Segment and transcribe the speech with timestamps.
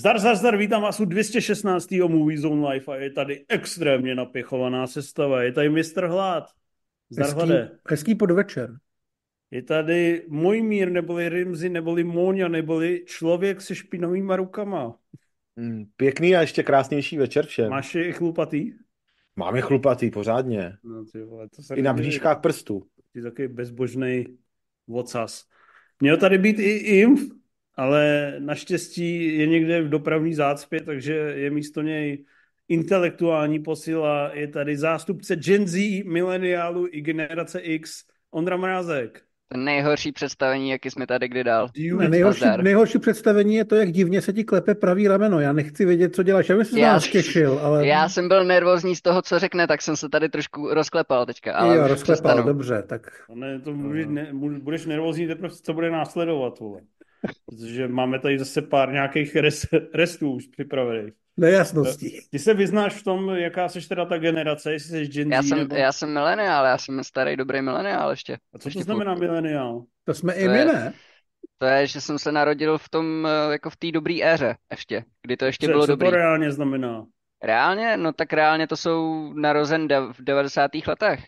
[0.00, 1.90] Zdar, zdar, zdar, vítám vás u 216.
[1.90, 5.42] Movie Zone Life a je tady extrémně napěchovaná sestava.
[5.42, 6.44] Je tady mistr Hlad.
[7.10, 7.78] Zdar, Hezký, Hlade.
[7.88, 8.76] hezký podvečer.
[9.50, 14.96] Je tady Mojmír, neboli Rimzi, neboli Móňa, neboli člověk se špinavýma rukama.
[15.56, 17.70] Mm, Pěkný a ještě krásnější večer všem.
[17.70, 18.72] Máš je i chlupatý?
[19.36, 20.72] Mám je chlupatý pořádně.
[20.84, 22.82] No, ty vole, to se I na blížkách prstů.
[23.12, 24.24] Ty takový bezbožný
[24.86, 25.44] vocas.
[26.00, 27.39] Měl tady být i Imf,
[27.80, 32.24] ale naštěstí je někde v dopravní zácpě, takže je místo něj
[32.68, 34.30] intelektuální posila.
[34.34, 39.22] Je tady zástupce Gen Z, mileniálu i generace X, Ondra Mrázek.
[39.52, 41.68] To nejhorší představení, jaký jsme tady kdy dal.
[41.98, 45.40] Ne, nejhorší, nejhorší představení je to, jak divně se ti klepe pravý rameno.
[45.40, 46.48] Já nechci vědět, co děláš.
[46.48, 49.66] Já bych se Já- nás těšil, ale Já jsem byl nervózní z toho, co řekne,
[49.66, 52.46] tak jsem se tady trošku rozklepal teďka, ale jo, rozklepal, přestanu.
[52.46, 53.02] dobře, tak
[53.34, 54.30] Ne, to může, ne,
[54.62, 56.80] budeš nervózní teprve, co bude následovat, vole.
[57.46, 61.12] Protože máme tady zase pár nějakých res, restů už připravených.
[61.36, 62.18] nejasností.
[62.30, 65.42] Ty se vyznáš v tom, jaká seš teda ta generace, jestli jsi Gen Z, Já
[65.42, 65.74] jsem, nebo...
[65.74, 68.34] já jsem mileniál, já jsem starý dobrý mileniál ještě.
[68.34, 69.20] A co to ještě znamená furt.
[69.26, 69.84] mileniál?
[70.04, 70.92] To jsme i To my, je- ne?
[71.58, 75.04] To je, že jsem se narodil v tom, eh, jako v té dobré éře ještě,
[75.22, 76.08] kdy to ještě Co, bylo co dobrý.
[76.08, 77.06] to reálně znamená?
[77.42, 77.96] Reálně?
[77.96, 80.86] No tak reálně to jsou narozen de- v 90.
[80.86, 81.24] letech.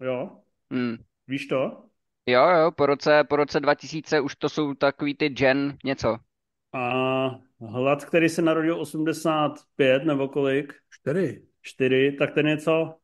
[0.00, 0.30] Jo?
[0.72, 0.96] Hmm.
[1.28, 1.82] Víš to?
[2.26, 6.16] Jo, jo, po roce, po roce 2000 už to jsou takový ty gen něco.
[6.72, 7.28] A
[7.60, 10.74] Hlad, který se narodil 85 nebo kolik?
[10.90, 11.46] Čtyři.
[11.62, 12.94] 4, tak ten je co?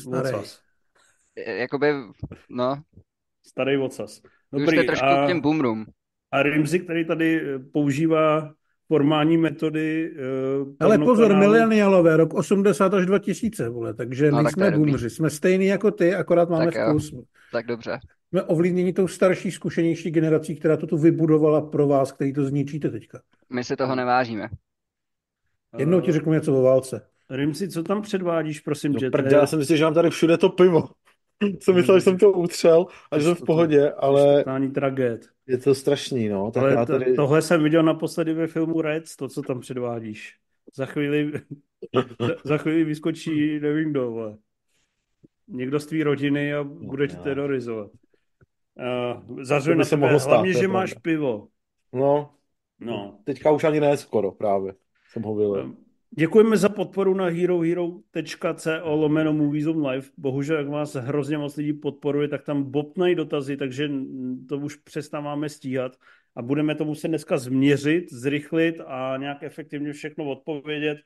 [0.00, 0.30] Starý.
[0.32, 0.62] Vocas.
[1.36, 1.92] Eh, Jakoby,
[2.50, 2.82] no,
[3.46, 4.22] Starý vocas.
[4.52, 4.76] vy už Dobrý.
[4.76, 5.86] jste trošku a, k těm boomrům.
[6.32, 8.54] a Rimzi, který tady eh, používá
[8.88, 10.12] formální metody
[10.62, 14.90] uh, Ale pozor, milenialové, rok 80 až 2000, vole, takže No, tak nejsme je dobrý.
[14.90, 15.10] boomři.
[15.10, 16.88] Jsme stejný jako ty, akorát máme Tak jo.
[16.90, 17.14] vkus.
[17.52, 17.98] Tak dobře.
[18.28, 22.90] Jsme ovlivněni tou starší, zkušenější generací, která to tu vybudovala pro vás, který to zničíte
[22.90, 23.20] teďka.
[23.52, 24.48] My si toho nevážíme.
[25.78, 27.06] Jednou ti řeknu něco o válce.
[27.30, 29.10] Rimzi, co tam předvádíš, prosím No tě?
[29.10, 30.84] prdě, já jsem myslel, že mám tady všude to pivo.
[31.60, 35.26] jsem myslel, že jsem to utřel a že jsem v pohodě, ale Totální tragéd.
[35.48, 36.50] Je to strašný, no.
[36.50, 37.14] Tak Ale já to, tady...
[37.14, 40.36] tohle jsem viděl naposledy ve filmu Reds, to, co tam předvádíš.
[40.74, 41.32] Za chvíli,
[42.44, 44.36] za, chvíli vyskočí, nevím kdo, vole.
[45.48, 47.22] Někdo z tvý rodiny a bude tě ne.
[47.22, 47.90] terorizovat.
[49.28, 51.00] Uh, zařve na se tebe, mohlo stát, hlavně, že máš pravda.
[51.02, 51.48] pivo.
[51.92, 52.34] No,
[52.80, 53.18] No.
[53.24, 54.74] teďka už ani ne skoro právě.
[55.12, 55.76] Jsem ho vylil.
[56.10, 60.06] Děkujeme za podporu na herohero.co lomeno Movies on Live.
[60.16, 63.90] Bohužel, jak vás hrozně moc lidí podporuje, tak tam bobnají dotazy, takže
[64.48, 65.96] to už přestáváme stíhat
[66.36, 70.98] a budeme to muset dneska změřit, zrychlit a nějak efektivně všechno odpovědět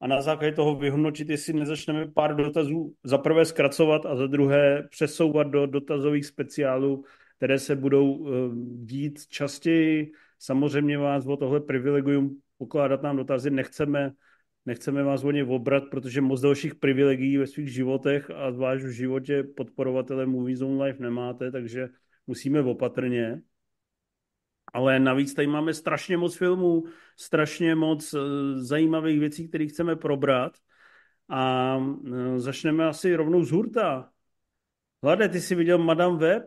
[0.00, 4.88] a na základě toho vyhodnotit, jestli nezačneme pár dotazů za prvé zkracovat a za druhé
[4.90, 7.04] přesouvat do dotazových speciálů,
[7.36, 8.32] které se budou eh,
[8.84, 10.12] dít častěji.
[10.38, 14.12] Samozřejmě vás o tohle privilegium pokládat nám dotazy nechceme,
[14.66, 18.90] nechceme vás o ně obrat, protože moc dalších privilegií ve svých životech a zvlášť v
[18.90, 21.88] životě podporovatele Movie Zone Life nemáte, takže
[22.26, 23.42] musíme opatrně.
[24.72, 26.84] Ale navíc tady máme strašně moc filmů,
[27.16, 28.18] strašně moc eh,
[28.54, 30.52] zajímavých věcí, které chceme probrat.
[31.28, 34.10] A eh, začneme asi rovnou z hurta.
[35.02, 36.42] Hlade, ty jsi viděl Madame Web?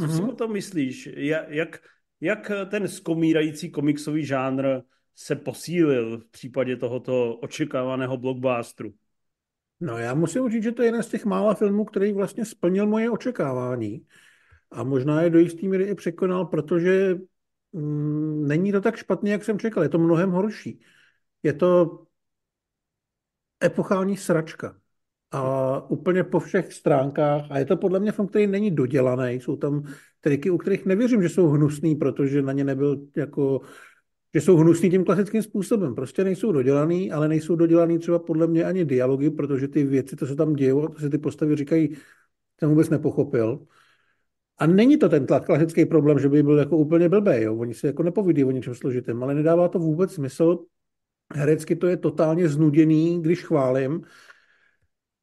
[0.00, 0.30] Co si Mhm.
[0.30, 1.08] o tom myslíš?
[1.16, 1.82] Ja- Jak,
[2.20, 4.80] jak ten skomírající komiksový žánr
[5.22, 8.94] se posílil v případě tohoto očekávaného blockbusteru?
[9.80, 12.86] No já musím říct, že to je jeden z těch mála filmů, který vlastně splnil
[12.86, 14.06] moje očekávání.
[14.70, 17.18] A možná je do jistý míry i překonal, protože
[17.72, 19.82] mm, není to tak špatně, jak jsem čekal.
[19.82, 20.80] Je to mnohem horší.
[21.42, 22.02] Je to
[23.64, 24.76] epochální sračka.
[25.30, 27.46] A úplně po všech stránkách.
[27.50, 29.40] A je to podle mě film, který není dodělaný.
[29.40, 29.82] Jsou tam
[30.20, 33.60] triky, u kterých nevěřím, že jsou hnusný, protože na ně nebyl jako
[34.34, 35.94] že jsou hnusný tím klasickým způsobem.
[35.94, 40.26] Prostě nejsou dodělaný, ale nejsou dodělaný třeba podle mě ani dialogy, protože ty věci, co
[40.26, 41.96] se tam dějou, to si ty postavy říkají,
[42.58, 43.66] jsem vůbec nepochopil.
[44.58, 47.32] A není to ten tlak, klasický problém, že by byl jako úplně blbý.
[47.36, 47.56] Jo?
[47.56, 50.58] Oni si jako nepovídají o něčem složitém, ale nedává to vůbec smysl.
[51.34, 54.02] Herecky to je totálně znuděný, když chválím.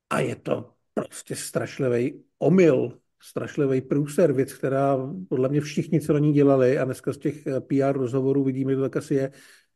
[0.09, 4.97] A je to prostě strašlivý omyl, strašlivý průser, věc, která
[5.29, 8.71] podle mě všichni, co na ní dělali, a dneska z těch eh, PR rozhovorů vidíme,
[8.71, 9.31] že to tak asi je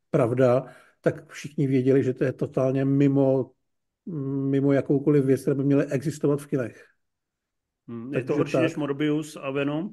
[0.10, 0.66] pravda,
[1.02, 3.52] tak všichni věděli, že to je totálně mimo,
[4.50, 6.86] mimo jakoukoliv věc, která by měla existovat v kinech.
[7.88, 8.62] Hm, Je to horší tak.
[8.62, 9.90] než Morbius a Venom?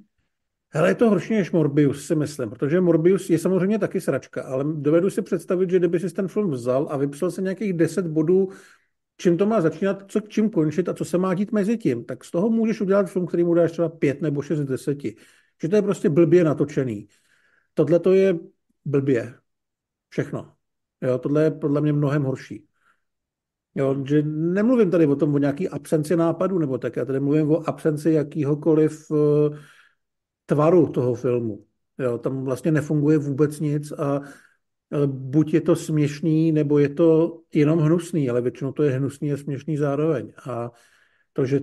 [0.71, 4.65] Hele, je to horší než Morbius, si myslím, protože Morbius je samozřejmě taky sračka, ale
[4.75, 8.49] dovedu si představit, že kdyby si ten film vzal a vypsal se nějakých 10 bodů,
[9.21, 12.25] čím to má začínat, co čím končit a co se má dít mezi tím, tak
[12.25, 14.99] z toho můžeš udělat film, který mu dáš třeba 5 nebo 6 z 10.
[15.63, 17.09] Že to je prostě blbě natočený.
[17.75, 18.39] Tohle to je
[18.85, 19.35] blbě.
[20.09, 20.53] Všechno.
[21.01, 22.67] Jo, tohle je podle mě mnohem horší.
[23.75, 27.51] Jo, že nemluvím tady o tom, o nějaký absenci nápadu, nebo tak, já tady mluvím
[27.51, 29.19] o absenci jakýhokoliv uh,
[30.47, 31.65] tvaru toho filmu.
[31.99, 34.21] Jo, tam vlastně nefunguje vůbec nic a
[35.07, 39.37] buď je to směšný, nebo je to jenom hnusný, ale většinou to je hnusný a
[39.37, 40.33] směšný zároveň.
[40.51, 40.71] A
[41.33, 41.61] to, že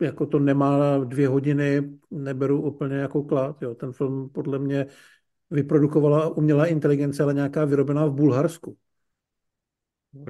[0.00, 3.62] jako to nemá dvě hodiny, neberu úplně jako klad.
[3.62, 3.74] Jo.
[3.74, 4.86] Ten film podle mě
[5.50, 8.76] vyprodukovala umělá inteligence, ale nějaká vyrobená v Bulharsku.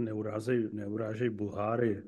[0.01, 2.03] Neurážej, neurážej Bulháry.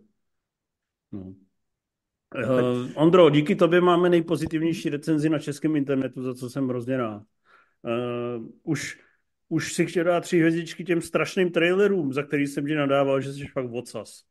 [1.13, 1.21] No.
[1.21, 7.23] Uh, Ondro, díky tobě máme nejpozitivnější recenzi na českém internetu, za co jsem hrozně rád.
[7.83, 9.01] Uh, už,
[9.53, 13.33] už si chtěl dát tři hvězdičky těm strašným trailerům, za který jsem ti nadával, že
[13.33, 14.23] jsi fakt vocas.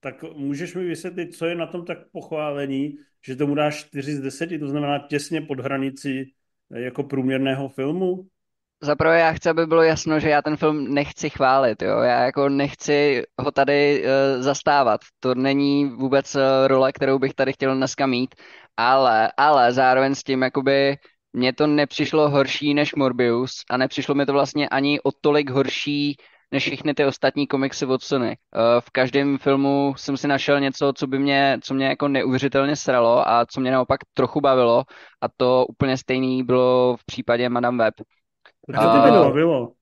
[0.00, 2.94] Tak můžeš mi vysvětlit, co je na tom tak pochválení,
[3.26, 6.26] že tomu dáš 4 z 10, to znamená těsně pod hranici
[6.70, 8.26] jako průměrného filmu?
[8.82, 11.98] Zaprvé já chci, aby bylo jasno, že já ten film nechci chválit, jo.
[11.98, 15.00] Já jako nechci ho tady uh, zastávat.
[15.20, 18.34] To není vůbec uh, role, kterou bych tady chtěl dneska mít,
[18.76, 20.96] ale, ale zároveň s tím jakoby
[21.32, 26.16] mně to nepřišlo horší než Morbius a nepřišlo mi to vlastně ani o tolik horší
[26.52, 28.28] než všechny ty ostatní komiksy od Sony.
[28.28, 32.76] Uh, v každém filmu jsem si našel něco, co by mě, co mě jako neuvěřitelně
[32.76, 34.84] sralo a co mě naopak trochu bavilo
[35.20, 37.94] a to úplně stejný bylo v případě Madame Web.
[38.76, 39.72] Co to by bavilo?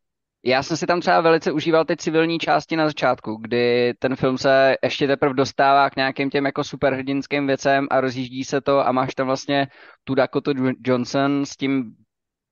[0.47, 4.39] Já jsem si tam třeba velice užíval ty civilní části na začátku, kdy ten film
[4.39, 8.93] se ještě teprve dostává k nějakým těm jako superhrdinským věcem a rozjíždí se to a
[8.93, 9.69] máš tam vlastně
[10.05, 10.53] tu Dakota
[10.85, 11.97] Johnson s tím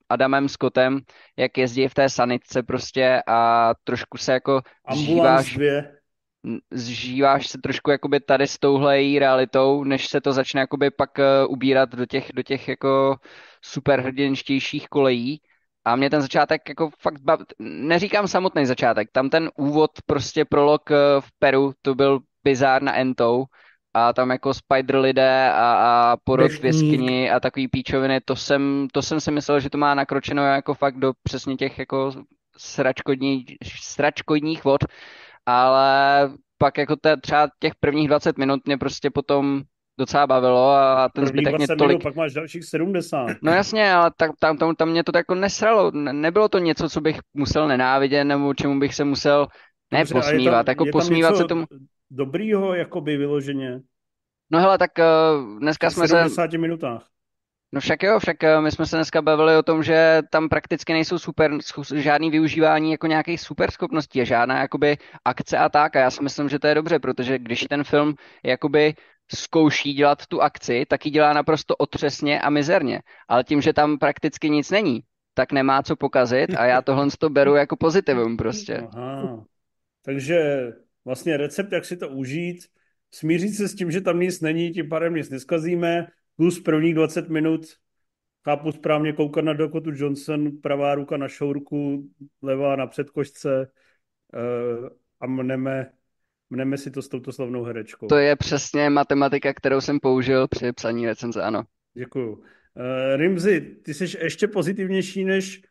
[0.08, 1.00] Adamem Scottem,
[1.36, 4.62] jak jezdí v té sanitce prostě a trošku se jako
[4.94, 5.58] zžíváš,
[6.70, 11.10] zžíváš se trošku jakoby tady s touhle její realitou, než se to začne jakoby pak
[11.18, 13.16] uh, ubírat do těch, do těch jako
[13.62, 15.40] superhrdinštějších kolejí.
[15.84, 17.40] A mě ten začátek jako fakt bav...
[17.58, 22.96] neříkám samotný začátek, tam ten úvod, prostě prolog eh, v Peru, to byl bizár na
[22.96, 23.44] entou
[23.94, 28.88] a tam jako spider lidé a, a porod v jeskyni a takový píčoviny, to jsem,
[28.92, 32.12] to jsem si myslel, že to má nakročeno jako fakt do přesně těch jako
[32.56, 33.44] sračkodní,
[33.80, 34.84] sračkodních vod,
[35.46, 39.62] ale pak jako te, třeba těch prvních 20 minut mě prostě potom
[39.98, 41.88] docela bavilo a ten zbytek mě tolik...
[41.88, 43.26] Minut, pak máš dalších 70.
[43.42, 45.90] No jasně, ale tak, tam, tam, tam mě to jako nesralo.
[45.90, 49.46] Nebylo to něco, co bych musel nenávidět nebo čemu bych se musel
[49.92, 51.64] ne Dobře, posmívat, tam, jako posmívat se tomu...
[52.10, 53.80] dobrýho jakoby vyloženě?
[54.50, 56.58] No hele, tak uh, dneska jsme 70 se...
[56.58, 57.06] minutách.
[57.72, 60.92] No však jo, však uh, my jsme se dneska bavili o tom, že tam prakticky
[60.92, 61.50] nejsou super,
[61.94, 66.22] žádný využívání jako nějakých super schopností a žádná jakoby akce a tak a já si
[66.22, 68.14] myslím, že to je dobře, protože když ten film
[68.44, 68.94] jakoby
[69.34, 73.00] zkouší dělat tu akci, tak ji dělá naprosto otřesně a mizerně.
[73.28, 75.00] Ale tím, že tam prakticky nic není,
[75.34, 78.76] tak nemá co pokazit a já tohle to beru jako pozitivum prostě.
[78.76, 79.44] Aha.
[80.02, 80.68] Takže
[81.04, 82.56] vlastně recept, jak si to užít,
[83.10, 87.28] smířit se s tím, že tam nic není, tím pádem nic neskazíme, plus prvních 20
[87.28, 87.66] minut
[88.44, 92.08] chápu správně koukat na Dakotu Johnson, pravá ruka na šourku,
[92.42, 93.70] levá na předkošce
[94.34, 94.88] uh,
[95.20, 95.90] a mneme
[96.54, 98.06] Mneme si to s touto slavnou herečkou.
[98.06, 101.62] To je přesně matematika, kterou jsem použil při psaní recenze, ano.
[101.94, 102.32] Děkuju.
[102.32, 102.42] Uh,
[103.16, 105.62] Rimzi, ty jsi ještě pozitivnější než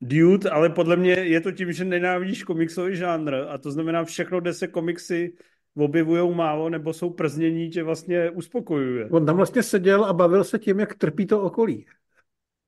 [0.00, 4.40] Dude, ale podle mě je to tím, že nenávidíš komiksový žánr a to znamená všechno,
[4.40, 5.32] kde se komiksy
[5.76, 9.08] objevují málo nebo jsou prznění, tě vlastně uspokojuje.
[9.10, 11.86] On tam vlastně seděl a bavil se tím, jak trpí to okolí.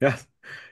[0.02, 0.16] Já,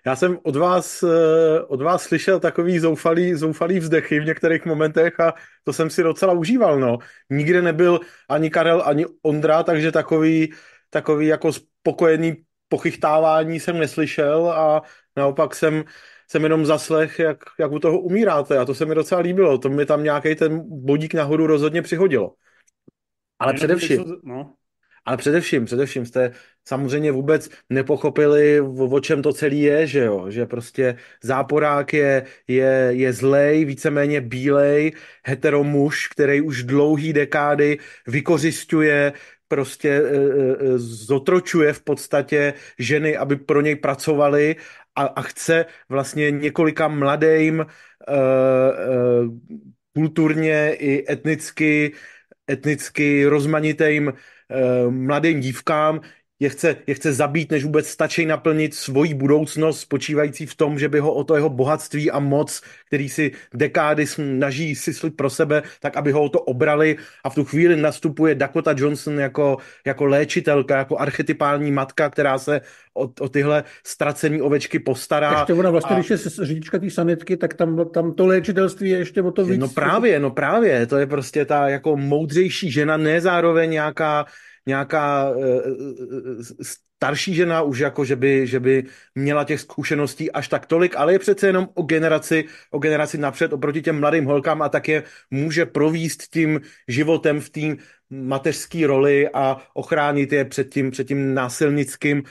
[0.06, 5.20] já jsem od vás, eh, od vás slyšel takový zoufalý, zoufalý vzdechy v některých momentech
[5.20, 5.34] a
[5.64, 6.98] to jsem si docela užíval, no.
[7.30, 10.52] Nikde nebyl ani Karel, ani Ondra, takže takový,
[10.90, 12.36] takový jako spokojený
[12.68, 14.82] pochychtávání jsem neslyšel a
[15.16, 15.84] naopak jsem,
[16.30, 19.58] jsem jenom zaslech, jak, jak u toho umíráte a to se mi docela líbilo.
[19.58, 22.34] To mi tam nějaký ten bodík nahoru rozhodně přihodilo.
[23.38, 24.54] Ale především, no.
[25.08, 26.32] Ale především, především jste
[26.64, 32.88] samozřejmě vůbec nepochopili, o čem to celý je, že jo, že prostě záporák je, je,
[32.90, 34.92] je zlej, víceméně bílej,
[35.24, 39.12] heteromuž, který už dlouhý dekády vykořišťuje
[39.48, 44.56] prostě e, e, zotročuje v podstatě ženy, aby pro něj pracovali
[44.94, 48.16] a, a chce vlastně několika mladým e, e,
[49.92, 51.92] kulturně i etnicky
[52.50, 54.12] etnicky rozmanitým
[54.90, 56.00] mladým dívkám
[56.40, 60.88] je chce, je chce zabít, než vůbec stačí naplnit svoji budoucnost, spočívající v tom, že
[60.88, 65.62] by ho o to jeho bohatství a moc, který si dekády snaží syslit pro sebe,
[65.80, 70.06] tak aby ho o to obrali a v tu chvíli nastupuje Dakota Johnson jako, jako
[70.06, 72.60] léčitelka, jako archetypální matka, která se
[72.94, 75.38] o, o tyhle ztracené ovečky postará.
[75.38, 75.98] Ještě ona vlastně, a...
[75.98, 79.60] když je řidička té sanitky, tak tam, tam to léčitelství je ještě o to víc.
[79.60, 84.26] No právě, no právě, to je prostě ta jako moudřejší žena, ne zároveň nějaká
[84.68, 85.36] nějaká uh,
[86.98, 88.84] starší žena už jako, že by, že by
[89.14, 93.52] měla těch zkušeností až tak tolik, ale je přece jenom o generaci, o generaci napřed
[93.52, 97.66] oproti těm mladým holkám a tak je může províst tím životem v té
[98.10, 102.22] mateřské roli a ochránit je před tím, před tím násilnickým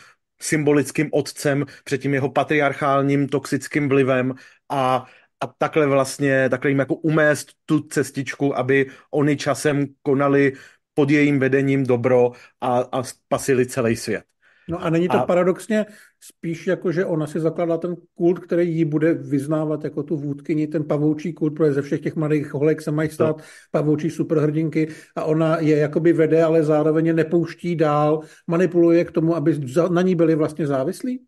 [0.41, 4.33] symbolickým otcem, před tím jeho patriarchálním toxickým vlivem
[4.69, 5.05] a,
[5.39, 10.53] a takhle vlastně, takhle jim jako umést tu cestičku, aby oni časem konali
[10.97, 14.23] pod jejím vedením dobro a, a spasili celý svět.
[14.69, 15.25] No a není to a...
[15.25, 15.85] paradoxně
[16.19, 20.67] spíš jako, že ona si zakládá ten kult, který jí bude vyznávat jako tu vůdkyni,
[20.67, 23.43] ten pavoučí kult, protože ze všech těch mladých holek se mají stát no.
[23.71, 29.35] pavoučí superhrdinky a ona je jakoby vede, ale zároveň je nepouští dál, manipuluje k tomu,
[29.35, 31.21] aby na ní byli vlastně závislí?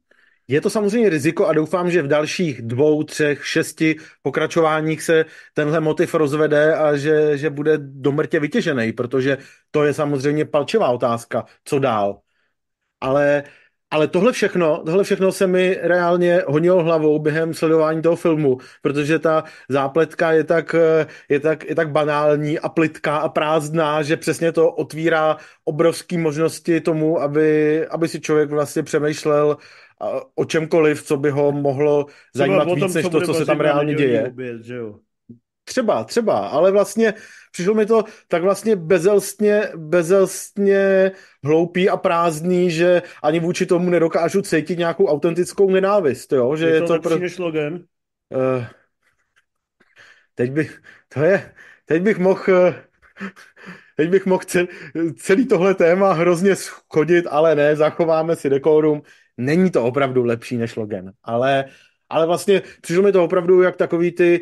[0.49, 5.79] Je to samozřejmě riziko a doufám, že v dalších dvou, třech, šesti pokračováních se tenhle
[5.79, 9.37] motiv rozvede a že, že bude do mrtě vytěžený, protože
[9.71, 12.19] to je samozřejmě palčivá otázka, co dál.
[13.01, 13.43] Ale,
[13.91, 19.19] ale tohle všechno, tohle všechno se mi reálně honilo hlavou během sledování toho filmu, protože
[19.19, 20.75] ta zápletka je tak,
[21.29, 26.81] je tak, je tak banální a plitká a prázdná, že přesně to otvírá obrovské možnosti
[26.81, 29.57] tomu, aby, aby si člověk vlastně přemýšlel
[30.35, 33.95] o čemkoliv, co by ho mohlo zajímat tom, víc, než to, co se tam reálně
[33.95, 34.27] děje.
[34.27, 34.99] Oběd, že jo?
[35.63, 37.13] Třeba, třeba, ale vlastně
[37.51, 41.11] přišlo mi to tak vlastně bezelstně, bezelstně
[41.43, 46.55] hloupý a prázdný, že ani vůči tomu nedokážu cítit nějakou autentickou nenávist, jo?
[46.55, 47.17] Že je, je to, to lepší pro...
[47.17, 47.73] než Logan?
[47.73, 48.65] Uh,
[50.35, 50.81] teď bych,
[51.13, 51.53] to je,
[51.85, 52.75] teď bych mohl, eh,
[53.97, 54.67] teď bych mohl celý,
[55.17, 59.01] celý tohle téma hrozně schodit, ale ne, zachováme si dekorum
[59.39, 61.65] není to opravdu lepší než Logan, ale,
[62.09, 64.41] ale vlastně přišlo mi to opravdu jak takový ty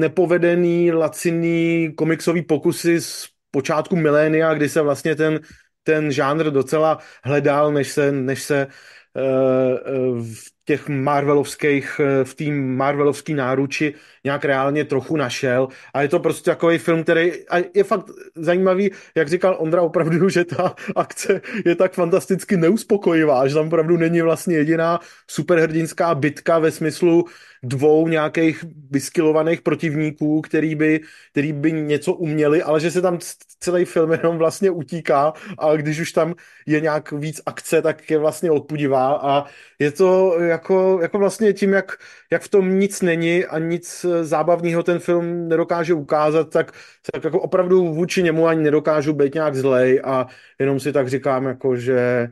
[0.00, 5.40] nepovedený, laciný komiksový pokusy z počátku milénia, kdy se vlastně ten,
[5.82, 12.76] ten žánr docela hledal, než se, než se uh, v těch Marvelovských, eh, v tým
[12.76, 13.94] Marvelovský náruči
[14.24, 15.68] nějak reálně trochu našel.
[15.94, 20.28] A je to prostě takový film, který a je fakt zajímavý, jak říkal Ondra opravdu,
[20.34, 26.58] že ta akce je tak fantasticky neuspokojivá, že tam opravdu není vlastně jediná superhrdinská bitka
[26.58, 27.24] ve smyslu
[27.64, 33.18] dvou nějakých vyskilovaných protivníků, který by, který by něco uměli, ale že se tam
[33.60, 36.34] celý film jenom vlastně utíká a když už tam
[36.66, 39.44] je nějak víc akce, tak je vlastně odpudivá a
[39.78, 41.92] je to jako, jako vlastně tím, jak,
[42.32, 46.72] jak v tom nic není a nic zábavného ten film nedokáže ukázat, tak,
[47.12, 50.26] tak jako opravdu vůči němu ani nedokážu být nějak zlej a
[50.58, 52.28] jenom si tak říkám, jako že,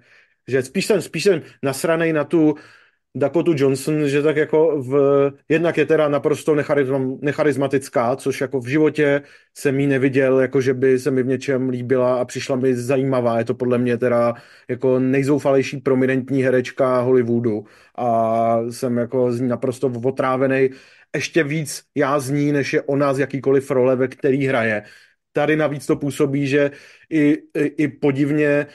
[0.48, 2.54] že spíš jsem, spíš jsem nasranej na tu,
[3.14, 4.94] Dakota Johnson, že tak jako v,
[5.48, 9.22] jednak je teda naprosto necharizm, necharizmatická, což jako v životě
[9.54, 13.38] jsem jí neviděl, jako že by se mi v něčem líbila a přišla mi zajímavá.
[13.38, 14.34] Je to podle mě teda
[14.68, 17.64] jako nejzoufalejší prominentní herečka Hollywoodu
[17.98, 20.70] a jsem jako z ní naprosto otrávený.
[21.14, 24.82] Ještě víc já z ní, než je ona z jakýkoliv role, ve který hraje.
[25.32, 26.70] Tady navíc to působí, že
[27.10, 28.66] i, i, i podivně e,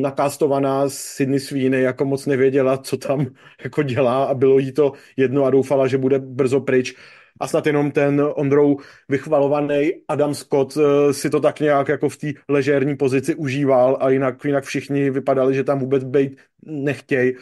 [0.00, 3.26] nakastovaná Sydney Sweeney jako moc nevěděla, co tam
[3.64, 6.94] jako dělá a bylo jí to jedno a doufala, že bude brzo pryč.
[7.40, 8.76] A snad jenom ten Ondrou
[9.08, 14.10] vychvalovaný Adam Scott e, si to tak nějak jako v té ležérní pozici užíval a
[14.10, 17.32] jinak, jinak všichni vypadali, že tam vůbec být nechtějí.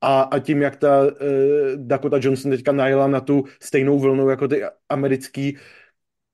[0.00, 1.12] A, a tím, jak ta e,
[1.76, 5.58] Dakota Johnson teďka najela na tu stejnou vlnu jako ty americký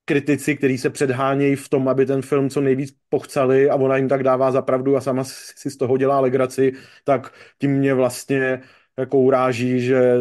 [0.09, 4.09] kritici, kteří se předhánějí v tom, aby ten film co nejvíc pochcali a ona jim
[4.09, 6.73] tak dává za pravdu a sama si z toho dělá legraci,
[7.05, 8.61] tak tím mě vlastně
[8.99, 10.15] jako uráží, že,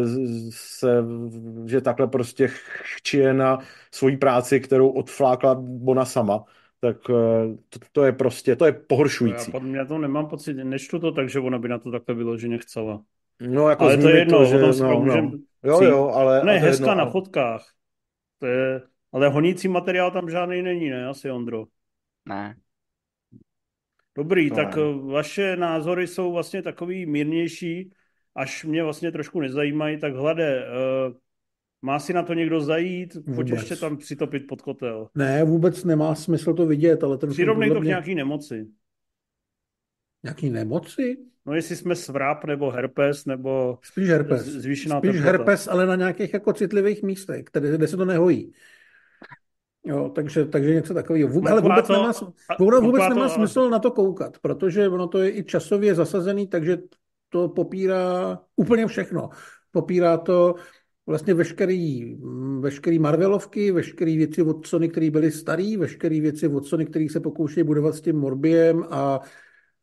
[0.50, 1.04] se,
[1.66, 2.48] že takhle prostě
[2.96, 3.58] chčije na
[3.90, 6.44] svoji práci, kterou odflákla ona sama.
[6.80, 9.52] Tak eh, to, to je prostě, to je pohoršující.
[9.54, 12.58] Já, já to nemám pocit, nečtu to tak, že ona by na to takhle vyloženě
[12.58, 13.02] chcela.
[13.40, 15.30] No, jako ale to je jedno, to, že, no, no.
[15.64, 16.44] Jo, jo, ale...
[16.44, 17.64] Ne, hezká na fotkách.
[18.38, 18.80] To je,
[19.12, 21.06] ale honící materiál tam žádný není, ne?
[21.06, 21.64] Asi, Ondro?
[22.28, 22.56] Ne.
[24.16, 24.82] Dobrý, to tak ne.
[24.82, 27.90] Eh, vaše názory jsou vlastně takový mírnější,
[28.34, 30.66] až mě vlastně trošku nezajímají, tak hlade,
[31.08, 31.14] uh,
[31.82, 33.16] má si na to někdo zajít?
[33.34, 35.08] Pojď ještě tam přitopit pod kotel.
[35.14, 37.88] Ne, vůbec nemá smysl to vidět, ale ten Přirovnej to k mě...
[37.88, 38.66] nějaký nemoci.
[40.22, 41.16] Nějaký nemoci?
[41.46, 44.46] No jestli jsme svrap nebo herpes nebo Spíš herpes.
[44.46, 45.30] zvýšená Spíš teplota.
[45.30, 48.52] herpes, ale na nějakých jako citlivých místech, kde, kde se to nehojí.
[49.88, 51.28] Jo, takže, takže něco takového.
[51.28, 52.12] Vůbec, ale vůbec to- nemá,
[52.60, 56.46] ono vůbec to- nemá smysl na to koukat, protože ono to je i časově zasazený,
[56.46, 56.78] takže
[57.28, 59.30] to popírá úplně všechno.
[59.70, 60.54] Popírá to
[61.06, 62.16] vlastně veškerý,
[62.60, 67.20] veškerý Marvelovky, veškerý věci od Sony, které byly starý, veškerý věci od Sony, které se
[67.20, 69.20] pokoušejí budovat s tím Morbiem a,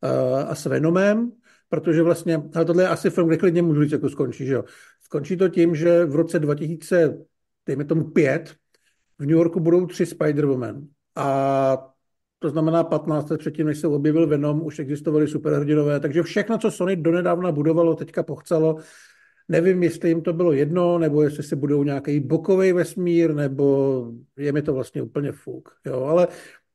[0.02, 1.32] a, a s Venomem,
[1.70, 4.64] protože vlastně, ale tohle je asi film, kde klidně můžu říct, jako skončí, že jo.
[5.02, 7.18] Skončí to tím, že v roce 2000,
[7.66, 8.56] dejme tomu pět,
[9.20, 10.88] v New Yorku budou tři Spider-Woman.
[11.16, 11.96] A
[12.40, 16.72] to znamená 15 let předtím, než se objevil Venom, už existovaly superhrdinové, takže všechno, co
[16.72, 18.78] Sony donedávna budovalo, teďka pochcelo.
[19.48, 24.52] Nevím, jestli jim to bylo jedno, nebo jestli se budou nějaký bokový vesmír, nebo je
[24.52, 25.70] mi to vlastně úplně fuk.
[25.86, 26.28] Jo, ale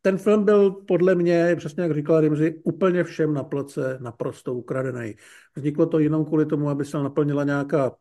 [0.03, 5.15] ten film byl podle mě, přesně jak říkala Rimzi, úplně všem na ploce naprosto ukradený.
[5.57, 7.97] Vzniklo to jenom kvůli tomu, aby se naplnila nějaká,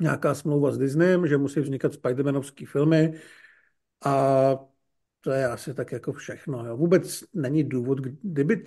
[0.00, 3.14] nějaká smlouva s Disneyem, že musí vznikat Spider-Manovský filmy
[4.06, 4.58] a
[5.20, 6.66] to je asi tak jako všechno.
[6.66, 6.76] Jo.
[6.76, 8.64] Vůbec není důvod, kdyby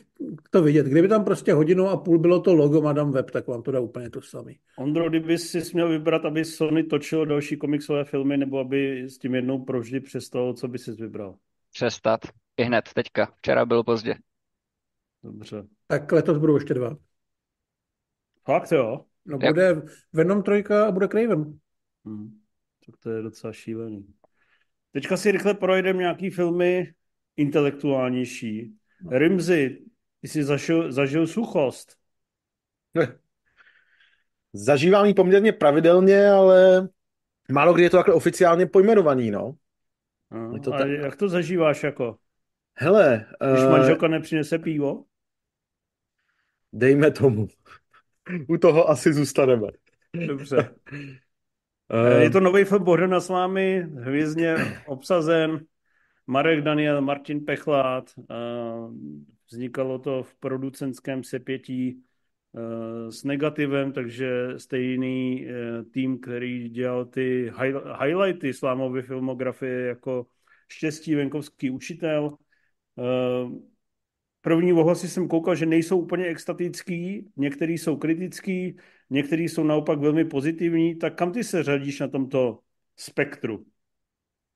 [0.49, 0.85] to vidět.
[0.85, 3.79] Kdyby tam prostě hodinu a půl bylo to logo Madame Web, tak vám to dá
[3.79, 4.59] úplně to samý.
[4.77, 9.35] Ondro, kdyby si měl vybrat, aby Sony točilo další komiksové filmy, nebo aby s tím
[9.35, 11.35] jednou provždy přestalo, co by si vybral?
[11.73, 12.19] Přestat.
[12.57, 13.33] I hned, teďka.
[13.37, 14.15] Včera bylo pozdě.
[15.23, 15.63] Dobře.
[15.87, 16.97] Tak letos budou ještě dva.
[18.45, 19.05] Fakt jo?
[19.25, 19.47] No Jo.
[19.53, 19.81] bude
[20.13, 21.59] Venom trojka a bude Craven.
[22.07, 22.39] Hm.
[22.85, 24.05] Tak to je docela šílený.
[24.91, 26.93] Teďka si rychle projdeme nějaký filmy
[27.37, 28.75] intelektuálnější.
[29.11, 29.79] Rimzy,
[30.21, 31.95] ty jsi zažil, zažil suchost.
[34.53, 36.89] Zažívám ji poměrně pravidelně, ale
[37.51, 39.55] málo kdy je to takhle oficiálně pojmenovaný, no.
[40.31, 40.89] No, Je to a tak.
[40.89, 42.17] jak to zažíváš jako?
[42.77, 45.03] Hele, Když eh, manželka nepřinese pivo?
[46.73, 47.47] dejme tomu.
[48.47, 49.67] U toho asi zůstaneme.
[50.27, 50.75] Dobře.
[51.91, 54.55] Eh, Je to nový film Bohdana s vámi, hvězdně
[54.87, 55.59] obsazen.
[56.27, 58.11] Marek Daniel, Martin Pechlát.
[58.19, 58.33] eh,
[59.51, 62.01] Vznikalo to v producentském sepětí
[62.57, 65.47] eh, s negativem, takže stejný
[65.91, 70.25] tým, který dělal ty high- highlighty slámové filmografie jako
[70.71, 72.35] Štěstí, venkovský učitel.
[74.41, 78.77] První ohlasy jsem koukal, že nejsou úplně extatický, některý jsou kritický,
[79.09, 80.95] některý jsou naopak velmi pozitivní.
[80.95, 82.59] Tak kam ty se řadíš na tomto
[82.97, 83.65] spektru?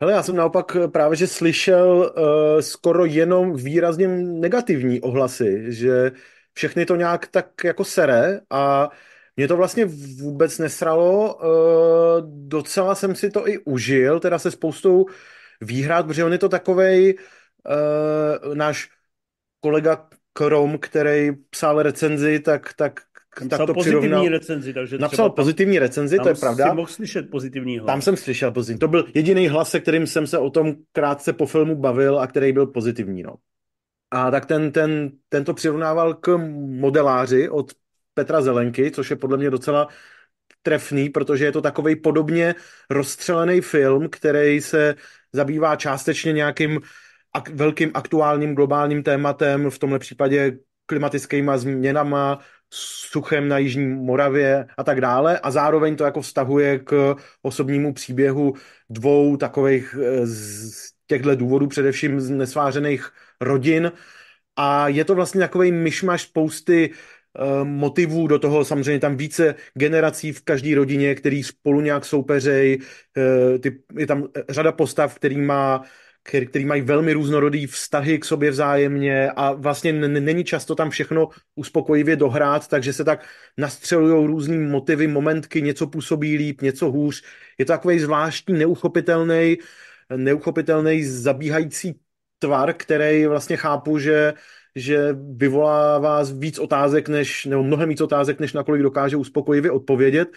[0.02, 6.12] Hele, já jsem naopak právě, že slyšel uh, skoro jenom výrazně negativní ohlasy, že
[6.54, 8.90] všechny to nějak tak jako sere a
[9.36, 9.86] mě to vlastně
[10.22, 11.42] vůbec nesralo, uh,
[12.48, 15.06] docela jsem si to i užil, teda se spoustou
[15.62, 18.90] výhrad, protože on je to takovej uh, náš
[19.60, 23.02] kolega Krom, který psal recenzi, tak, tak,
[23.34, 24.30] tak Napsal to pozitivní přirovnal.
[24.30, 26.70] recenzi, takže Napsal třeba tam, pozitivní recenzi, to je tam pravda.
[26.70, 27.88] si mohl slyšet pozitivní hlas.
[27.88, 28.80] Tam jsem slyšel pozitivní.
[28.80, 32.28] To byl jediný hlas, se kterým jsem se o tom krátce po filmu bavil a
[32.28, 33.24] který byl pozitivní.
[33.24, 33.36] No.
[34.12, 37.72] A tak ten, ten, ten to přirovnával k modeláři od
[38.14, 39.88] Petra Zelenky, což je podle mě docela
[40.62, 42.56] trefný, protože je to takový podobně
[42.90, 44.96] rozstřelený film, který se
[45.34, 46.80] zabývá částečně nějakým
[47.38, 52.40] ak- velkým aktuálním globálním tématem, v tomhle případě klimatickýma změnama,
[52.74, 55.40] suchem na Jižní Moravě a tak dále.
[55.40, 58.54] A zároveň to jako vztahuje k osobnímu příběhu
[58.90, 63.10] dvou takových eh, z těchto důvodů, především z nesvářených
[63.42, 63.92] rodin.
[64.56, 68.66] A je to vlastně takový myšmaš spousty eh, motivů, do toho.
[68.66, 72.80] Samozřejmě tam více generací v každé rodině, který spolu nějak soupeřej,
[73.18, 75.84] eh, ty, je tam řada postav, který má
[76.24, 80.90] který, který mají velmi různorodý vztahy k sobě vzájemně a vlastně n- není často tam
[80.90, 83.26] všechno uspokojivě dohrát, takže se tak
[83.58, 87.24] nastřelují různý motivy, momentky, něco působí líp, něco hůř.
[87.58, 89.58] Je to takový zvláštní, neuchopitelný,
[90.16, 92.00] neuchopitelný zabíhající
[92.40, 94.34] tvar, který vlastně chápu, že
[94.76, 100.28] že vyvolává víc otázek, než, nebo mnohem víc otázek, než nakolik dokáže uspokojivě odpovědět.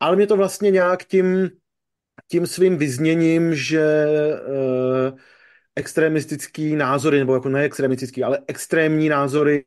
[0.00, 1.50] Ale mě to vlastně nějak tím,
[2.28, 4.06] tím svým vyzněním, že
[4.48, 5.18] uh,
[5.76, 9.64] extremistický názory, nebo jako ne extremistický, ale extrémní názory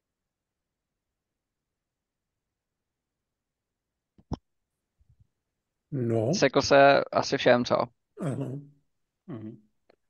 [5.92, 7.76] No, Sekl se asi všem, co?
[8.22, 8.60] ano.
[9.28, 9.58] Mhm.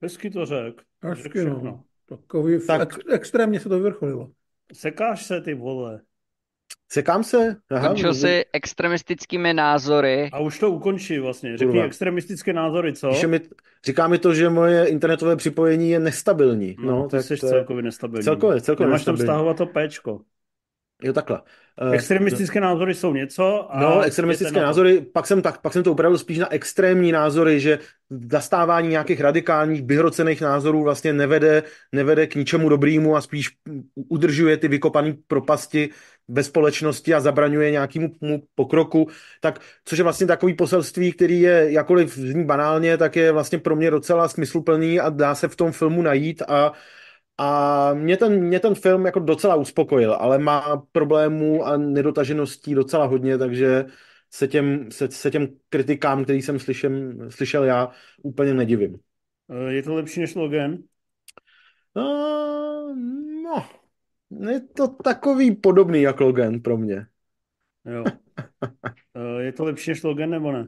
[0.02, 0.76] Hezky to řek.
[0.76, 1.62] Řek Hezky, všechno.
[1.64, 1.84] no.
[2.06, 3.00] Takový, Tak- tak...
[3.00, 4.32] ex, extrémně se to vyvrcholilo.
[4.74, 6.02] Sekáš se, ty vole.
[6.92, 7.56] Sekám se?
[7.72, 10.30] Aha, Končil si extremistickými názory.
[10.34, 11.58] A už to ukončí vlastně.
[11.58, 11.86] Řekni Kurva.
[11.86, 13.10] extremistické názory, co?
[13.10, 13.40] Píše mi,
[13.86, 16.76] říká mi to, že moje internetové připojení je nestabilní.
[16.80, 18.24] No, No, ty tak jsi to je- celkově nestabilní.
[18.24, 20.20] Celkově, celkově Nemáš tam stahovat to péčko.
[21.04, 21.42] Jo, takhle.
[21.82, 23.76] Uh, extremistické názory jsou něco.
[23.76, 27.60] A no, extremistické názory, pak jsem, tak, pak jsem to upravil spíš na extrémní názory,
[27.60, 27.80] že
[28.32, 33.50] zastávání nějakých radikálních, vyhrocených názorů vlastně nevede, nevede k ničemu dobrýmu a spíš
[34.10, 35.90] udržuje ty vykopané propasti
[36.28, 38.10] ve společnosti a zabraňuje nějakému
[38.56, 39.08] pokroku.
[39.42, 43.76] Tak, což je vlastně takový poselství, který je, jakoliv zní banálně, tak je vlastně pro
[43.76, 46.74] mě docela smysluplný a dá se v tom filmu najít a
[47.42, 53.06] a mě ten, mě ten film jako docela uspokojil, ale má problémů a nedotažeností docela
[53.06, 53.86] hodně, takže
[54.30, 57.92] se těm, se, se těm kritikám, který jsem slyšem, slyšel já,
[58.24, 59.00] úplně nedivím.
[59.50, 60.78] Eh, je to lepší než Logan?
[61.94, 62.96] Uh,
[63.44, 63.70] no,
[64.52, 67.08] je to takový podobný jak Logan pro mě.
[67.86, 68.04] Jo.
[69.16, 70.68] Uh, je to lepší než Logan nebo ne?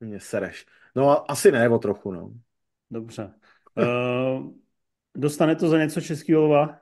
[0.00, 0.66] Mě sereš.
[0.96, 2.32] No asi ne, o trochu, no.
[2.90, 3.34] Dobře.
[3.76, 4.50] Uh,
[5.18, 6.80] Dostane to za něco Českého lva?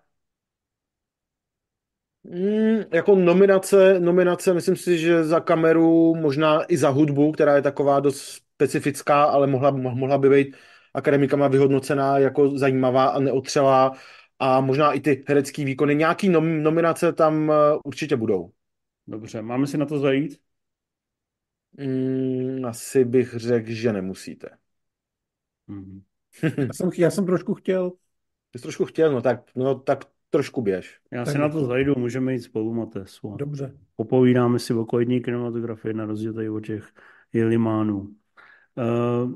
[2.24, 7.62] Mm, jako nominace, nominace, myslím si, že za kameru, možná i za hudbu, která je
[7.62, 10.56] taková dost specifická, ale mohla, mohla by být
[10.94, 13.92] akademikama vyhodnocená jako zajímavá a neotřelá
[14.38, 15.94] a možná i ty herecké výkony.
[15.94, 18.52] Nějaký nom, nominace tam uh, určitě budou.
[19.06, 20.40] Dobře, máme si na to zajít?
[21.78, 24.48] Mm, asi bych řekl, že nemusíte.
[25.66, 26.02] Mm.
[26.42, 27.92] já, jsem, já jsem trošku chtěl
[28.58, 30.98] jsi trošku chtěl, no tak, no, tak trošku běž.
[31.12, 33.36] Já tak si na to zajdu, můžeme jít spolu, Matesu.
[33.38, 33.72] Dobře.
[33.96, 36.92] Popovídáme si o kvalitní kinematografii na rozdíl tady o těch
[37.32, 38.00] jelimánů.
[38.00, 39.32] Uh,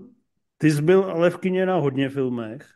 [0.59, 2.67] ty jsi byl ale v kině na hodně filmech,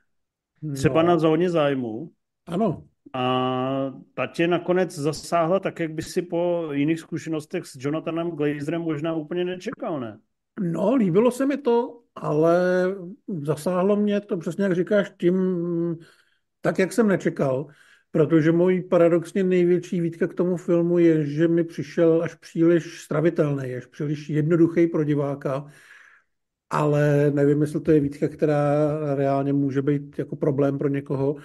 [0.75, 1.09] třeba no.
[1.09, 2.11] na zóně zájmu.
[2.47, 2.85] Ano.
[3.13, 8.83] A ta tě nakonec zasáhla tak, jak by si po jiných zkušenostech s Jonathanem Glazerem
[8.83, 10.19] možná úplně nečekal, ne?
[10.61, 12.87] No, líbilo se mi to, ale
[13.43, 15.35] zasáhlo mě to přesně, jak říkáš, tím,
[16.65, 17.67] tak, jak jsem nečekal,
[18.11, 23.75] protože můj paradoxně největší výtka k tomu filmu je, že mi přišel až příliš stravitelný,
[23.75, 25.67] až příliš jednoduchý pro diváka,
[26.71, 31.37] ale nevím, jestli to je výtka, která reálně může být jako problém pro někoho,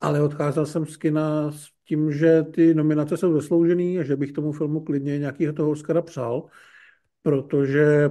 [0.00, 4.32] ale odcházel jsem z kina s tím, že ty nominace jsou zasloužený a že bych
[4.32, 6.48] tomu filmu klidně nějakého toho Oscara přál,
[7.22, 8.10] protože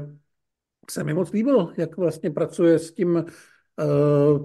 [0.89, 3.25] se mi moc líbilo, jak vlastně pracuje s tím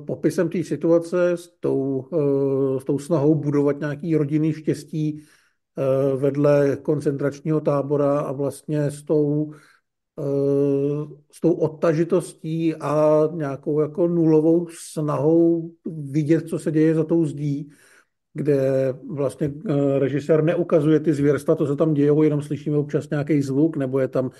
[0.06, 6.76] popisem té situace, s tou, uh, s tou snahou budovat nějaký rodinný štěstí uh, vedle
[6.82, 9.52] koncentračního tábora a vlastně s tou,
[11.32, 15.70] s tou odtažitostí a nějakou jako nulovou snahou
[16.10, 17.70] vidět, co se děje za tou zdí,
[18.34, 19.52] kde vlastně
[19.98, 24.08] režisér neukazuje ty zvěrstva, to se tam dějou, jenom slyšíme občas nějaký zvuk, nebo je
[24.08, 24.30] tam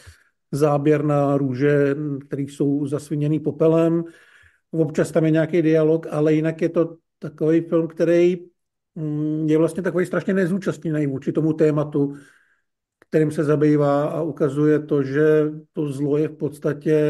[0.53, 4.05] záběr na růže, které jsou zasviněný popelem,
[4.71, 8.39] Občas tam je nějaký dialog, ale jinak je to takový film, který
[8.95, 12.15] mm, je vlastně takový strašně nezúčastněný vůči tomu tématu,
[13.09, 17.03] kterým se zabývá a ukazuje to, že to zlo je v podstatě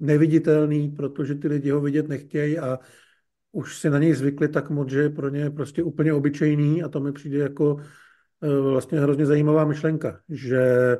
[0.00, 2.78] neviditelný, protože ty lidi ho vidět nechtějí a
[3.52, 6.88] už si na něj zvykli tak moc, že je pro ně prostě úplně obyčejný a
[6.88, 7.76] to mi přijde jako
[8.42, 10.96] e, vlastně hrozně zajímavá myšlenka, že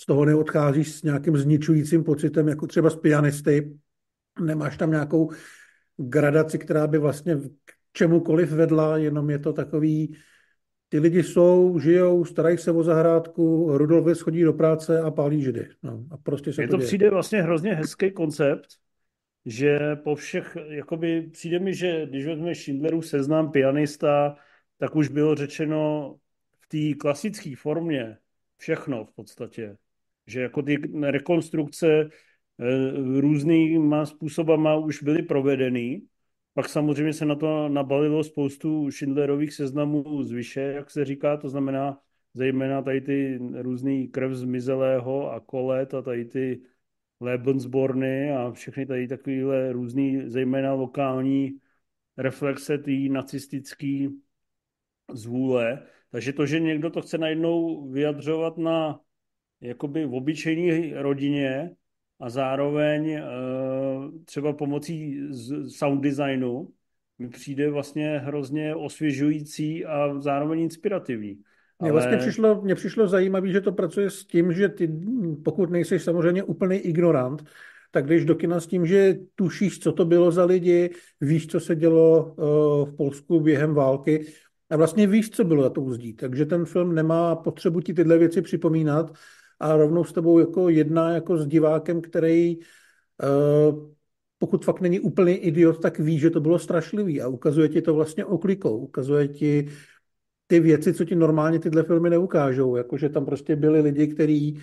[0.00, 3.78] z toho neodcházíš s nějakým zničujícím pocitem, jako třeba z pianisty,
[4.40, 5.30] nemáš tam nějakou
[5.96, 10.16] gradaci, která by vlastně k čemukoliv vedla, jenom je to takový,
[10.88, 15.68] ty lidi jsou, žijou, starají se o zahrádku, Rudolf schodí do práce a pálí židy.
[15.82, 18.66] No, a prostě se je to, to přijde vlastně hrozně hezký koncept,
[19.46, 24.36] že po všech, jakoby přijde mi, že když vezme Schindlerův seznam pianista,
[24.78, 26.14] tak už bylo řečeno
[26.60, 28.16] v té klasické formě
[28.56, 29.76] všechno v podstatě.
[30.26, 32.08] Že jako ty rekonstrukce
[33.20, 36.02] různýma způsobama už byly provedeny.
[36.54, 41.98] Pak samozřejmě se na to nabalilo spoustu Schindlerových seznamů zvyše, jak se říká, to znamená
[42.34, 46.62] zejména tady ty různý krev zmizelého a kolet a tady ty
[47.20, 51.58] Lebensborny a všechny tady takovéhle různý, zejména lokální
[52.16, 54.08] reflexe té nacistické
[55.12, 55.82] zvůle.
[56.10, 59.00] Takže to, že někdo to chce najednou vyjadřovat na
[59.60, 61.76] jakoby v obyčejné rodině,
[62.22, 63.22] a zároveň eh,
[64.24, 65.20] třeba pomocí
[65.68, 66.68] sound designu
[67.18, 71.38] mi přijde vlastně hrozně osvěžující a zároveň inspirativní.
[71.82, 74.90] Mně vlastně přišlo, mně přišlo zajímavé, že to pracuje s tím, že ty,
[75.44, 77.44] pokud nejsi samozřejmě úplný ignorant,
[77.90, 81.60] tak když do kina s tím, že tušíš, co to bylo za lidi, víš, co
[81.60, 84.26] se dělo uh, v Polsku během války
[84.70, 86.14] a vlastně víš, co bylo za tou zdí.
[86.14, 89.12] Takže ten film nemá potřebu ti tyhle věci připomínat,
[89.62, 93.92] a rovnou s tebou jako jedná jako s divákem, který uh,
[94.38, 97.94] pokud fakt není úplný idiot, tak ví, že to bylo strašlivý a ukazuje ti to
[97.94, 99.68] vlastně oklikou, ukazuje ti
[100.46, 104.62] ty věci, co ti normálně tyhle filmy neukážou, jakože tam prostě byli lidi, kteří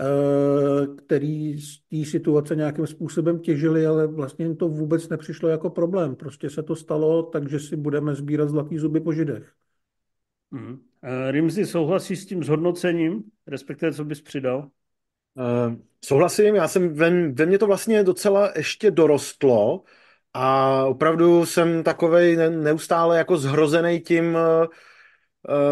[0.00, 5.70] Eh, který z té situace nějakým způsobem těžili, ale vlastně jim to vůbec nepřišlo jako
[5.70, 6.16] problém.
[6.16, 9.52] Prostě se to stalo, takže si budeme sbírat zlatý zuby po židech.
[10.50, 10.87] Mm.
[11.30, 14.58] Rimzi, souhlasí s tím zhodnocením, respektive co bys přidal?
[15.34, 19.82] Uh, souhlasím, já jsem, ve, ve mně to vlastně docela ještě dorostlo
[20.34, 24.38] a opravdu jsem takovej neustále jako zhrozený tím,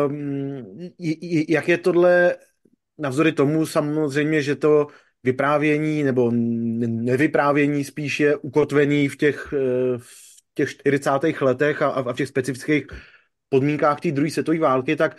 [0.06, 0.90] um,
[1.48, 2.36] jak je tohle
[2.98, 4.86] navzory tomu samozřejmě, že to
[5.22, 11.40] vyprávění nebo nevyprávění spíš je ukotvený v těch, eh, v těch 40.
[11.40, 12.86] letech a, a v těch specifických
[13.48, 15.16] podmínkách té druhé světové války, tak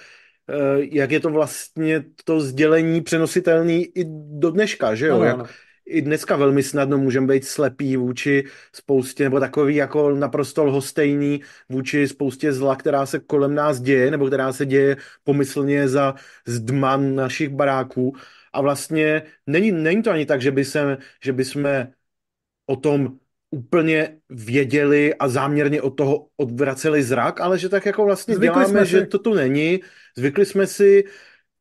[0.49, 0.53] eh,
[0.91, 4.05] jak je to vlastně to sdělení přenositelný i
[4.39, 5.19] do dneška, že jo?
[5.19, 5.49] No, jak,
[5.87, 12.07] i dneska velmi snadno můžeme být slepí vůči spoustě, nebo takový jako naprosto lhostejný vůči
[12.07, 17.49] spoustě zla, která se kolem nás děje, nebo která se děje pomyslně za zdman našich
[17.49, 18.15] baráků.
[18.53, 21.93] A vlastně není, není to ani tak, že by, se, že by jsme
[22.65, 23.17] o tom
[23.57, 28.85] úplně věděli a záměrně od toho odvraceli zrak, ale že tak jako vlastně Zvykli děláme,
[28.85, 29.79] že to tu není.
[30.17, 31.03] Zvykli jsme si,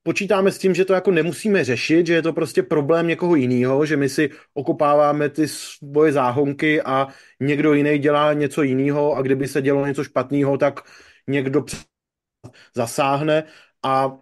[0.02, 3.86] počítáme s tím, že to jako nemusíme řešit, že je to prostě problém někoho jiného,
[3.86, 7.08] že my si okopáváme ty svoje záhonky a
[7.40, 10.80] někdo jiný dělá něco jiného a kdyby se dělo něco špatného, tak
[11.26, 11.64] někdo
[12.74, 13.44] zasáhne
[13.82, 14.18] a,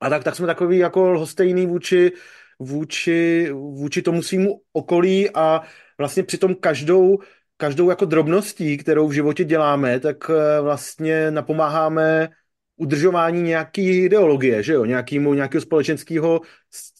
[0.00, 2.12] a tak, tak jsme takový jako lhostejný vůči,
[2.58, 5.62] vůči, vůči tomu svýmu okolí a
[6.00, 7.18] vlastně přitom každou,
[7.56, 12.28] každou jako drobností, kterou v životě děláme, tak eh, vlastně napomáháme
[12.76, 16.40] udržování nějaký ideologie, že jo, nějakýmu, nějakého společenského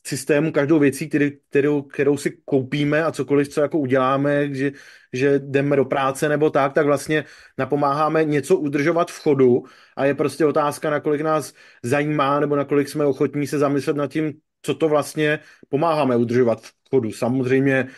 [0.06, 4.72] systému, každou věcí, který, kterou, kterou si koupíme a cokoliv, co jako uděláme, že,
[5.12, 7.24] že jdeme do práce nebo tak, tak vlastně
[7.58, 9.62] napomáháme něco udržovat v chodu
[9.96, 14.32] a je prostě otázka, nakolik nás zajímá nebo nakolik jsme ochotní se zamyslet nad tím,
[14.62, 17.12] co to vlastně pomáháme udržovat v chodu.
[17.12, 17.88] Samozřejmě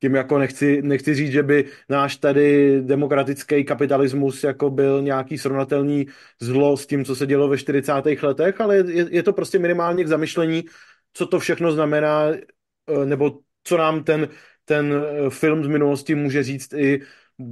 [0.00, 6.06] tím jako nechci, nechci říct, že by náš tady demokratický kapitalismus jako byl nějaký srovnatelný
[6.40, 7.92] zlo s tím, co se dělo ve 40.
[8.22, 10.64] letech, ale je, je to prostě minimálně k zamyšlení,
[11.12, 14.28] co to všechno znamená, eh, nebo co nám ten,
[14.64, 17.00] ten eh, film z minulosti může říct i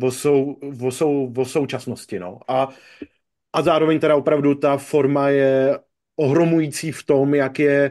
[0.03, 2.19] o, sou, o, sou, o současnosti.
[2.19, 2.39] No.
[2.49, 2.69] A,
[3.53, 5.79] a zároveň teda opravdu ta forma je
[6.17, 7.91] ohromující v tom, jak je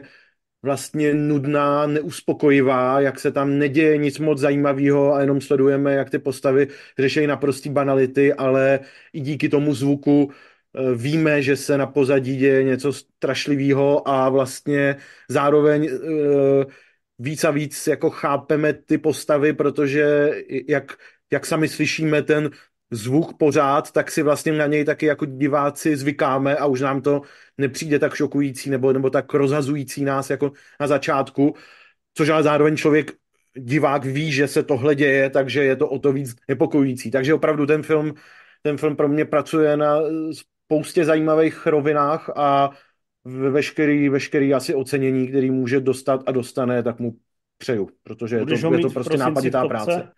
[0.62, 6.18] vlastně nudná, neuspokojivá, jak se tam neděje nic moc zajímavého a jenom sledujeme, jak ty
[6.18, 6.68] postavy
[6.98, 8.80] řeší naprostý banality, ale
[9.12, 14.96] i díky tomu zvuku eh, víme, že se na pozadí děje něco strašlivého a vlastně
[15.28, 16.64] zároveň eh,
[17.18, 20.30] víc a víc jako chápeme ty postavy, protože
[20.68, 20.96] jak,
[21.32, 22.50] jak sami slyšíme ten
[22.90, 27.22] zvuk pořád, tak si vlastně na něj taky jako diváci zvykáme a už nám to
[27.58, 31.54] nepřijde tak šokující nebo, nebo tak rozhazující nás jako na začátku,
[32.14, 33.12] což ale zároveň člověk,
[33.58, 37.10] divák ví, že se tohle děje, takže je to o to víc nepokojící.
[37.10, 38.14] Takže opravdu ten film,
[38.62, 39.98] ten film pro mě pracuje na
[40.32, 42.70] spoustě zajímavých rovinách a
[43.24, 47.16] veškerý, veškerý asi ocenění, který může dostat a dostane, tak mu
[47.58, 50.08] přeju, protože je to, je to prostě nápaditá práce.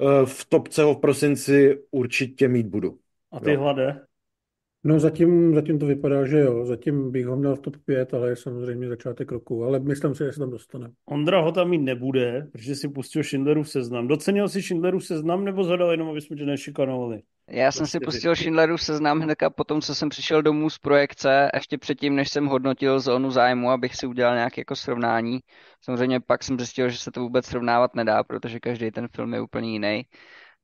[0.00, 2.98] Eh, v topce ho v prosinci určitě mít budu.
[3.32, 3.60] A ty jo.
[3.60, 4.06] hlade?
[4.84, 6.64] No zatím, zatím to vypadá, že jo.
[6.64, 9.64] Zatím bych ho měl v top 5, ale je samozřejmě začátek roku.
[9.64, 10.90] Ale myslím si, že se tam dostane.
[11.06, 14.08] Ondra ho tam mít nebude, protože si pustil Schindlerův seznam.
[14.08, 17.22] Docenil si Schindlerův seznam nebo zadal jenom, aby jsme tě nešikanovali?
[17.50, 21.50] Já jsem si pustil Schindlerův seznam hned a potom, co jsem přišel domů z projekce,
[21.54, 25.38] ještě předtím, než jsem hodnotil zónu zájmu, abych si udělal nějaké jako srovnání.
[25.84, 29.40] Samozřejmě pak jsem zjistil, že se to vůbec srovnávat nedá, protože každý ten film je
[29.40, 30.02] úplně jiný.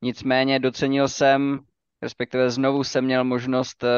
[0.02, 1.58] Nicméně docenil jsem,
[2.02, 3.88] respektive znovu jsem měl možnost eh,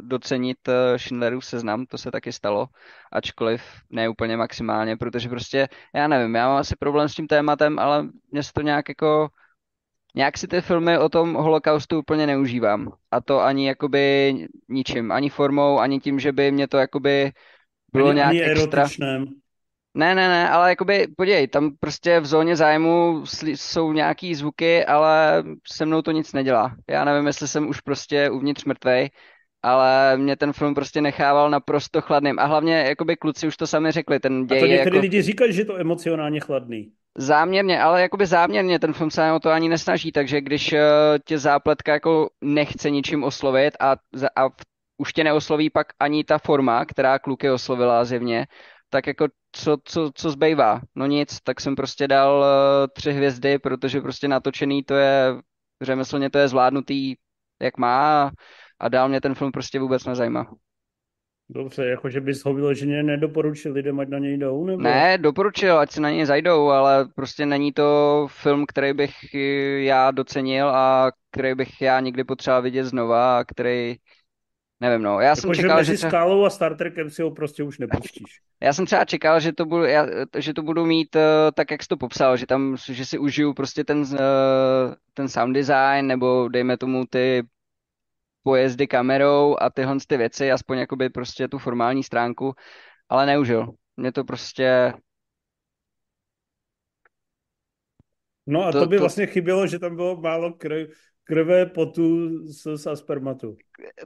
[0.00, 2.68] docenit eh, Schindlerův seznam, to se taky stalo,
[3.12, 7.78] ačkoliv ne úplně maximálně, protože prostě, já nevím, já mám asi problém s tím tématem,
[7.78, 9.28] ale mě se to nějak jako
[10.14, 12.92] nějak si ty filmy o tom holokaustu úplně neužívám.
[13.10, 14.34] A to ani jakoby
[14.68, 17.32] ničím, ani formou, ani tím, že by mě to jakoby
[17.92, 18.82] bylo ani, nějak ani extra.
[18.82, 19.41] Erotičném.
[19.94, 25.42] Ne, ne, ne, ale jakoby, podívej, tam prostě v zóně zájmu jsou nějaký zvuky, ale
[25.72, 26.76] se mnou to nic nedělá.
[26.90, 29.10] Já nevím, jestli jsem už prostě uvnitř mrtvej,
[29.62, 32.38] ale mě ten film prostě nechával naprosto chladným.
[32.38, 35.02] A hlavně, jakoby kluci už to sami řekli, ten děj A to některý jako...
[35.02, 36.92] lidi říkají, že je to emocionálně chladný.
[37.18, 40.78] Záměrně, ale jakoby záměrně, ten film se o to ani nesnaží, takže když uh,
[41.24, 43.96] tě zápletka jako nechce ničím oslovit a,
[44.36, 44.48] a
[44.96, 48.46] už tě neosloví pak ani ta forma, která kluky oslovila zjevně,
[48.92, 50.80] tak jako co, co, co zbývá?
[50.94, 52.46] No nic, tak jsem prostě dal uh,
[52.92, 55.34] tři hvězdy, protože prostě natočený to je,
[55.80, 57.14] řemeslně to je zvládnutý,
[57.62, 58.30] jak má
[58.80, 60.54] A dál mě ten film prostě vůbec nezajímá.
[61.48, 64.82] Dobře, jakože bys ho vyloženě nedoporučil lidem, ať na něj jdou, nebo?
[64.82, 69.14] Ne, doporučil, ať se na něj zajdou, ale prostě není to film, který bych
[69.78, 73.96] já docenil a který bych já někdy potřeboval vidět znova a který,
[74.82, 75.96] nevím no, já jako, jsem čekal, mezi že...
[75.96, 76.10] Třeba...
[76.10, 78.40] Skálou a Star Trekem si ho prostě už nepustíš.
[78.62, 80.06] Já jsem třeba čekal, že to budu, já,
[80.38, 81.22] že to budu mít uh,
[81.54, 84.08] tak, jak jsi to popsal, že tam, že si užiju prostě ten, uh,
[85.14, 87.42] ten sound design, nebo dejme tomu ty
[88.42, 92.54] pojezdy kamerou a tyhle ty věci, aspoň jakoby prostě tu formální stránku,
[93.08, 93.68] ale neužil.
[93.96, 94.92] Mě to prostě...
[98.46, 99.02] No a to, to by to...
[99.02, 100.90] vlastně chybělo, že tam bylo málo krv,
[101.24, 103.56] krve, potu z, z aspermatu.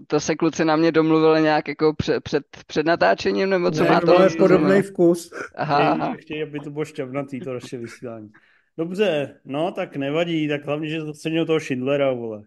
[0.06, 3.90] To se kluci na mě domluvili nějak jako před, před, před natáčením, nebo co ne,
[3.90, 4.22] má to?
[4.22, 5.30] je podobný vkus.
[5.54, 6.14] Aha, aha.
[6.18, 8.30] Chtějí, aby to bylo šťavnatý, to naše vysílání.
[8.78, 12.42] Dobře, no tak nevadí, tak hlavně, že to cenil toho Schindlera, vole.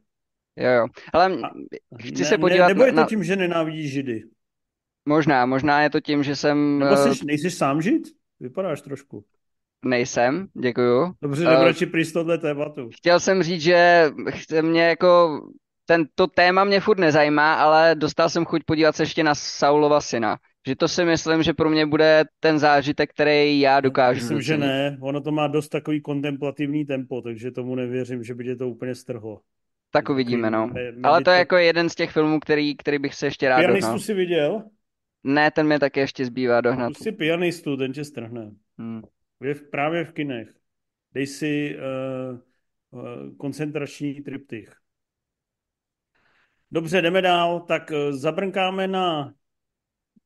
[0.56, 0.88] Jo, jo.
[1.14, 1.38] Ale
[2.02, 2.68] chci ne, se podívat...
[2.68, 3.06] Ne, nebo je to na...
[3.06, 4.24] tím, že nenávidíš Židy?
[5.06, 6.80] Možná, možná je to tím, že jsem...
[6.80, 8.08] Nebo jsi, nejsi sám Žid?
[8.40, 9.26] Vypadáš trošku.
[9.86, 11.14] Nejsem, děkuju.
[11.22, 12.90] Dobře, uh, radši prý tohle tématu.
[12.96, 14.12] Chtěl jsem říct, že
[14.62, 15.42] mě jako...
[15.86, 20.38] Tento téma mě furt nezajímá, ale dostal jsem chuť podívat se ještě na Saulova syna.
[20.68, 24.20] Že to si myslím, že pro mě bude ten zážitek, který já dokážu.
[24.20, 24.98] Myslím, že ne.
[25.02, 28.96] Ono to má dost takový kontemplativní tempo, takže tomu nevěřím, že by tě to úplně
[28.96, 29.40] strhlo.
[29.92, 30.70] Tak uvidíme, no.
[31.04, 33.82] Ale to je jako jeden z těch filmů, který, který bych se ještě rád Pianistu
[33.82, 34.00] dohnal.
[34.00, 34.64] si viděl?
[35.24, 36.88] Ne, ten mě také ještě zbývá dohnat.
[36.88, 38.52] Pust si pianistu, ten tě strhne.
[38.78, 39.02] Hmm.
[39.42, 40.56] Je v, právě v kinech.
[41.14, 42.40] Dej si uh,
[43.00, 44.74] uh, koncentrační triptych.
[46.72, 47.60] Dobře, jdeme dál.
[47.60, 49.34] Tak uh, zabrnkáme na...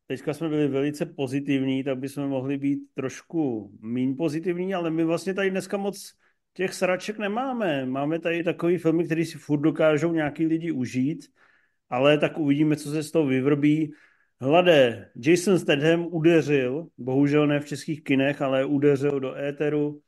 [0.08, 5.34] Teďka jsme byli velice pozitivní, tak bychom mohli být trošku méně pozitivní, ale my vlastně
[5.34, 6.14] tady dneska moc
[6.54, 7.86] těch sraček nemáme.
[7.86, 11.26] Máme tady takový filmy, které si furt dokážou nějaký lidi užít,
[11.90, 13.94] ale tak uvidíme, co se z toho vyvrbí.
[14.44, 20.02] Hladé, Jason Statham udeřil, bohužel ne v českých kinech, ale udeřil do éteru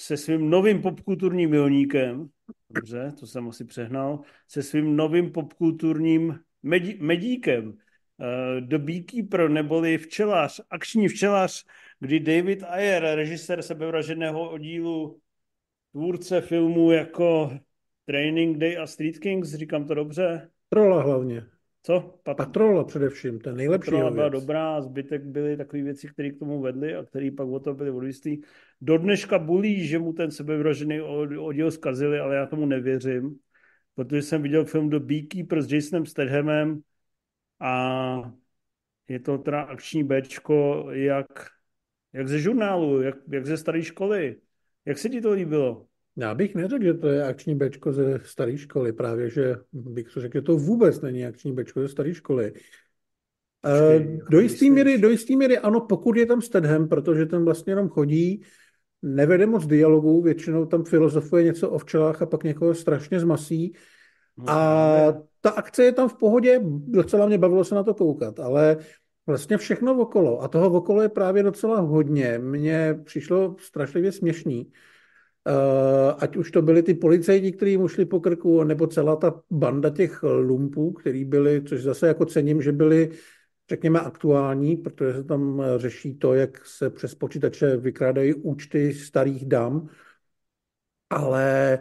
[0.00, 2.28] se svým novým popkulturním milníkem,
[2.70, 7.68] dobře, to jsem asi přehnal, se svým novým popkulturním medí, medíkem.
[7.68, 11.64] Uh, The Beekeeper, neboli včelař, akční včelař,
[12.00, 15.20] kdy David Ayer, režisér sebevraženého oddílu
[15.92, 17.58] tvůrce filmů jako
[18.06, 20.50] Training Day a Street Kings, říkám to dobře?
[20.68, 21.55] Trola hlavně.
[21.86, 22.18] Co?
[22.22, 22.36] Pat...
[22.36, 26.94] Patrola především, ten nejlepší Patrola byla dobrá, zbytek byly takové věci, které k tomu vedly
[26.94, 28.42] a které pak o to byly odvislí.
[28.80, 31.00] Do dneška bulí, že mu ten sebevražený
[31.38, 33.38] oddíl zkazili, ale já tomu nevěřím,
[33.94, 36.80] protože jsem viděl film do Beekeeper s Jasonem Stedhamem
[37.60, 38.32] a
[39.08, 41.26] je to teda akční Bčko jak,
[42.12, 44.36] jak ze žurnálu, jak, jak ze staré školy.
[44.84, 45.86] Jak se ti to líbilo?
[46.16, 50.20] Já bych neřekl, že to je akční bečko ze staré školy, právě že bych to
[50.20, 52.52] řekl, že to vůbec není akční bečko ze staré školy.
[53.60, 57.70] Počkej, do jisté míry, do jistý míry ano, pokud je tam Stedham, protože ten vlastně
[57.70, 58.42] jenom chodí,
[59.02, 63.72] nevede moc dialogů, většinou tam filozofuje něco o včelách a pak někoho strašně zmasí.
[64.36, 68.40] No, a ta akce je tam v pohodě, docela mě bavilo se na to koukat,
[68.40, 68.76] ale
[69.26, 74.70] vlastně všechno okolo, a toho okolo je právě docela hodně, mně přišlo strašlivě směšný.
[75.46, 79.42] Uh, ať už to byli ty policajti, kteří mu šli po krku, nebo celá ta
[79.50, 83.10] banda těch lumpů, který byli, což zase jako cením, že byli,
[83.70, 89.88] řekněme, aktuální, protože se tam řeší to, jak se přes počítače vykrádají účty starých dám.
[91.10, 91.78] Ale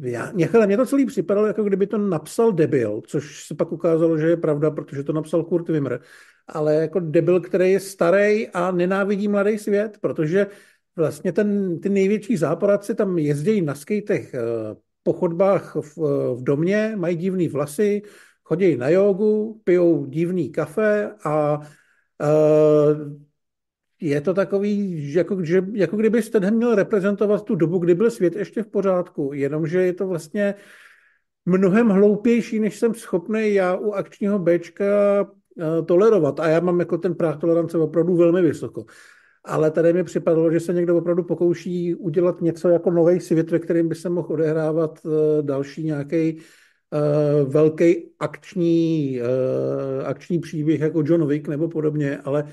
[0.00, 4.18] já, mě, mě to celý připadalo, jako kdyby to napsal debil, což se pak ukázalo,
[4.18, 6.00] že je pravda, protože to napsal Kurt Wimmer,
[6.48, 10.46] ale jako debil, který je starý a nenávidí mladý svět, protože
[10.96, 14.40] vlastně ten, ty největší záporadci tam jezdí na skejtech eh,
[15.02, 15.96] po chodbách v,
[16.34, 18.02] v domě, mají divný vlasy,
[18.42, 23.12] chodí na jogu, pijou divný kafe a uh,
[24.00, 28.36] je to takový, jako, že, jako kdyby jste měl reprezentovat tu dobu, kdy byl svět
[28.36, 30.54] ještě v pořádku, jenomže je to vlastně
[31.46, 34.84] mnohem hloupější, než jsem schopný já u akčního Bčka
[35.22, 36.40] uh, tolerovat.
[36.40, 38.84] A já mám jako ten práh tolerance opravdu velmi vysoko
[39.44, 43.58] ale tady mi připadalo, že se někdo opravdu pokouší udělat něco jako nový svět, ve
[43.58, 51.02] kterém by se mohl odehrávat eh, další nějaký uh, velký akční, uh, akční příběh jako
[51.06, 52.44] John Wick nebo podobně, ale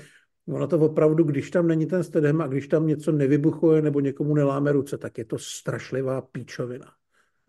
[0.48, 4.34] ono to opravdu, když tam není ten stedem a když tam něco nevybuchuje nebo někomu
[4.34, 6.86] neláme ruce, tak je to strašlivá píčovina.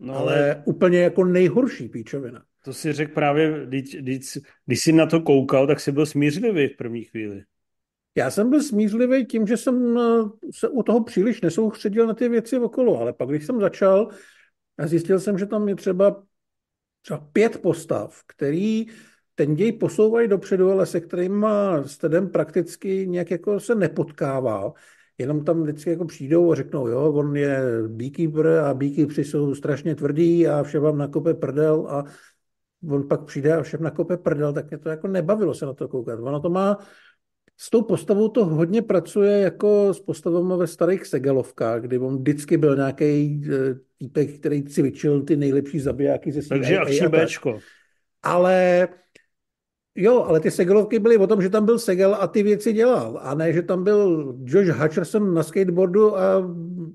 [0.00, 0.34] No, ale...
[0.34, 2.42] ale úplně jako nejhorší píčovina.
[2.64, 6.68] To si řekl právě, když, když, když jsi na to koukal, tak jsi byl smířlivý
[6.68, 7.42] v první chvíli.
[8.14, 10.02] Já jsem byl smířlivý tím, že jsem eh,
[10.54, 14.08] se u toho příliš nesoustředil na ty věci okolo, ale pak, když jsem začal
[14.78, 16.22] a zjistil jsem, že tam je třeba
[17.02, 18.86] třeba pět postav, který
[19.34, 21.46] ten děj posouvají dopředu, ale se kterým
[21.86, 24.72] Stedem prakticky nějak jako se nepotkává.
[25.18, 29.94] Jenom tam vždycky jako přijdou a řeknou, jo, on je beekeeper a beekeepři jsou strašně
[29.94, 32.04] tvrdí a vše vám nakope prdel a
[32.90, 35.88] on pak přijde a všem nakope prdel, tak mě to jako nebavilo se na to
[35.88, 36.20] koukat.
[36.20, 36.78] Ono to má,
[37.58, 42.56] s tou postavou to hodně pracuje jako s postavami ve starých Segalovkách, kdy on vždycky
[42.56, 47.58] byl nějaký e, týpek, který cvičil ty nejlepší zabijáky ze Takže akční Bčko.
[48.22, 48.88] Ale
[49.94, 53.20] Jo, ale ty Segelovky byly o tom, že tam byl Segel a ty věci dělal.
[53.22, 56.50] A ne, že tam byl Josh Hutcherson na skateboardu a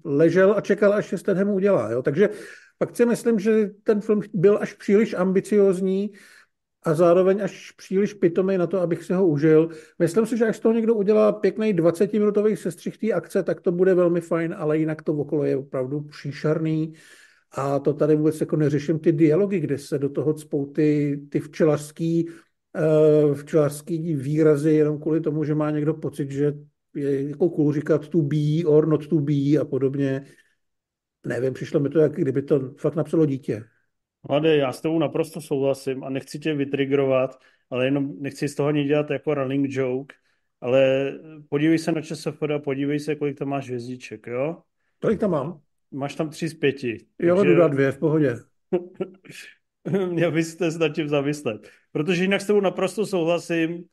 [0.06, 1.92] ležel a čekal, až se Statham udělá.
[1.92, 2.02] Jo?
[2.02, 2.30] Takže
[2.78, 6.12] pak si myslím, že ten film byl až příliš ambiciozní
[6.84, 9.70] a zároveň až příliš pitomý na to, abych si ho užil.
[10.00, 13.72] Myslím si, že až z toho někdo udělá pěkný 20-minutový sestřih té akce, tak to
[13.72, 16.94] bude velmi fajn, ale jinak to okolo je opravdu příšerný.
[17.52, 21.40] A to tady vůbec jako neřeším ty dialogy, kde se do toho cpou ty, ty
[21.40, 22.30] včelařský
[22.78, 26.54] Eh, včelařský výrazy jenom kvůli tomu, že má někdo pocit, že
[26.96, 30.26] je jako cool říkat to be or not to be a podobně.
[31.26, 33.64] Nevím, přišlo mi to, jak kdyby to fakt napsalo dítě.
[34.30, 38.70] Mladé, já s tebou naprosto souhlasím a nechci tě vytrigrovat, ale jenom nechci z toho
[38.70, 40.16] ani dělat jako running joke,
[40.62, 41.14] ale
[41.50, 44.58] podívej se na ČSFD a podívej se, kolik tam máš hvězdiček, jo?
[45.02, 45.62] Kolik tam mám?
[45.92, 47.06] Máš tam tři z pěti.
[47.20, 47.56] Jo, takže...
[47.56, 48.36] jdu dvě, v pohodě.
[50.10, 51.70] Měl byste se nad tím zamyslet.
[51.92, 53.86] Protože jinak s tebou naprosto souhlasím,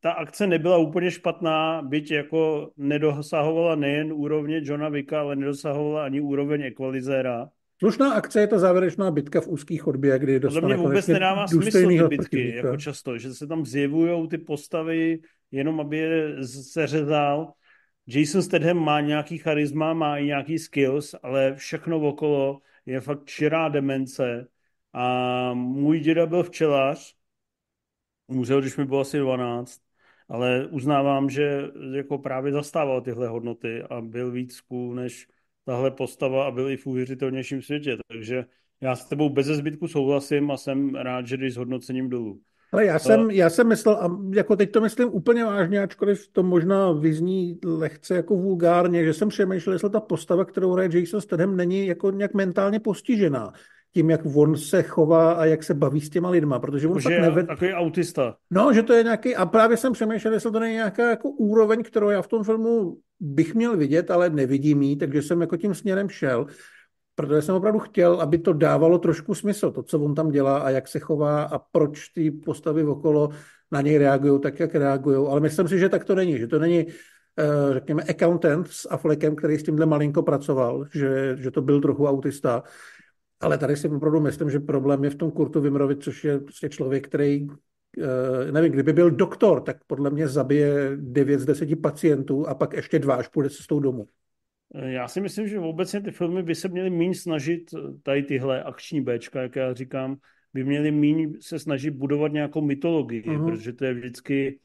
[0.00, 6.20] ta akce nebyla úplně špatná, byť jako nedosahovala nejen úrovně Johna Vicka, ale nedosahovala ani
[6.20, 7.50] úroveň Equalizera.
[7.82, 11.46] Slušná akce je ta závěrečná bitka v úzký chodbě, kdy dostane Podle mě vůbec nedává
[11.46, 15.20] smysl ty bitky, jako často, že se tam zjevují ty postavy,
[15.50, 17.52] jenom aby je seřezal.
[18.06, 23.68] Jason Statham má nějaký charisma, má i nějaký skills, ale všechno okolo je fakt čirá
[23.68, 24.46] demence
[24.92, 27.14] a můj děda byl včelař,
[28.26, 29.80] umřel, když mi bylo asi 12,
[30.28, 31.62] ale uznávám, že
[31.92, 35.26] jako právě zastával tyhle hodnoty a byl víc cool než
[35.64, 37.96] tahle postava a byl i v uvěřitelnějším světě.
[38.08, 38.44] Takže
[38.80, 42.40] já s tebou bez zbytku souhlasím a jsem rád, že jdeš s hodnocením dolů.
[42.72, 46.42] Ale já jsem, já jsem myslel, a jako teď to myslím úplně vážně, ačkoliv to
[46.42, 51.56] možná vyzní lehce jako vulgárně, že jsem přemýšlel, jestli ta postava, kterou hraje Jason Statham,
[51.56, 53.52] není jako nějak mentálně postižená
[53.94, 57.20] tím, jak on se chová a jak se baví s těma lidma, protože on fakt
[57.20, 57.46] neved...
[57.46, 58.36] takový autista.
[58.50, 61.82] No, že to je nějaký, a právě jsem přemýšlel, jestli to není nějaká jako úroveň,
[61.82, 65.74] kterou já v tom filmu bych měl vidět, ale nevidím ji, takže jsem jako tím
[65.74, 66.46] směrem šel,
[67.14, 70.70] protože jsem opravdu chtěl, aby to dávalo trošku smysl, to, co on tam dělá a
[70.70, 73.28] jak se chová a proč ty postavy okolo
[73.72, 76.58] na něj reagují tak, jak reagují, ale myslím si, že tak to není, že to
[76.58, 76.86] není
[77.38, 82.06] eh, řekněme, accountant s Affleckem, který s tímhle malinko pracoval, že, že to byl trochu
[82.06, 82.62] autista,
[83.42, 86.68] ale tady si opravdu myslím, že problém je v tom Kurtu Vimrovi, což je prostě
[86.68, 87.46] člověk, který
[87.98, 92.72] eh, nevím, kdyby byl doktor, tak podle mě zabije 9 z 10 pacientů a pak
[92.72, 94.06] ještě dva, až půjde cestou domů.
[94.74, 97.70] Já si myslím, že obecně ty filmy by se měly méně snažit,
[98.02, 100.16] tady tyhle akční Bčka, jak já říkám,
[100.54, 103.44] by měly méně se snažit budovat nějakou mytologii, uh-huh.
[103.44, 104.58] protože to je vždycky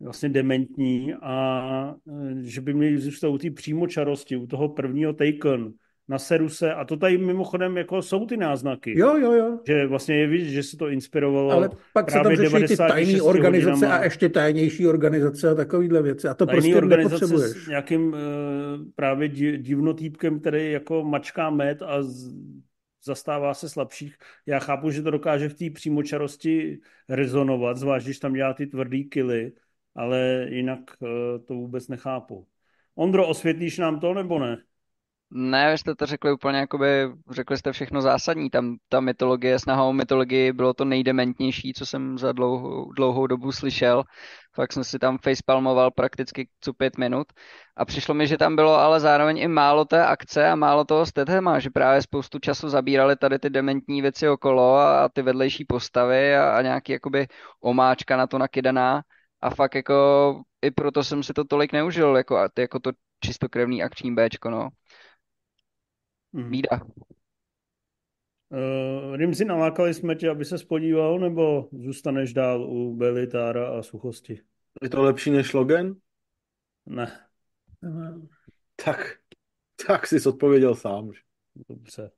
[0.00, 5.72] vlastně dementní a eh, že by měli zůstat u té přímočarosti, u toho prvního Taken,
[6.12, 8.98] na Seruse a to tady mimochodem jako jsou ty náznaky.
[8.98, 9.58] Jo, jo, jo.
[9.66, 13.22] Že vlastně je vidět, že se to inspirovalo Ale pak se tam řeší ty tajné
[13.22, 13.96] organizace hodinama.
[13.96, 16.28] a ještě tajnější organizace a takovýhle věci.
[16.28, 17.64] A to Tajný prostě organizace nepotřebuješ.
[17.64, 18.18] s nějakým uh,
[18.94, 22.34] právě divnotýpkem, který jako mačká med a z,
[23.04, 24.16] zastává se slabších.
[24.46, 29.04] Já chápu, že to dokáže v té přímočarosti rezonovat, zvlášť když tam dělá ty tvrdý
[29.04, 29.52] kily,
[29.94, 31.08] ale jinak uh,
[31.44, 32.46] to vůbec nechápu.
[32.94, 34.58] Ondro, osvětlíš nám to nebo ne?
[35.34, 38.50] Ne, vy jste to řekli úplně, jakoby, řekli jste všechno zásadní.
[38.50, 43.52] Tam ta mytologie, snaha o mytologii bylo to nejdementnější, co jsem za dlouhou, dlouhou dobu
[43.52, 44.04] slyšel.
[44.54, 47.26] Fakt jsem si tam facepalmoval prakticky co pět minut.
[47.76, 51.06] A přišlo mi, že tam bylo ale zároveň i málo té akce a málo toho
[51.06, 55.64] Stethema, že právě spoustu času zabírali tady ty dementní věci okolo a, a ty vedlejší
[55.64, 57.26] postavy a, a nějaký jakoby
[57.60, 59.02] omáčka na to nakydaná.
[59.40, 59.94] A fakt jako
[60.62, 62.90] i proto jsem si to tolik neužil, jako, jako to
[63.24, 64.68] čistokrevný akční Bčko, no.
[66.32, 66.50] Mm.
[66.50, 66.80] Bída.
[68.50, 74.40] Uh, Rimzi, nalákali jsme tě, aby se spodíval, nebo zůstaneš dál u Belitára a suchosti?
[74.82, 75.94] Je to lepší než Logan?
[76.86, 77.20] Ne.
[78.84, 79.18] Tak,
[79.86, 81.10] tak jsi odpověděl sám.
[81.68, 82.10] Dobře.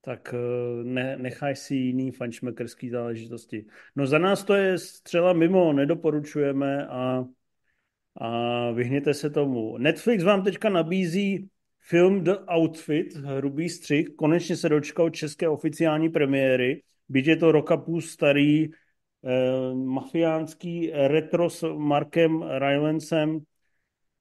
[0.00, 3.66] Tak eh, ne, nechaj si jiný fančmekerský záležitosti.
[3.96, 7.24] No za nás to je střela mimo, nedoporučujeme a,
[8.16, 9.78] a vyhněte se tomu.
[9.78, 11.50] Netflix vám teďka nabízí
[11.88, 16.82] Film The Outfit, hrubý střih, konečně se dočkal české oficiální premiéry.
[17.08, 23.38] byť je to roka půl starý, eh, mafiánský retro s Markem Rylancem,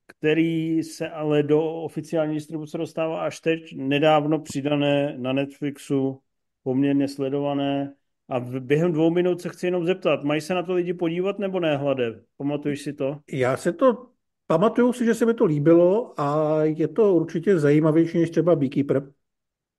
[0.08, 6.20] který se ale do oficiální distribuce dostává až teď, nedávno přidané na Netflixu,
[6.64, 7.94] poměrně sledované.
[8.30, 11.60] A během dvou minut se chci jenom zeptat, mají se na to lidi podívat nebo
[11.60, 12.22] ne, Hlade?
[12.38, 13.20] Pamatuješ si to?
[13.32, 14.15] Já se to
[14.48, 19.12] Pamatuju si, že se mi to líbilo a je to určitě zajímavější než třeba Beekeeper.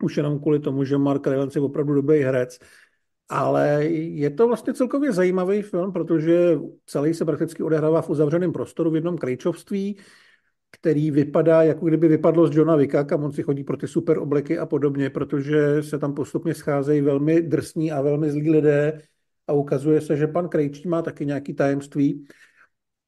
[0.03, 2.59] Už jenom kvůli tomu, že Mark Rylance je opravdu dobrý herec.
[3.29, 8.91] Ale je to vlastně celkově zajímavý film, protože celý se prakticky odehrává v uzavřeném prostoru
[8.91, 9.97] v jednom krejčovství,
[10.71, 14.19] který vypadá, jako kdyby vypadlo z Johna Vicka, kam on si chodí pro ty super
[14.19, 19.01] obleky a podobně, protože se tam postupně scházejí velmi drsní a velmi zlí lidé
[19.47, 22.27] a ukazuje se, že pan Krejčí má taky nějaký tajemství.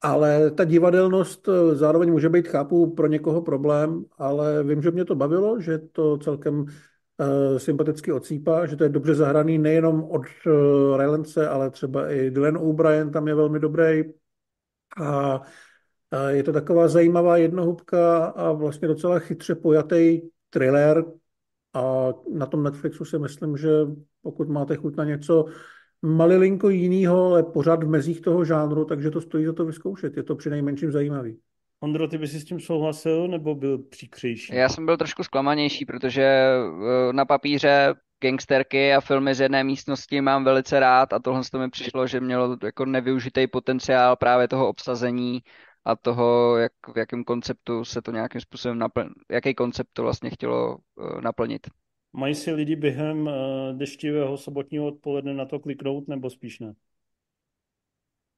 [0.00, 5.04] Ale ta divadelnost eh, zároveň může být, chápu, pro někoho problém, ale vím, že mě
[5.04, 10.22] to bavilo, že to celkem uh, sympaticky odsýpá, že to je dobře zahraný nejenom od
[10.46, 14.04] uh, Rylance, ale třeba i Dylan O'Brien tam je velmi dobrý.
[15.02, 20.20] A uh, je to taková zajímavá jednohubka a vlastně docela chytře pojatý
[20.50, 21.04] thriller.
[21.74, 23.68] A na tom Netflixu si myslím, že
[24.22, 25.44] pokud máte chuť na něco
[26.02, 30.16] malilinko jinýho, ale pořád v mezích toho žánru, takže to stojí za to vyzkoušet.
[30.16, 31.38] Je to při nejmenším zajímavý.
[31.80, 34.54] Ondro, ty bys s tím souhlasil, nebo byl příkřejší?
[34.54, 40.20] Já jsem byl trošku zklamanější, protože eh, na papíře gangsterky a filmy z jedné místnosti
[40.20, 44.68] mám velice rád a tohle to mi přišlo, že mělo jako nevyužitý potenciál právě toho
[44.68, 45.42] obsazení
[45.84, 50.30] a toho, jak, v jakém konceptu se to nějakým způsobem naplnit, jaký koncept to vlastně
[50.30, 51.66] chtělo uh, naplnit.
[52.18, 53.32] Mají si lidi během uh,
[53.78, 56.72] deštivého sobotního odpoledne na to kliknout, nebo spíš ne?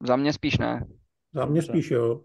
[0.07, 0.87] Za mě spíš ne.
[1.35, 2.25] Za mě spíš jo.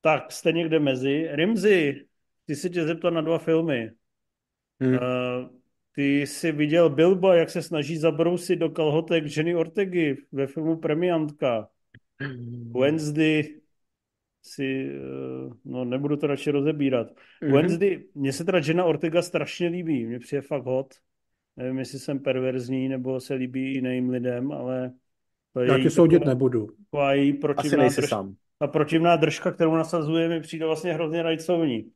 [0.00, 1.28] Tak, jste někde mezi.
[1.32, 2.06] Rimzi,
[2.46, 3.90] ty si tě zeptal na dva filmy.
[4.80, 4.92] Hmm.
[4.92, 4.98] Uh,
[5.92, 11.68] ty jsi viděl Bilba, jak se snaží zabrousit do kalhotek Jenny Ortegy ve filmu Premiantka.
[12.20, 12.72] Hmm.
[12.80, 13.60] Wednesday
[14.42, 17.06] si, eh, no nebudu to radši rozebírat.
[17.08, 17.52] Mm-hmm.
[17.52, 20.94] Wednesday, mně se teda Jenna Ortega strašně líbí, mně přijde fakt hot.
[21.56, 24.92] Nevím, jestli jsem perverzní, nebo se líbí i jiným lidem, ale
[25.52, 26.66] to je Já tě soudit nebudu.
[26.66, 28.08] Taková její protivná, drž...
[28.08, 28.34] sám.
[28.60, 31.90] A protivná držka, kterou nasazuje, mi přijde vlastně hrozně rajcovní.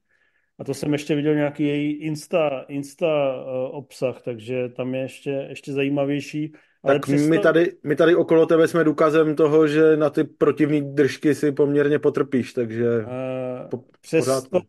[0.59, 5.31] A to jsem ještě viděl nějaký její Insta, Insta uh, obsah, takže tam je ještě,
[5.31, 6.53] ještě zajímavější.
[6.83, 7.29] Ale tak přesto...
[7.29, 11.53] my, tady, my tady okolo tebe jsme důkazem toho, že na ty protivní držky si
[11.53, 14.61] poměrně potrpíš, takže uh, po, přesto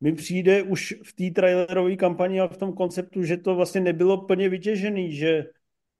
[0.00, 4.26] mi přijde už v té trailerové kampani a v tom konceptu, že to vlastně nebylo
[4.26, 5.44] plně vytěžený, že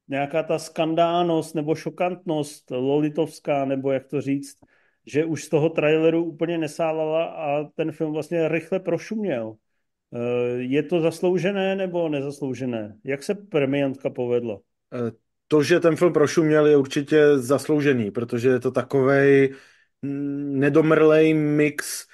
[0.09, 4.57] nějaká ta skandálnost nebo šokantnost lolitovská, nebo jak to říct,
[5.07, 9.57] že už z toho traileru úplně nesálala a ten film vlastně rychle prošuměl.
[10.15, 12.97] Eh, je to zasloužené nebo nezasloužené?
[13.05, 14.59] Jak se premiantka povedla?
[15.53, 19.55] Eh, to, že ten film prošuměl, je určitě zasloužený, protože je to takovej
[20.03, 22.07] nedomrlej mix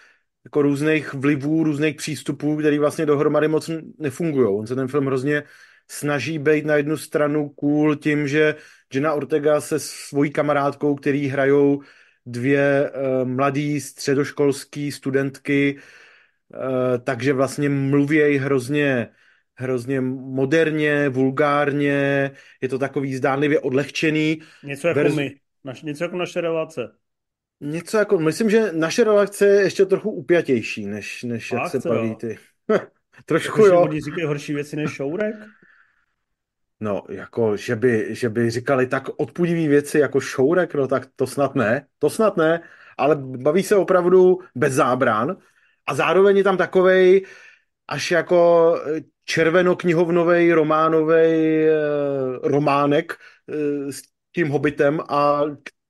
[0.45, 4.59] jako různých vlivů, různých přístupů, který vlastně dohromady moc nefungují.
[4.59, 5.43] On se ten film hrozně
[5.91, 8.57] snaží být na jednu stranu cool tím, že
[8.95, 11.83] Jenna Ortega se svojí kamarádkou, který hrajou
[12.27, 19.09] dvě uh, mladý středoškolský studentky, uh, takže vlastně mluví hrozně
[19.59, 22.31] hrozně moderně, vulgárně,
[22.61, 24.41] je to takový zdánlivě odlehčený.
[24.65, 25.15] Něco jako verz...
[25.15, 25.35] my,
[25.65, 26.91] naš, něco jako naše relace.
[27.61, 32.15] Něco jako, myslím, že naše relace je ještě trochu upjatější, než, než jak se baví
[32.15, 32.39] ty.
[33.25, 33.83] Trošku jako, jo.
[33.83, 35.35] Oni říkají horší věci než Šourek?
[36.81, 41.27] No, jako, že by, že by říkali tak odpudivý věci jako Šourek, no tak to
[41.27, 42.61] snad ne, to snad ne,
[42.99, 45.37] ale baví se opravdu bez zábran
[45.87, 47.27] a zároveň je tam takovej
[47.89, 48.75] až jako
[49.29, 51.75] červenoknihovnovej románovej eh,
[52.43, 54.03] románek eh, s
[54.35, 55.43] tím hobitem a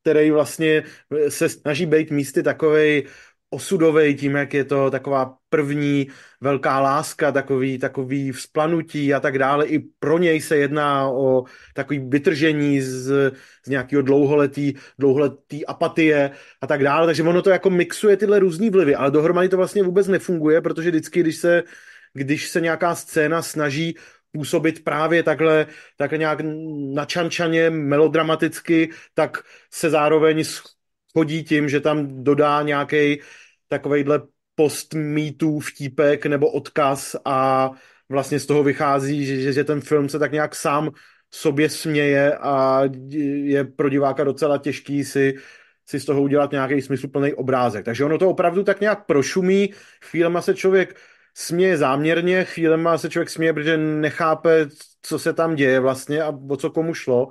[0.03, 0.85] který vlastně
[1.29, 3.07] se snaží být místy takovej
[3.51, 6.09] osudový tím, jak je to taková první
[6.41, 9.67] velká láska, takový, takový vzplanutí a tak dále.
[9.67, 13.33] I pro něj se jedná o takový vytržení z,
[13.67, 16.31] z nějakého dlouholetý, dlouholetý apatie
[16.61, 17.07] a tak dále.
[17.07, 20.91] Takže ono to jako mixuje tyhle různé vlivy, ale dohromady to vlastně vůbec nefunguje, protože
[20.91, 21.63] vždycky, když se
[22.13, 23.95] když se nějaká scéna snaží
[24.33, 26.39] působit právě takhle, takhle nějak
[26.95, 29.39] načančaně, melodramaticky, tak
[29.73, 33.21] se zároveň schodí tím, že tam dodá nějaký
[33.69, 34.21] takovejhle
[34.55, 37.71] post mýtů vtípek nebo odkaz a
[38.09, 40.91] vlastně z toho vychází, že, že ten film se tak nějak sám
[41.31, 42.83] sobě směje a
[43.43, 45.35] je pro diváka docela těžký si,
[45.87, 47.85] si z toho udělat nějaký smysluplný obrázek.
[47.85, 50.97] Takže ono to opravdu tak nějak prošumí, chvílema se člověk
[51.39, 54.69] směje záměrně, chvílema se člověk směje, protože nechápe,
[55.03, 57.29] co se tam děje vlastně a o co komu šlo,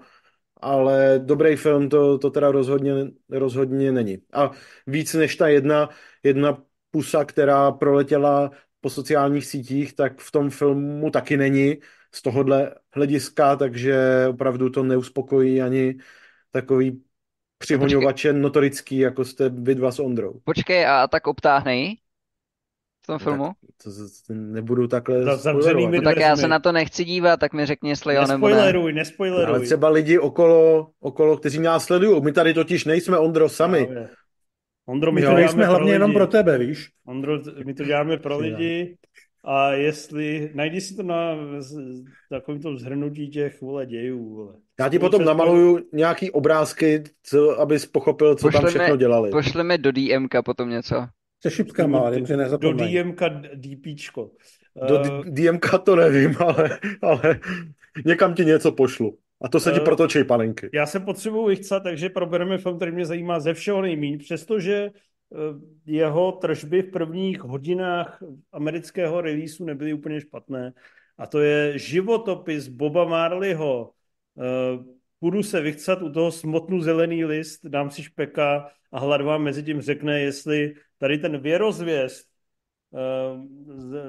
[0.61, 2.93] ale dobrý film to, to teda rozhodně,
[3.29, 4.17] rozhodně není.
[4.33, 4.51] A
[4.87, 5.89] víc než ta jedna,
[6.23, 6.57] jedna
[6.91, 8.51] pusa, která proletěla
[8.81, 11.77] po sociálních sítích, tak v tom filmu taky není
[12.11, 15.95] z tohohle hlediska, takže opravdu to neuspokojí ani
[16.51, 17.01] takový
[17.57, 20.39] přihoňovače notorický, jako jste vy dva s Ondrou.
[20.43, 21.97] Počkej, a tak obtáhnej
[23.07, 23.43] tom filmu?
[23.45, 23.53] Tak
[23.83, 23.89] to,
[24.27, 25.93] to nebudu takhle Za spoilerovat.
[25.93, 28.55] No tak já se na to nechci dívat, tak mi řekni, jestli jo nebo ne.
[28.55, 29.45] Nespoileruj, nespoileruj.
[29.55, 32.21] Ale třeba lidi okolo, okolo, kteří nás sledují.
[32.21, 33.85] My tady totiž nejsme Ondro sami.
[33.85, 34.09] Právě.
[34.87, 36.17] Ondro, my Jo, to děláme jsme hlavně pro jenom lidi.
[36.17, 36.89] pro tebe, víš?
[37.07, 38.97] Ondro, my to děláme pro lidi
[39.45, 41.35] a jestli, najdi si to na
[42.29, 44.53] takovým tom zhrnutí těch, vole, dějů, vole.
[44.79, 49.31] Já ti potom namaluju nějaký obrázky, co, abys pochopil, co tam Pošleme- všechno dělali.
[49.31, 51.07] Pošli mi do DMka potom něco.
[51.41, 52.73] Se šipkama, ale že Do.
[52.73, 54.31] DMka DPčko.
[54.87, 57.39] Do Eh, DMK to nevím, ale, ale
[58.05, 59.17] někam ti něco pošlu.
[59.41, 60.69] A to se ti Eh, protočí panenky.
[60.73, 65.37] Já se potřebuji vychcat, takže probereme film, který mě zajímá ze všeho nejméně, přestože eh,
[65.85, 70.73] jeho tržby v prvních hodinách amerického releaseu nebyly úplně špatné.
[71.17, 73.91] A to je životopis Boba Marleyho.
[75.19, 79.63] Půjdu se vychcat, u toho smotnu zelený list, dám si špeka a hlad vám mezi
[79.63, 82.27] tím řekne, jestli tady ten věrozvěst
[83.77, 84.03] z-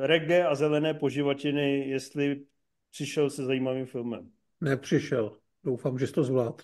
[0.00, 2.42] reggae a zelené poživatiny, jestli
[2.90, 4.28] přišel se zajímavým filmem.
[4.60, 5.36] Nepřišel.
[5.64, 6.62] Doufám, že jsi to zvlád.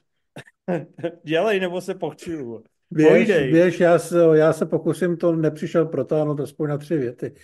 [1.24, 2.62] Dělej, nebo se pochčuju.
[2.90, 3.52] Běž, Pojdej.
[3.52, 7.34] běž, já se, já se pokusím to nepřišel protáhnout aspoň na tři věty.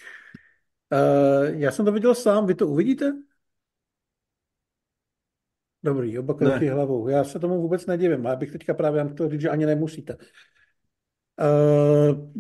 [0.92, 3.12] Uh, já jsem to viděl sám, vy to uvidíte?
[5.84, 7.08] Dobrý, oba kroky hlavou.
[7.08, 8.24] Já se tomu vůbec nedivím.
[8.24, 10.16] Já bych teďka právě vám chtěl říct, že ani nemusíte.
[11.40, 12.32] Uh,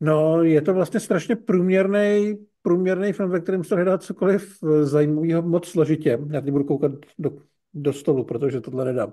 [0.00, 5.68] no, je to vlastně strašně průměrný, průměrný film, ve kterém se hledá cokoliv zajímavého moc
[5.68, 6.18] složitě.
[6.30, 7.30] Já teď budu koukat do,
[7.74, 9.12] do stolu, protože tohle nedám.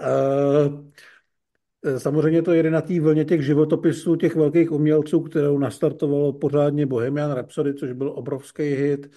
[0.00, 0.84] Uh,
[1.98, 7.32] Samozřejmě to jede na té vlně těch životopisů těch velkých umělců, kterou nastartovalo pořádně Bohemian
[7.32, 9.10] Rhapsody, což byl obrovský hit,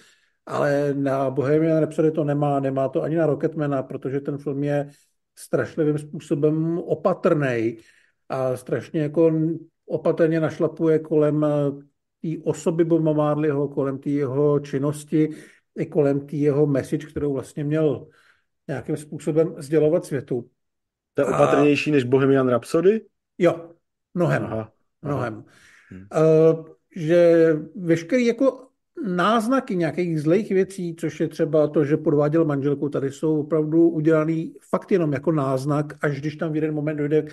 [0.46, 4.90] ale na Bohemian Rhapsody to nemá, nemá to ani na Rocketmana, protože ten film je
[5.38, 7.76] strašlivým způsobem opatrný
[8.28, 9.32] a strašně jako
[9.86, 11.46] opatrně našlapuje kolem
[12.22, 15.28] té osoby Boba Marleyho, kolem té jeho činnosti
[15.78, 18.06] i kolem té jeho message, kterou vlastně měl
[18.68, 20.48] nějakým způsobem sdělovat světu.
[21.14, 23.00] To je opatrnější než Bohemian Rhapsody?
[23.38, 23.70] Jo,
[24.14, 24.72] mnohem, Aha.
[25.02, 25.44] mnohem.
[25.90, 26.06] Hmm.
[26.22, 26.66] Uh,
[26.96, 28.68] že veškerý jako
[29.06, 34.54] náznaky nějakých zlejch věcí, což je třeba to, že podváděl manželku, tady jsou opravdu udělaný
[34.70, 37.32] fakt jenom jako náznak, až když tam v jeden moment dojde k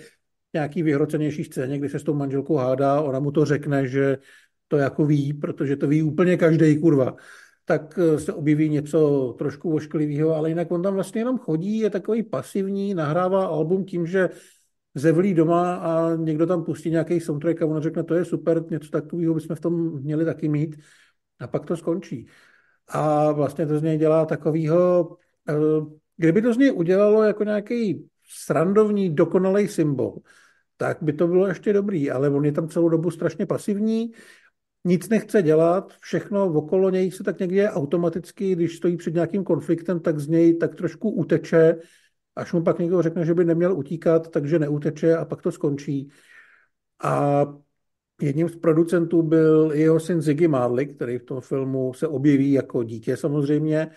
[0.54, 4.18] nějaký vyhrocenější scéně, kdy se s tou manželkou hádá, ona mu to řekne, že
[4.68, 7.16] to jako ví, protože to ví úplně každý kurva.
[7.66, 12.24] Tak se objeví něco trošku ošklivého, ale jinak on tam vlastně jenom chodí, je takový
[12.24, 14.30] pasivní, nahrává album tím, že
[14.96, 18.90] zevlí doma a někdo tam pustí nějaký soundtrack a on řekne, to je super, něco
[18.90, 20.76] takového bychom v tom měli taky mít
[21.40, 22.28] a pak to skončí.
[22.88, 25.18] A vlastně to z něj dělá takovýho,
[26.18, 30.18] kdyby to z něj udělalo jako nějaký srandovní, dokonalý symbol,
[30.78, 34.12] tak by to bylo ještě dobrý, ale on je tam celou dobu strašně pasivní,
[34.86, 39.44] nic nechce dělat, všechno okolo něj se tak někdy je automaticky, když stojí před nějakým
[39.44, 41.76] konfliktem, tak z něj tak trošku uteče,
[42.36, 46.10] až mu pak někdo řekne, že by neměl utíkat, takže neuteče a pak to skončí.
[47.04, 47.46] A
[48.22, 52.84] jedním z producentů byl jeho syn Ziggy Marley, který v tom filmu se objeví jako
[52.84, 53.92] dítě samozřejmě.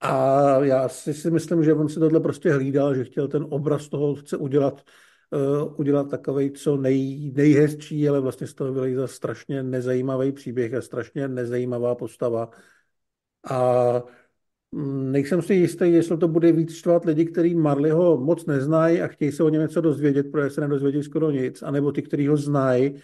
[0.00, 3.88] A já si, si myslím, že on si tohle prostě hlídal, že chtěl ten obraz
[3.88, 4.82] toho, chce udělat
[5.30, 10.80] uh, udělat takový co nej, nejhezčí, ale vlastně z toho vylejza strašně nezajímavý příběh a
[10.80, 12.50] strašně nezajímavá postava.
[13.50, 14.02] A
[15.12, 19.32] nejsem si jistý, jestli to bude víc štvat lidi, kteří Marleyho moc neznají a chtějí
[19.32, 22.94] se o něm něco dozvědět, protože se nedozvědí skoro nic, anebo ty, kteří ho znají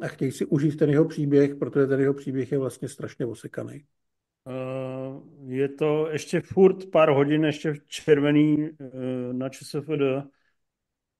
[0.00, 3.84] a chtějí si užít ten jeho příběh, protože ten jeho příběh je vlastně strašně osekaný.
[4.44, 8.78] Uh, je to ještě furt pár hodin, ještě v červený uh,
[9.32, 10.28] na ČSFD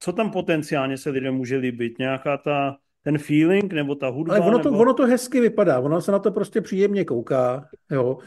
[0.05, 1.99] co tam potenciálně se lidem může líbit?
[1.99, 4.35] Nějaká ta, ten feeling nebo ta hudba?
[4.35, 4.83] Ale ono to, nebo...
[4.83, 8.19] ono to hezky vypadá, ono se na to prostě příjemně kouká, jo.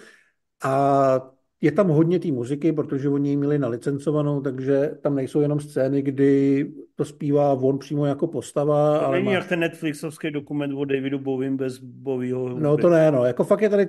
[0.64, 5.60] A je tam hodně té muziky, protože oni ji měli nalicencovanou, takže tam nejsou jenom
[5.60, 9.00] scény, kdy to zpívá on přímo jako postava.
[9.00, 9.32] To ale není má...
[9.32, 12.62] jak ten Netflixovský dokument o Davidu Bowiem bez Bowieho hudby.
[12.62, 13.26] No to ne, no.
[13.26, 13.86] Jako fakt je tady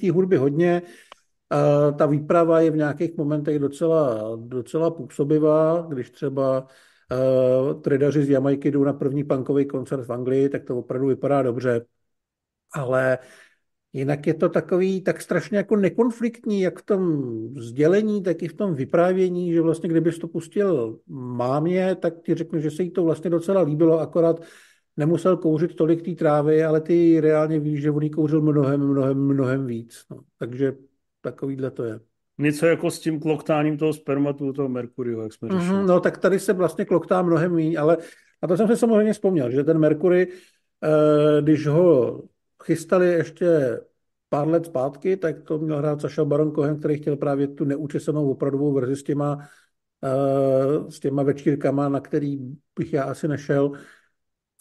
[0.00, 0.82] té hudby hodně.
[1.52, 8.30] Uh, ta výprava je v nějakých momentech docela, docela působivá, když třeba uh, tredaři z
[8.30, 11.84] Jamajky jdou na první punkový koncert v Anglii, tak to opravdu vypadá dobře.
[12.74, 13.18] Ale
[13.92, 17.22] jinak je to takový tak strašně jako nekonfliktní, jak v tom
[17.56, 22.60] sdělení, tak i v tom vyprávění, že vlastně kdybys to pustil mámě, tak ti řeknu,
[22.60, 24.40] že se jí to vlastně docela líbilo, akorát
[24.96, 29.66] nemusel kouřit tolik té trávy, ale ty reálně víš, že on kouřil mnohem, mnohem, mnohem
[29.66, 30.04] víc.
[30.10, 30.20] No.
[30.38, 30.72] Takže
[31.20, 32.00] takovýhle to je.
[32.38, 35.68] Něco jako s tím kloktáním toho spermatu, toho Merkuryho, jak jsme řešili.
[35.68, 37.96] Mm-hmm, no tak tady se vlastně kloktá mnohem méně, ale
[38.42, 40.28] na to jsem se samozřejmě vzpomněl, že ten Merkury,
[40.82, 42.22] eh, když ho
[42.64, 43.80] chystali ještě
[44.28, 48.30] pár let zpátky, tak to měl hrát Saša Baron Cohen, který chtěl právě tu neučesanou
[48.30, 49.48] opravdovou verzi s těma,
[50.04, 52.38] eh, s těma večírkama, na který
[52.78, 53.72] bych já asi nešel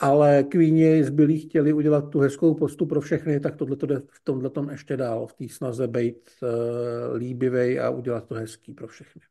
[0.01, 4.21] ale Queeni zbylí chtěli udělat tu hezkou postu pro všechny, tak tohle to jde v
[4.23, 8.87] tomhle tom ještě dál, v té snaze být uh, líbivej a udělat to hezký pro
[8.87, 9.21] všechny.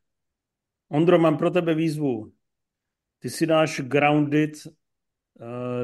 [0.89, 2.33] Ondro, mám pro tebe výzvu.
[3.19, 4.73] Ty si dáš Grounded uh,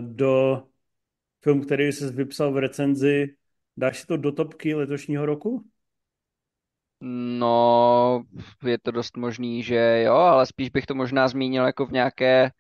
[0.01, 0.63] do
[1.47, 3.35] film, který jsi vypsal v recenzi.
[3.77, 5.65] Dáš si to do topky letošního roku?
[7.01, 8.25] No,
[8.65, 12.51] je to dost možný, že jo, ale spíš bych to možná zmínil jako v nějaké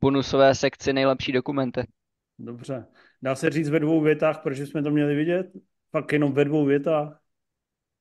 [0.00, 1.86] bonusové sekci nejlepší dokumenty.
[2.38, 2.86] Dobře.
[3.22, 5.46] Dá se říct ve dvou větách, proč jsme to měli vidět?
[5.90, 7.20] Pak jenom ve dvou větách.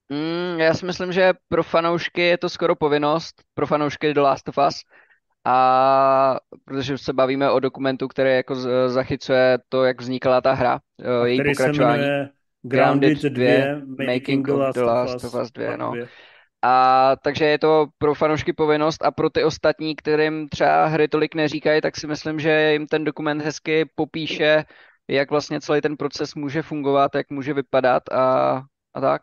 [0.09, 4.49] Mm, já si myslím, že pro fanoušky je to skoro povinnost, pro fanoušky The Last
[4.49, 4.75] of Us,
[5.49, 8.55] a protože se bavíme o dokumentu, který jako
[8.87, 10.79] zachycuje to, jak vznikala ta hra,
[11.21, 12.03] a její pokračování.
[12.61, 13.45] Grounded 2,
[14.13, 15.93] Making of The Last of Us 2, no.
[16.61, 21.35] A takže je to pro fanoušky povinnost a pro ty ostatní, kterým třeba hry tolik
[21.35, 24.63] neříkají, tak si myslím, že jim ten dokument hezky popíše,
[25.07, 28.61] jak vlastně celý ten proces může fungovat, jak může vypadat a,
[28.93, 29.21] a tak.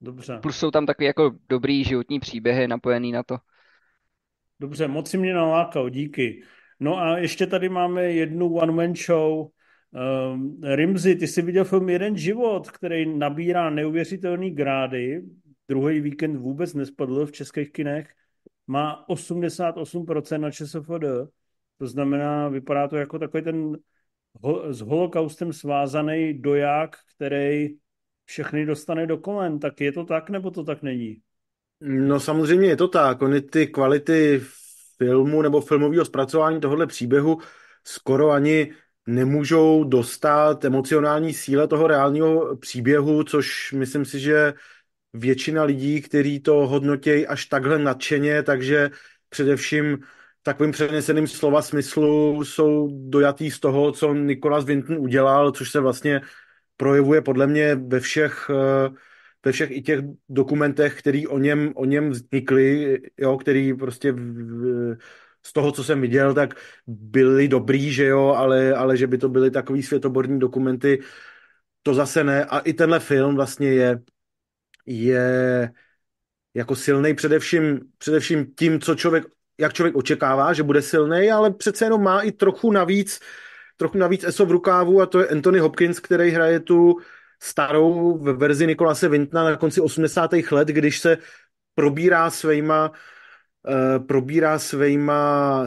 [0.00, 0.38] Dobře.
[0.42, 3.36] Plus jsou tam takové jako dobrý životní příběhy napojený na to.
[4.60, 6.42] Dobře, moc si mě nalákal, díky.
[6.80, 9.46] No a ještě tady máme jednu one-man show.
[10.32, 15.22] Um, Rimzy, ty jsi viděl film Jeden život, který nabírá neuvěřitelný grády
[15.68, 18.14] druhý víkend vůbec nespadl v českých kinech,
[18.66, 21.04] má 88% na ČSFD,
[21.78, 23.76] to znamená, vypadá to jako takový ten
[24.70, 27.68] s holokaustem svázaný doják, který
[28.24, 29.58] všechny dostane do kolen.
[29.58, 31.20] Tak je to tak, nebo to tak není?
[31.80, 33.22] No samozřejmě je to tak.
[33.22, 34.40] Ony ty kvality
[34.98, 37.38] filmu nebo filmového zpracování tohohle příběhu
[37.84, 38.72] skoro ani
[39.06, 44.54] nemůžou dostat emocionální síle toho reálního příběhu, což myslím si, že
[45.12, 48.90] většina lidí, kteří to hodnotějí až takhle nadšeně, takže
[49.28, 49.98] především
[50.42, 56.20] takovým přeneseným slova smyslu jsou dojatý z toho, co Nikolas Vinton udělal, což se vlastně
[56.76, 58.90] projevuje podle mě ve všech, eh,
[59.44, 64.96] ve všech i těch dokumentech, který o něm, o něm vznikly, jo, který prostě v,
[65.42, 66.54] z toho, co jsem viděl, tak
[66.86, 71.00] byly dobrý, že jo, ale, ale že by to byly takový světoborní dokumenty,
[71.82, 72.44] to zase ne.
[72.44, 74.00] A i tenhle film vlastně je
[74.86, 75.70] je
[76.54, 79.24] jako silný především, především tím, co člověk,
[79.58, 83.20] jak člověk očekává, že bude silný, ale přece jenom má i trochu navíc,
[83.76, 86.96] trochu navíc ESO v rukávu a to je Anthony Hopkins, který hraje tu
[87.44, 90.30] starou verzi Nikolase Vintna na konci 80.
[90.50, 91.18] let, když se
[91.74, 92.90] probírá svýma,
[93.68, 95.66] uh, probírá svýma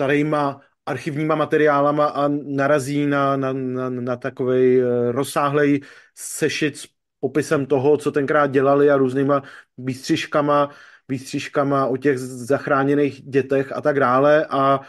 [0.00, 5.80] starýma archivníma materiálama a narazí na, na, na, na takový eh, rozsáhlej
[6.14, 6.88] sešit
[7.20, 9.42] popisem toho, co tenkrát dělali a různýma
[9.78, 10.70] výstřižkama,
[11.08, 14.80] výstřižkama o těch zachráněných dětech a tak dále a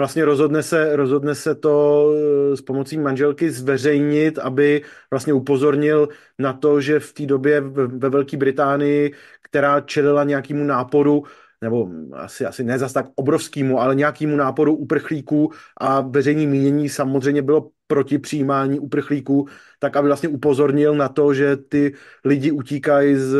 [0.00, 1.74] vlastně rozhodne se, rozhodne se to
[2.12, 8.08] eh, s pomocí manželky zveřejnit, aby vlastně upozornil na to, že v té době ve
[8.08, 11.24] Velké Británii, která čelila nějakému náporu,
[11.60, 17.42] nebo asi, asi ne zas tak obrovskému, ale nějakému náporu uprchlíků a veřejní mínění samozřejmě
[17.42, 19.48] bylo proti přijímání uprchlíků,
[19.78, 21.92] tak aby vlastně upozornil na to, že ty
[22.24, 23.36] lidi utíkají z,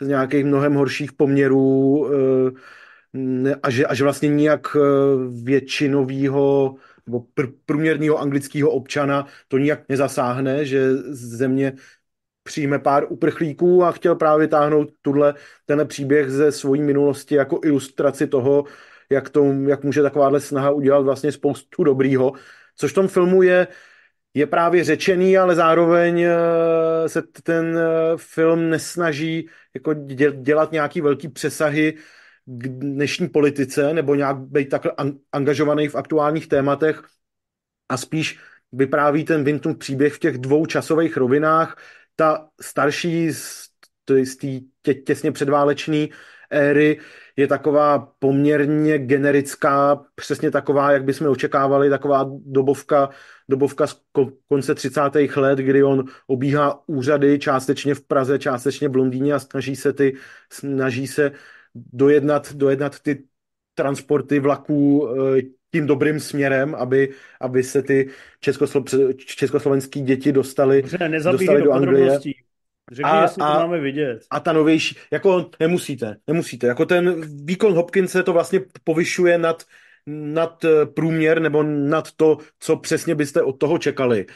[0.00, 2.83] z nějakých mnohem horších poměrů eh,
[3.62, 4.80] a že, a že vlastně nijak eh,
[5.42, 6.74] většinového
[7.06, 11.72] nebo pr- průměrného anglického občana to nijak nezasáhne, že země
[12.42, 15.34] přijme pár uprchlíků a chtěl právě táhnout tuhle,
[15.66, 18.64] tenhle příběh ze svojí minulosti jako ilustraci toho,
[19.10, 22.32] jak, to, jak může takováhle snaha udělat vlastně spoustu dobrýho,
[22.76, 23.66] což v tom filmu je,
[24.34, 29.94] je právě řečený, ale zároveň eh, se ten eh, film nesnaží jako
[30.32, 31.94] dělat nějaký velký přesahy
[32.46, 34.92] k dnešní politice nebo nějak být takhle
[35.32, 37.02] angažovaný v aktuálních tématech
[37.88, 38.38] a spíš
[38.72, 41.76] vypráví ten Vinton příběh v těch dvou časových rovinách.
[42.16, 43.68] Ta starší z
[44.04, 44.22] té
[44.82, 46.06] tě, těsně předválečné
[46.50, 47.00] éry
[47.36, 53.10] je taková poměrně generická, přesně taková, jak bychom očekávali, taková dobovka,
[53.48, 54.00] dobovka z
[54.48, 55.00] konce 30.
[55.36, 60.16] let, kdy on obíhá úřady částečně v Praze, částečně v Londýně a snaží se, ty,
[60.52, 61.32] snaží se
[61.74, 63.24] dojednat, dojednat ty
[63.74, 68.08] transporty vlaků eh, tím dobrým směrem, aby, aby se ty
[68.40, 68.84] českoslo,
[69.16, 72.18] československé děti dostaly, Dobře, dostaly do, do Anglie.
[72.92, 74.18] Řekni, a, jestli a, to máme vidět.
[74.30, 76.66] A ta novější, jako nemusíte, nemusíte.
[76.66, 79.62] Jako ten výkon Hopkinse to vlastně povyšuje nad,
[80.06, 84.26] nad eh, průměr nebo nad to, co přesně byste od toho čekali.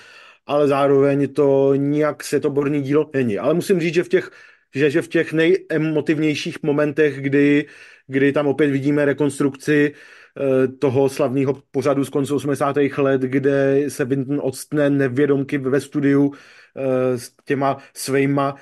[0.46, 3.38] Ale zároveň to nijak světoborný dílo není.
[3.38, 4.30] Ale musím říct, že v těch,
[4.74, 7.66] že, že v těch nejemotivnějších momentech, kdy,
[8.06, 12.76] kdy tam opět vidíme rekonstrukci eh, toho slavného pořadu z konce 80.
[12.98, 16.32] let, kde se Vinton odstne nevědomky ve studiu
[16.78, 18.54] Eh, s těma svýma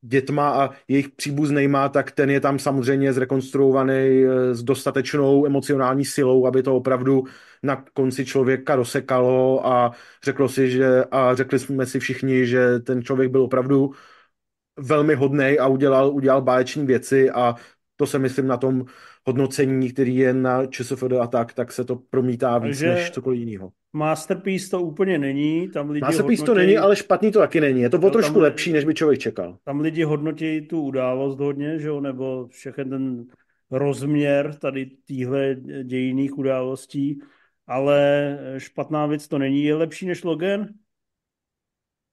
[0.00, 6.46] dětma a jejich příbuznýma, tak ten je tam samozřejmě zrekonstruovaný eh, s dostatečnou emocionální silou,
[6.46, 7.24] aby to opravdu
[7.62, 9.92] na konci člověka rozsekalo a
[10.24, 13.90] řeklo si, že a řekli jsme si všichni, že ten člověk byl opravdu
[14.78, 17.54] velmi hodný a udělal, udělal báječní věci a
[17.96, 18.84] to se myslím na tom
[19.26, 23.40] hodnocení, který je na ČSFD a tak, tak se to promítá víc Takže než cokoliv
[23.40, 23.70] jiného.
[23.92, 25.68] Masterpiece to úplně není.
[25.68, 26.60] Tam lidi Masterpiece hodnotí...
[26.60, 27.80] to není, ale špatný to taky není.
[27.80, 29.56] Je to o no, trošku tam, lepší, než by člověk čekal.
[29.64, 32.00] Tam lidi hodnotí tu událost hodně, že jo?
[32.00, 33.24] nebo všechny ten
[33.70, 37.20] rozměr tady týhle dějiných událostí,
[37.66, 39.64] ale špatná věc to není.
[39.64, 40.68] Je lepší než Logan?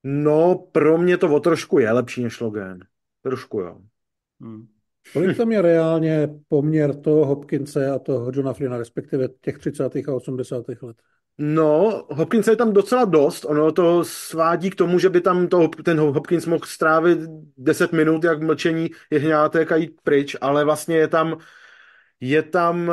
[0.08, 2.80] No, pro mě to o trošku je lepší než Logan.
[3.22, 3.78] Trošku jo.
[4.42, 4.66] Hmm.
[5.14, 9.96] Kolik tam je reálně poměr toho Hopkinse a toho Johna Flynna, respektive těch 30.
[9.96, 10.66] a 80.
[10.82, 10.98] let?
[11.38, 13.46] No, Hopkins je tam docela dost.
[13.46, 17.20] Ono to svádí k tomu, že by tam to, ten Hopkins mohl strávit
[17.58, 21.38] 10 minut, jak mlčení jehňátek a jít pryč, ale vlastně je tam,
[22.20, 22.92] je tam,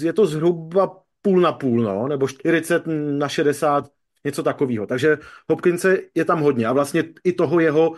[0.00, 3.88] je to zhruba půl na půl, no, nebo 40 na 60,
[4.24, 4.86] něco takového.
[4.86, 5.18] Takže
[5.48, 7.94] Hopkinse je tam hodně a vlastně i toho jeho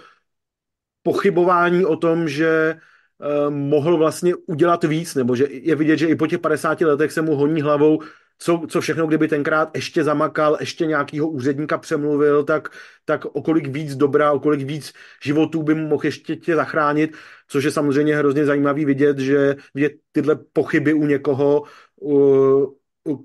[1.02, 2.76] pochybování o tom, že
[3.18, 7.12] uh, mohl vlastně udělat víc, nebo že je vidět, že i po těch 50 letech
[7.12, 8.00] se mu honí hlavou,
[8.38, 12.68] co, co všechno, kdyby tenkrát ještě zamakal, ještě nějakýho úředníka přemluvil, tak,
[13.04, 17.16] tak okolik víc dobra, okolik víc životů by mohl ještě tě zachránit,
[17.48, 21.62] což je samozřejmě hrozně zajímavý vidět, že vidět tyhle pochyby u někoho,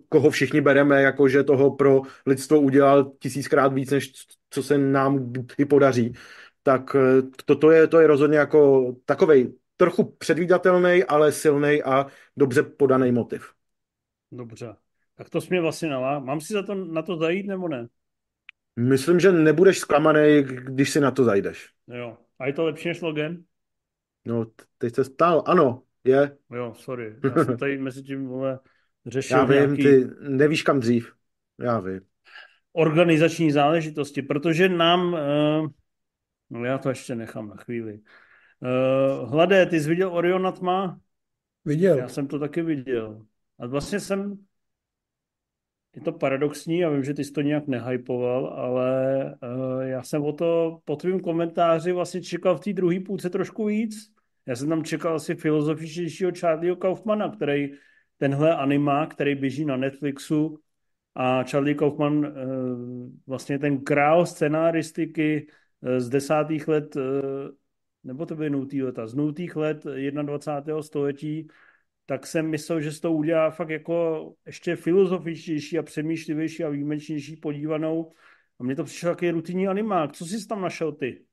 [0.09, 4.11] koho všichni bereme, jako že toho pro lidstvo udělal tisíckrát víc, než
[4.49, 6.13] co se nám i podaří.
[6.63, 6.95] Tak
[7.45, 12.05] to, to, je, to je rozhodně jako takovej trochu předvídatelný, ale silný a
[12.37, 13.53] dobře podaný motiv.
[14.31, 14.75] Dobře.
[15.15, 16.19] Tak to jsme vlastně nalá.
[16.19, 17.87] Mám si za to, na to zajít nebo ne?
[18.75, 21.69] Myslím, že nebudeš zklamaný, když si na to zajdeš.
[21.87, 22.17] Jo.
[22.39, 23.37] A je to lepší než Logan?
[24.25, 24.45] No,
[24.77, 25.43] teď se stál.
[25.45, 26.37] Ano, je.
[26.51, 27.15] Jo, sorry.
[27.23, 28.59] Já jsem tady mezi tím, vole,
[29.09, 29.83] řešil Já vím, nějaký...
[29.83, 31.13] ty nevíš kam dřív.
[31.59, 32.01] Já vím.
[32.73, 35.13] Organizační záležitosti, protože nám...
[35.13, 35.67] Uh...
[36.49, 37.99] No já to ještě nechám na chvíli.
[38.59, 40.99] Uh, Hladé, ty jsi viděl Orion na tma?
[41.65, 41.97] Viděl.
[41.97, 43.25] Já jsem to taky viděl.
[43.59, 44.37] A vlastně jsem
[45.95, 50.23] je to paradoxní, já vím, že ty jsi to nějak nehypoval, ale uh, já jsem
[50.23, 54.11] o to po tvým komentáři vlastně čekal v té druhé půlce trošku víc.
[54.45, 57.71] Já jsem tam čekal asi filozofičtějšího Charlieho Kaufmana, který
[58.19, 60.59] tenhle anima, který běží na Netflixu
[61.15, 62.25] a Charlie Kaufman uh,
[63.27, 65.47] vlastně ten král scenáristiky
[65.81, 67.03] uh, z desátých let, uh,
[68.03, 69.83] nebo to byly nultý leta, z nultých let
[70.23, 70.81] 21.
[70.81, 71.47] století,
[72.05, 77.35] tak jsem myslel, že se to udělá fakt jako ještě filozofičtější a přemýšlivější a výjimečnější
[77.35, 78.11] podívanou.
[78.59, 80.13] A mně to přišlo takový rutinní animák.
[80.13, 81.28] Co jsi tam našel ty?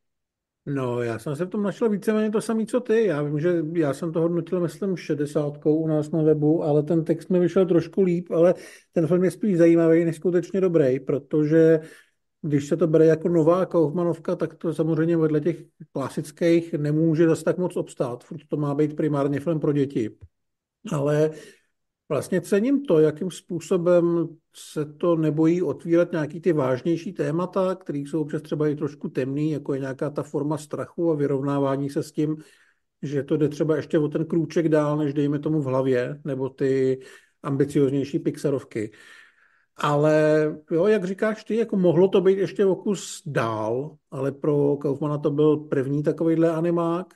[0.66, 3.06] No, já jsem se v tom našel víceméně to samé, co ty.
[3.06, 7.04] Já vím, že já jsem to hodnotil, myslím, 60 u nás na webu, ale ten
[7.04, 8.54] text mi vyšel trošku líp, ale
[8.92, 11.80] ten film je spíš zajímavý, než skutečně dobrý, protože
[12.42, 15.56] když se to bere jako nová Kaufmanovka, tak to samozřejmě vedle těch
[15.92, 18.24] klasických nemůže zase tak moc obstát.
[18.24, 20.10] Furt to má být primárně film pro děti
[20.92, 21.30] ale
[22.08, 28.20] vlastně cením to, jakým způsobem se to nebojí otvírat nějaký ty vážnější témata, které jsou
[28.20, 32.12] občas třeba i trošku temný, jako je nějaká ta forma strachu a vyrovnávání se s
[32.12, 32.36] tím,
[33.02, 36.48] že to jde třeba ještě o ten krůček dál, než dejme tomu v hlavě, nebo
[36.48, 37.00] ty
[37.42, 38.90] ambicioznější Pixarovky.
[39.76, 44.76] Ale jo, jak říkáš ty, jako mohlo to být ještě o kus dál, ale pro
[44.76, 47.14] Kaufmana to byl první takovýhle animák.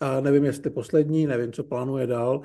[0.00, 2.42] A nevím, jestli poslední, nevím, co plánuje dál.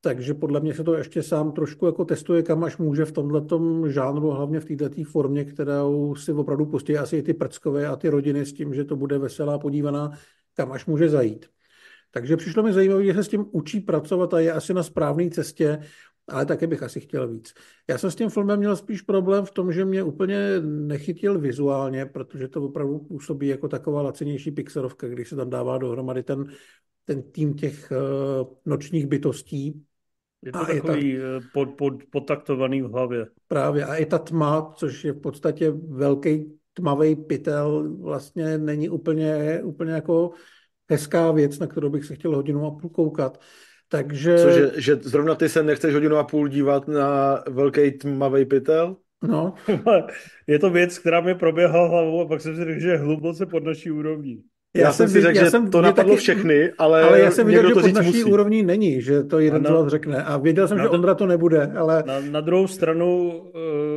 [0.00, 3.42] Takže podle mě se to ještě sám trošku jako testuje, kam až může v tomhle
[3.88, 8.08] žánru, hlavně v této formě, kterou si opravdu pustí asi i ty prckové a ty
[8.08, 10.12] rodiny s tím, že to bude veselá podívaná
[10.60, 11.46] kam až může zajít.
[12.10, 15.30] Takže přišlo mi zajímavé, že se s tím učí pracovat a je asi na správné
[15.30, 15.78] cestě,
[16.28, 17.54] ale také bych asi chtěl víc.
[17.88, 22.06] Já jsem s tím filmem měl spíš problém v tom, že mě úplně nechytil vizuálně,
[22.06, 26.44] protože to opravdu působí jako taková lacenější pixelovka, když se tam dává dohromady ten,
[27.04, 29.84] ten tým těch uh, nočních bytostí.
[30.42, 33.26] Je to a takový je ta, eh, pod, pod, podtaktovaný v hlavě.
[33.48, 33.84] Právě.
[33.84, 39.92] A i ta tma, což je v podstatě velký tmavý pytel, vlastně není úplně, úplně
[39.92, 40.30] jako
[40.90, 43.40] hezká věc, na kterou bych se chtěl hodinu a půl koukat.
[43.88, 44.38] Takže...
[44.38, 48.96] Cože, že zrovna ty se nechceš hodinu a půl dívat na velký tmavý pytel?
[49.22, 49.54] No.
[50.46, 53.46] je to věc, která mi proběhla hlavou a pak jsem si řekl, že je hluboce
[53.46, 54.42] pod naší úrovní.
[54.74, 57.46] Já, já jsem si řekl, že jsem to napadlo taky, všechny, ale Ale já jsem
[57.46, 58.24] viděl, že pod naší musí.
[58.24, 60.24] úrovní není, že to jeden z vás řekne.
[60.24, 62.04] A věděl jsem, že Ondra to nebude, ale...
[62.06, 63.52] Na, na druhou stranu uh,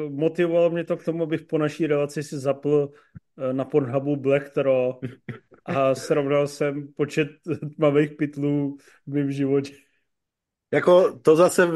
[0.09, 2.89] motivovalo mě to k tomu, abych po naší relaci si zapl
[3.37, 4.99] uh, na Pornhubu Black Tro
[5.65, 7.27] a srovnal jsem počet
[7.75, 9.73] tmavých pytlů v mém životě.
[10.73, 11.67] Jako to zase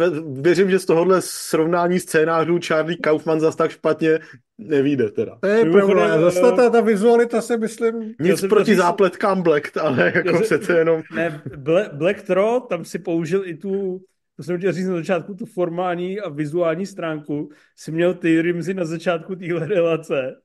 [0.41, 4.19] věřím, že z tohohle srovnání scénářů Charlie Kaufman zas tak špatně
[4.57, 5.37] nevíde teda.
[5.41, 8.13] To je pravda, zase ta, ta vizualita se myslím...
[8.19, 8.77] Nic proti si...
[8.77, 11.01] zápletkám Black, ale jako přece jenom...
[11.15, 14.01] Ne, Black, Black Tro, tam si použil i tu,
[14.35, 18.73] to jsem chtěl říct na začátku, tu formální a vizuální stránku, si měl ty rimzy
[18.73, 20.35] na začátku téhle relace,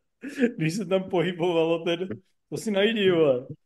[0.57, 2.09] když se tam pohybovalo ten,
[2.51, 3.47] to si najdi, vole.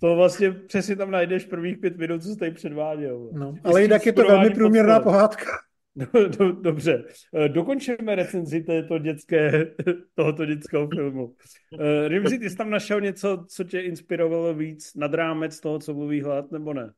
[0.00, 3.30] To vlastně přesně tam najdeš prvních pět minut, co jsi tady předváděl.
[3.32, 5.50] No, ale jinak je to velmi průměrná pohádka.
[6.12, 9.66] Do, do, dobře, eh, dokončíme recenzi této dětské,
[10.14, 11.24] tohoto dětského filmu.
[11.24, 15.94] Uh, Rimzi, ty jsi tam našel něco, co tě inspirovalo víc nad rámec toho, co
[15.94, 16.92] mluví hlad, nebo ne?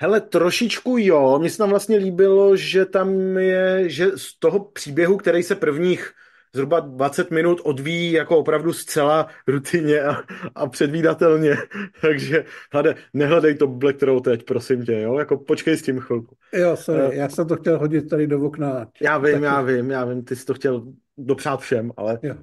[0.00, 1.38] Hele, trošičku jo.
[1.38, 6.12] Mně se tam vlastně líbilo, že tam je, že z toho příběhu, který se prvních
[6.54, 10.22] zhruba 20 minut odvíjí jako opravdu zcela rutině a,
[10.54, 11.56] a předvídatelně.
[12.00, 15.18] Takže hlede, nehledej to Black Troll teď, prosím tě, jo?
[15.18, 16.36] Jako počkej s tím chvilku.
[16.52, 18.86] Jo, sorry, uh, já jsem to chtěl hodit tady do okna.
[19.00, 19.44] Já vím, taky.
[19.44, 20.86] já vím, já vím, ty jsi to chtěl
[21.18, 22.18] dopřát všem, ale...
[22.22, 22.34] Jo.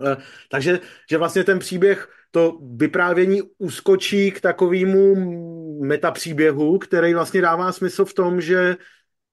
[0.00, 0.14] Uh,
[0.50, 0.80] takže,
[1.10, 5.14] že vlastně ten příběh, to vyprávění uskočí k takovému
[5.84, 8.76] metapříběhu, který vlastně dává smysl v tom, že,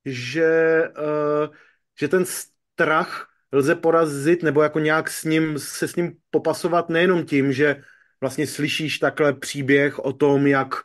[0.06, 1.54] že, uh,
[2.00, 7.26] že ten strach lze porazit nebo jako nějak s ním, se s ním popasovat nejenom
[7.26, 7.82] tím, že
[8.22, 10.76] vlastně slyšíš takhle příběh o tom, jak,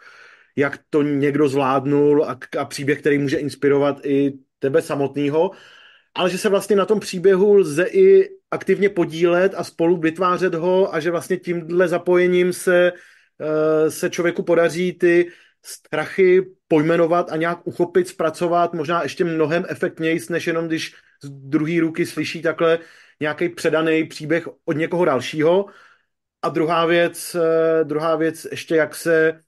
[0.56, 5.50] jak to někdo zvládnul a, a příběh, který může inspirovat i tebe samotného,
[6.14, 10.94] ale že se vlastně na tom příběhu lze i aktivně podílet a spolu vytvářet ho
[10.94, 12.92] a že vlastně tímhle zapojením se,
[13.40, 15.30] eh, se člověku podaří ty
[15.62, 21.80] strachy pojmenovat a nějak uchopit, zpracovat, možná ještě mnohem efektněji, než jenom když z druhé
[21.80, 22.78] ruky slyší takhle
[23.20, 25.66] nějaký předaný příběh od někoho dalšího.
[26.42, 29.40] A druhá věc, eh, druhá věc ještě jak se,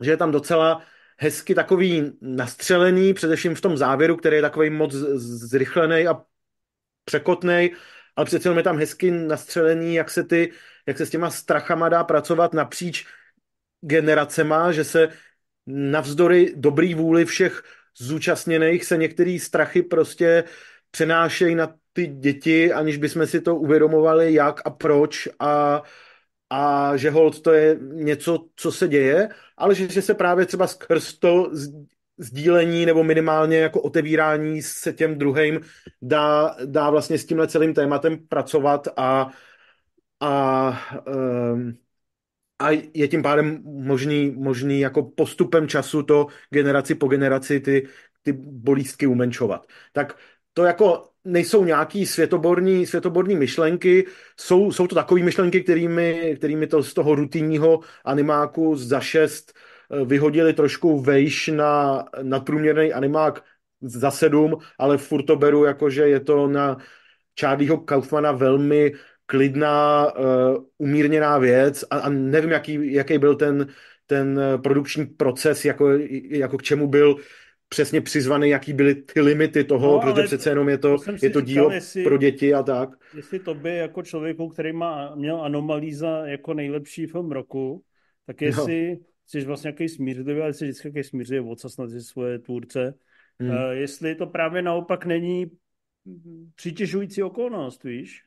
[0.00, 0.82] že je tam docela
[1.18, 6.22] hezky takový nastřelený, především v tom závěru, který je takový moc zrychlený a
[7.04, 7.70] překotný,
[8.16, 10.52] ale přece je tam hezky nastřelený, jak se, ty,
[10.86, 13.06] jak se s těma strachama dá pracovat napříč
[13.80, 15.08] generacema, že se
[15.66, 17.62] navzdory dobrý vůli všech
[17.98, 20.44] zúčastněných se některé strachy prostě
[20.90, 25.82] přenášejí na ty děti, aniž bychom si to uvědomovali, jak a proč a,
[26.50, 30.66] a že hold to je něco, co se děje, ale že, že se právě třeba
[30.66, 31.50] skrz to
[32.18, 35.60] sdílení nebo minimálně jako otevírání se těm druhým
[36.02, 39.30] dá, dá vlastně s tímhle celým tématem pracovat a,
[40.20, 41.74] a um,
[42.58, 47.88] a je tím pádem možný, možný jako postupem času to generaci po generaci ty,
[48.22, 49.66] ty bolístky umenšovat.
[49.92, 50.18] Tak
[50.52, 54.06] to jako nejsou nějaký světoborní, světoborní myšlenky,
[54.40, 59.52] jsou, jsou to takové myšlenky, kterými, kterými to z toho rutinního animáku za šest
[59.90, 63.44] eh, vyhodili trošku vejš na nadprůměrný animák
[63.80, 66.76] za sedm, ale furt to beru jako, že je to na
[67.40, 68.92] Charlieho Kaufmana velmi
[69.26, 73.66] klidná, uh, umírněná věc a, a nevím, jaký, jaký byl ten,
[74.06, 75.90] ten produkční proces, jako,
[76.30, 77.16] jako k čemu byl
[77.68, 81.30] přesně přizvaný, jaký byly ty limity toho, no, protože přece jenom je to, to je
[81.30, 82.90] to dílo jestli, pro děti a tak.
[83.16, 87.82] Jestli to by jako člověku, který má, měl Anomalíza jako nejlepší film roku,
[88.26, 88.46] tak no.
[88.46, 88.96] jestli no.
[89.26, 92.94] jsi vlastně nějaký smířlivý, ale jsi vždycky nějaký smířlivý odsaz na svoje tvůrce,
[93.40, 93.50] hmm.
[93.50, 95.46] uh, jestli to právě naopak není
[96.54, 98.25] přitěžující okolnost, víš?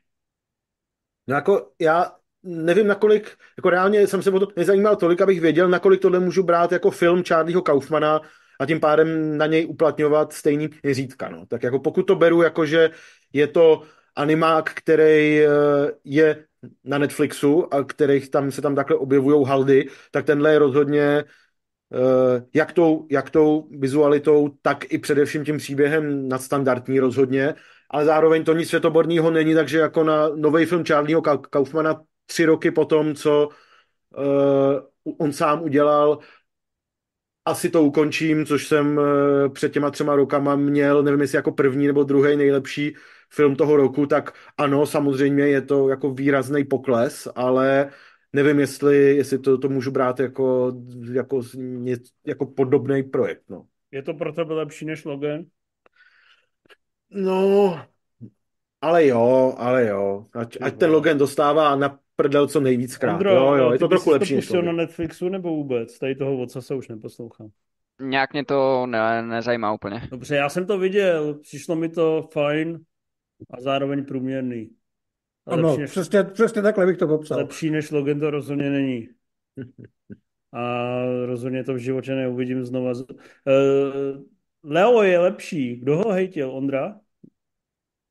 [1.29, 2.11] No jako já
[2.43, 6.43] nevím, nakolik, jako reálně jsem se o to nezajímal tolik, abych věděl, nakolik tohle můžu
[6.43, 8.21] brát jako film Charlieho Kaufmana
[8.59, 11.29] a tím pádem na něj uplatňovat stejný měřítka.
[11.29, 11.45] No.
[11.45, 12.89] Tak jako pokud to beru jako, že
[13.33, 13.81] je to
[14.15, 15.47] animák, který eh,
[16.03, 16.45] je
[16.83, 21.23] na Netflixu, a kterých tam se tam takhle objevují haldy, tak tenhle je rozhodně
[21.89, 27.55] uh, jak, tou, jak tou vizualitou, tak i především tím příběhem nadstandardní rozhodně,
[27.89, 32.71] ale zároveň to nic světoborného není, takže jako na nový film Charlieho Kaufmana tři roky
[32.71, 33.49] potom, co
[34.17, 36.19] uh, on sám udělal
[37.45, 41.87] asi to ukončím, což jsem eh, před těma třema rokama měl, nevím jestli jako první
[41.87, 42.95] nebo druhý nejlepší
[43.29, 47.89] film toho roku, tak ano, samozřejmě je to jako výrazný pokles, ale
[48.33, 50.73] nevím, jestli, jestli to, to můžu brát jako,
[51.13, 51.41] jako,
[52.25, 53.43] jako podobný projekt.
[53.49, 53.65] No.
[53.91, 55.45] Je to pro tebe lepší než Logan?
[57.11, 57.79] No,
[58.81, 60.25] ale jo, ale jo.
[60.33, 63.13] Ať, ať ten Logan dostává na prdel co nejvíckrát.
[63.13, 64.41] Ondro, jo, jo, je to trochu lepší.
[64.41, 65.99] Ty to na Netflixu nebo vůbec?
[65.99, 67.49] Tady toho oca se už neposlouchám.
[68.01, 70.07] Nějak mě to ne, nezajímá úplně.
[70.11, 72.79] Dobře, já jsem to viděl, přišlo mi to fajn
[73.49, 74.69] a zároveň průměrný.
[75.47, 77.37] A ano, než, přesně, přesně takhle bych to popsal.
[77.37, 79.07] Lepší než Logan to rozhodně není.
[80.53, 80.95] A
[81.25, 82.91] rozhodně to v životě neuvidím znova.
[82.91, 83.05] Uh,
[84.63, 85.75] Leo je lepší.
[85.75, 86.51] Kdo ho hejtil?
[86.51, 86.95] Ondra?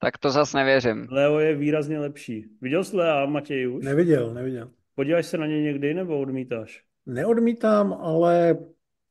[0.00, 1.06] Tak to zas nevěřím.
[1.10, 2.46] Leo je výrazně lepší.
[2.60, 3.84] Viděl jsi Lea, Matěj, už?
[3.84, 4.70] Neviděl, neviděl.
[4.94, 6.82] Podíváš se na ně někdy nebo odmítáš?
[7.06, 8.58] Neodmítám, ale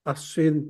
[0.06, 0.64] asi,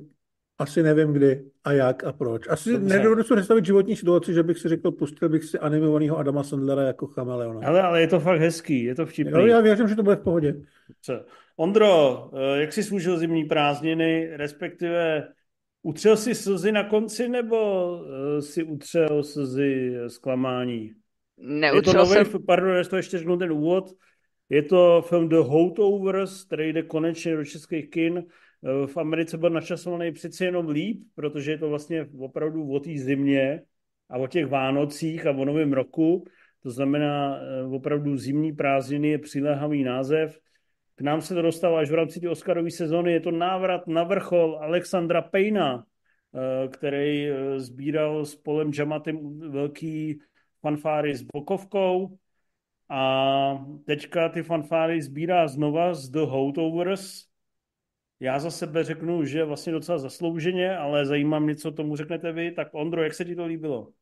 [0.58, 2.48] asi nevím kdy a jak a proč.
[2.48, 2.96] Asi Dobře.
[2.96, 6.82] nedovedu si představit životní situaci, že bych si řekl, pustil bych si animovaného Adama Sandlera
[6.82, 7.68] jako chameleona.
[7.68, 9.32] Ale, ale je to fakt hezký, je to vtipný.
[9.32, 10.54] Jo, já věřím, že to bude v pohodě.
[11.02, 11.24] Co?
[11.56, 15.28] Ondro, eh, jak jsi služil zimní prázdniny, respektive
[15.88, 20.92] Utřel si slzy na konci, nebo uh, si utřel slzy zklamání?
[21.38, 22.42] Neutřel je to nový, jsem...
[22.46, 23.90] Pardon, já to ještě řeknu ten úvod.
[24.48, 28.18] Je to film The Holdovers, který jde konečně do českých kin.
[28.18, 32.90] Eh, v Americe byl načasovaný přeci jenom líp, protože je to vlastně opravdu o té
[32.98, 33.62] zimě
[34.10, 36.24] a o těch Vánocích a o novém roku.
[36.62, 40.38] To znamená eh, opravdu zimní prázdniny je přiléhavý název.
[40.98, 43.12] K nám se to dostalo až v rámci té Oscarové sezóny.
[43.12, 45.84] Je to návrat na vrchol Alexandra Payna,
[46.34, 50.20] eh, který eh, sbíral s Polem Jamatem velký
[50.60, 52.18] fanfáry s bokovkou
[52.88, 57.24] a teďka ty fanfáry sbírá znova z The Holdovers.
[58.20, 62.50] Já za sebe řeknu, že vlastně docela zaslouženě, ale zajímá mě, co tomu řeknete vy.
[62.50, 63.92] Tak Ondro, jak se ti to líbilo?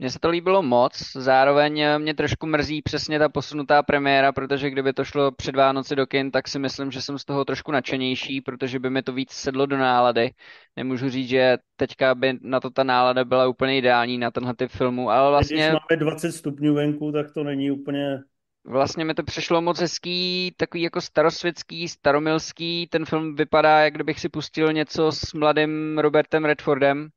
[0.00, 4.92] Mně se to líbilo moc, zároveň mě trošku mrzí přesně ta posunutá premiéra, protože kdyby
[4.92, 8.40] to šlo před Vánoci do kin, tak si myslím, že jsem z toho trošku nadšenější,
[8.40, 10.30] protože by mi to víc sedlo do nálady.
[10.76, 14.70] Nemůžu říct, že teďka by na to ta nálada byla úplně ideální na tenhle typ
[14.70, 15.56] filmu, ale vlastně...
[15.56, 18.18] Když máme 20 stupňů venku, tak to není úplně...
[18.64, 22.86] Vlastně mi to přišlo moc hezký, takový jako starosvětský, staromilský.
[22.90, 27.08] Ten film vypadá, jak kdybych si pustil něco s mladým Robertem Redfordem,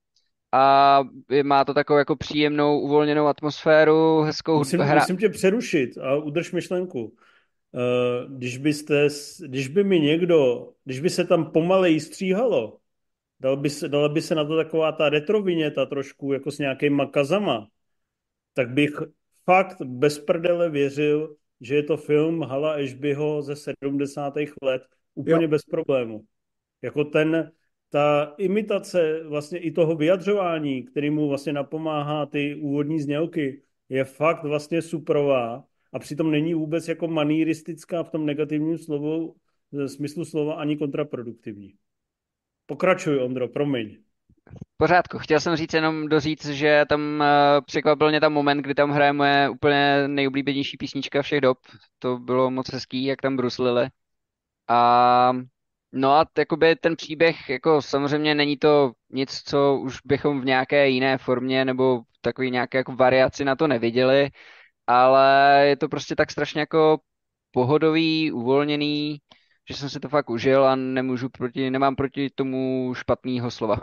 [0.54, 1.00] a
[1.44, 5.00] má to takovou jako příjemnou, uvolněnou atmosféru, hezkou musím, hra.
[5.00, 7.04] Musím tě přerušit a udrž myšlenku.
[7.72, 9.08] Uh, když, byste,
[9.46, 12.78] když by mi někdo, když by se tam pomalej stříhalo,
[13.40, 17.06] dal by se, dala by se na to taková ta retroviněta trošku, jako s nějakýma
[17.06, 17.68] kazama,
[18.54, 18.92] tak bych
[19.46, 24.34] fakt bez prdele věřil, že je to film Hala Ashbyho ze 70.
[24.62, 24.84] let
[25.16, 25.50] úplně jo.
[25.50, 26.24] bez problému.
[26.82, 27.52] Jako ten,
[27.94, 34.44] ta imitace vlastně i toho vyjadřování, který mu vlastně napomáhá ty úvodní znělky, je fakt
[34.44, 35.64] vlastně suprová
[35.94, 39.36] a přitom není vůbec jako maníristická v tom negativním slovu,
[39.72, 41.74] v smyslu slova ani kontraproduktivní.
[42.66, 43.98] Pokračuj, Ondro, promiň.
[44.50, 45.18] V pořádku.
[45.20, 47.26] Chtěl jsem říct jenom doříct, že tam uh,
[47.66, 51.58] překvapil mě tam moment, kdy tam hraje moje úplně nejoblíbenější písnička všech dob.
[52.00, 53.90] To bylo moc hezký, jak tam bruslili.
[54.68, 55.34] A
[55.96, 60.90] No a jakoby ten příběh, jako samozřejmě není to nic, co už bychom v nějaké
[60.90, 64.30] jiné formě nebo takový nějaké jako variaci na to neviděli,
[64.88, 67.00] ale je to prostě tak strašně jako
[67.52, 69.18] pohodový, uvolněný,
[69.70, 73.78] že jsem si to fakt užil a nemůžu proti, nemám proti tomu špatného slova.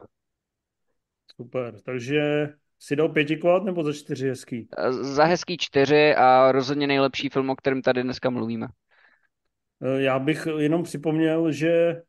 [1.37, 4.69] Super, takže si dal pětikovat nebo za čtyři hezký?
[4.91, 8.67] Za hezký čtyři a rozhodně nejlepší film, o kterém tady dneska mluvíme.
[9.83, 12.03] Eh, já bych jenom připomněl, že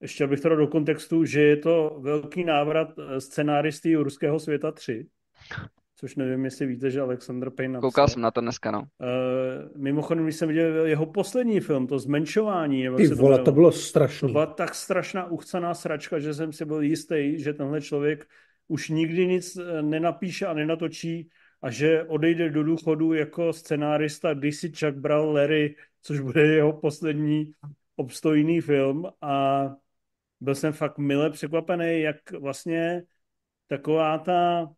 [0.00, 4.72] ještě abych to dal do kontextu, že je to velký návrat eh, scenáristy Ruského světa
[4.72, 5.06] 3,
[5.96, 7.90] což nevím, jestli víte, že Alexander Payne napsal.
[7.90, 8.80] Koukal jsem na to dneska, no.
[8.80, 8.86] Uh,
[9.76, 12.86] mimochodem, když jsem viděl jeho poslední film, to Zmenšování.
[12.96, 14.28] Ty se vole, to, to bylo strašné.
[14.28, 18.26] To byla tak strašná uchcaná sračka, že jsem si byl jistý, že tenhle člověk
[18.68, 21.28] už nikdy nic nenapíše a nenatočí
[21.64, 26.72] a že odejde do důchodu jako scenárista, když si Chuck bral Larry což bude jeho
[26.72, 27.52] poslední
[27.96, 29.64] obstojný film a
[30.40, 33.02] byl jsem fakt mile překvapený, jak vlastně
[33.66, 34.70] taková ta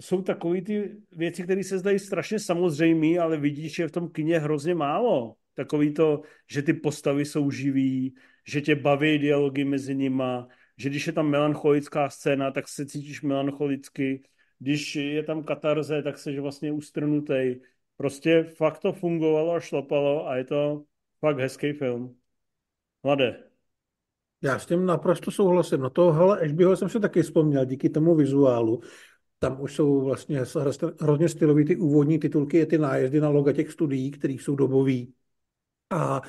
[0.00, 4.38] jsou takové ty věci, které se zdají strašně samozřejmé, ale vidíš, že v tom kině
[4.38, 5.36] hrozně málo.
[5.54, 8.14] Takový to, že ty postavy jsou živý,
[8.46, 13.22] že tě baví dialogy mezi nima, že když je tam melancholická scéna, tak se cítíš
[13.22, 14.22] melancholicky,
[14.62, 17.54] když je tam katarze, tak jsi vlastně ustrnutý.
[17.96, 20.84] Prostě fakt to fungovalo a šlapalo a je to
[21.20, 22.16] fakt hezký film.
[23.02, 23.44] Mladé.
[24.42, 25.80] Já s tím naprosto souhlasím.
[25.80, 28.80] No to, hele, Ashbyho jsem se taky vzpomněl díky tomu vizuálu.
[29.38, 30.42] Tam už jsou vlastně
[31.00, 35.14] hrozně stylový ty úvodní titulky, je ty nájezdy na loga těch studií, které jsou dobový.
[35.90, 36.22] A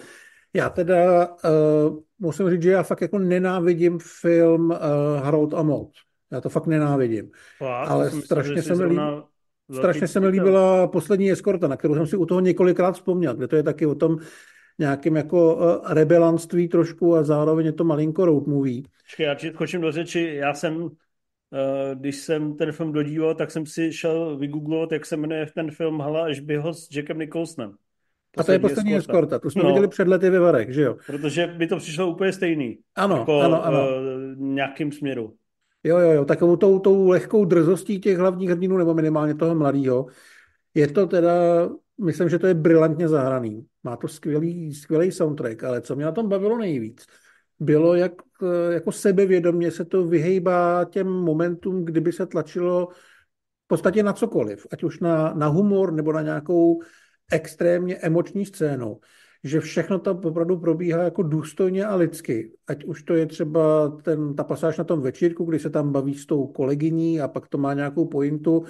[0.54, 4.78] já teda uh, musím říct, že já fakt jako nenávidím film uh,
[5.24, 5.94] Harold a Mout.
[6.34, 7.32] Já to fakt nenávidím.
[7.58, 9.02] Fakt, Ale myslím, strašně se mi líbí.
[9.74, 13.48] Strašně se mi líbila poslední eskorta, na kterou jsem si u toho několikrát vzpomněl, kde
[13.48, 14.18] to je taky o tom
[14.80, 18.82] nějakým jako uh, rebelanství trošku a zároveň je to malinko road movie.
[19.06, 20.34] Počkej, já ti skočím do řeči.
[20.36, 20.90] Já jsem,
[21.54, 25.72] eh, když jsem ten film dodíval, tak jsem si šel vygooglovat, jak se jmenuje ten
[25.72, 27.74] film Hala Ashbyho s Jackem Nicholsonem.
[28.38, 29.40] A to je poslední eskorta.
[29.40, 29.70] Tu jsme no.
[29.70, 30.98] viděli před lety ve Varech, že jo?
[31.06, 32.78] Protože by to přišlo úplně stejný.
[32.96, 33.80] Ano, jako, ano, ano.
[33.80, 35.34] Uh, nějakým směru.
[35.84, 40.08] Jo, jo, jo, takovou tou, tou lehkou drzostí těch hlavních hrdinů, nebo minimálně toho mladého.
[40.74, 41.70] Je to teda,
[42.02, 43.66] myslím, že to je brilantně zahraný.
[43.84, 47.06] Má to skvělý, skvělý soundtrack, ale co mě na tom bavilo nejvíc,
[47.60, 48.12] bylo, jak
[48.70, 52.88] jako sebevědomě se to vyhejbá těm momentům, kdyby se tlačilo
[53.66, 56.82] v podstatě na cokoliv, ať už na, na humor nebo na nějakou
[57.32, 59.00] extrémně emoční scénu,
[59.44, 62.52] že všechno tam opravdu probíhá jako důstojně a lidsky.
[62.68, 66.14] Ať už to je třeba ten, ta pasáž na tom večírku, kdy se tam baví
[66.14, 68.64] s tou kolegyní a pak to má nějakou pointu,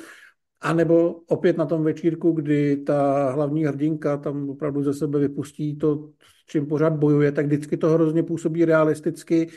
[0.64, 5.76] a nebo opět na tom večírku, kdy ta hlavní hrdinka tam opravdu ze sebe vypustí
[5.76, 9.50] to, s čím pořád bojuje, tak vždycky to hrozně působí realisticky.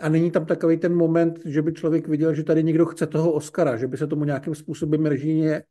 [0.00, 3.32] A není tam takový ten moment, že by člověk viděl, že tady někdo chce toho
[3.32, 5.62] Oscara, že by se tomu nějakým způsobem režíně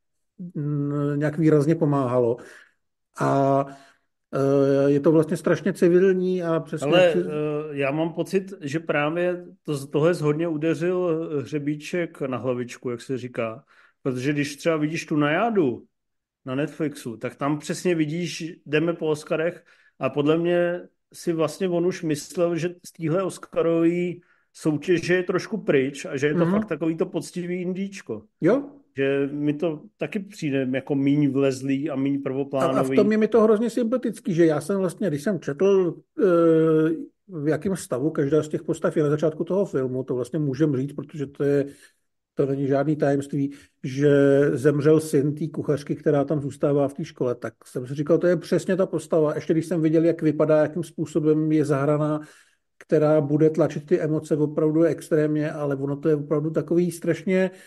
[0.55, 2.38] mm, nějak výrazně pomáhalo.
[3.19, 3.65] A
[4.88, 6.88] je to vlastně strašně civilní a přesně...
[6.88, 7.23] Ale e,
[7.72, 13.18] já mám pocit, že právě to, z toho hodně udeřil hřebíček na hlavičku, jak se
[13.18, 13.64] říká.
[14.01, 15.84] Protože když třeba vidíš tu najádu
[16.45, 19.64] na Netflixu, tak tam přesně vidíš, jdeme po Oscarech
[19.99, 20.81] a podle mě
[21.14, 24.11] si vlastně on už myslel, že z téhle Oscarové
[24.53, 26.51] soutěže je trošku pryč a že je to mm-hmm.
[26.51, 28.23] fakt takový to poctivý indíčko.
[28.41, 28.69] Jo.
[28.98, 32.78] Že mi to taky přijde jako míň vlezlý a míň prvoplánový.
[32.78, 35.40] A, a v tom je mi to hrozně sympatický, že já jsem vlastně, když jsem
[35.40, 36.24] četl, e,
[37.28, 40.78] v jakém stavu každá z těch postav je na začátku toho filmu, to vlastně můžem
[40.78, 41.65] říct, protože to je
[42.36, 43.53] to není žádný tajemství,
[43.84, 44.11] že
[44.53, 48.28] zemřel syn té kuchařky, která tam zůstává v té škole, tak jsem si říkal, to
[48.28, 49.36] je přesně ta postava.
[49.36, 52.20] Ještě když jsem viděl, jak vypadá, jakým způsobem je zahraná,
[52.78, 57.57] která bude tlačit ty emoce opravdu extrémně, ale ono to je opravdu takový strašně, uh,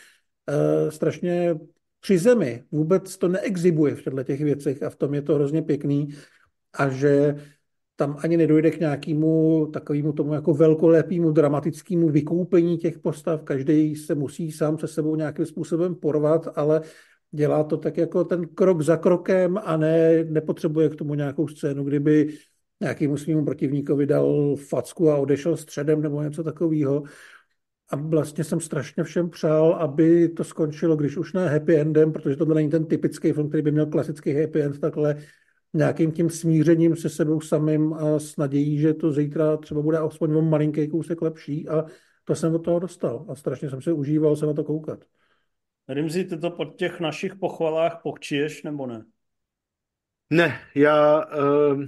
[0.89, 1.59] strašně
[2.01, 2.65] při zemi.
[2.73, 6.09] Vůbec to neexibuje v těchto těch věcech a v tom je to hrozně pěkný.
[6.79, 7.35] A že
[7.97, 13.43] tam ani nedojde k nějakému takovému tomu jako velkolepému dramatickému vykoupení těch postav.
[13.43, 16.81] Každý se musí sám se sebou nějakým způsobem porvat, ale
[17.31, 21.85] dělá to tak jako ten krok za krokem a ne, nepotřebuje k tomu nějakou scénu,
[21.85, 22.35] kdyby
[22.81, 27.03] nějakému svým protivníkovi dal facku a odešel středem nebo něco takového.
[27.91, 32.37] A vlastně jsem strašně všem přál, aby to skončilo, když už ne happy endem, protože
[32.37, 35.17] to není ten typický film, který by měl klasický happy end, takhle
[35.75, 40.35] nějakým tím smířením se sebou samým a s nadějí, že to zítra třeba bude aspoň
[40.35, 41.85] o malinký kousek lepší a
[42.25, 45.05] to jsem od toho dostal a strašně jsem se užíval se na to koukat.
[45.89, 49.05] Rimzi, ty to po těch našich pochvalách pochčiješ nebo ne?
[50.31, 51.85] Ne, já, uh,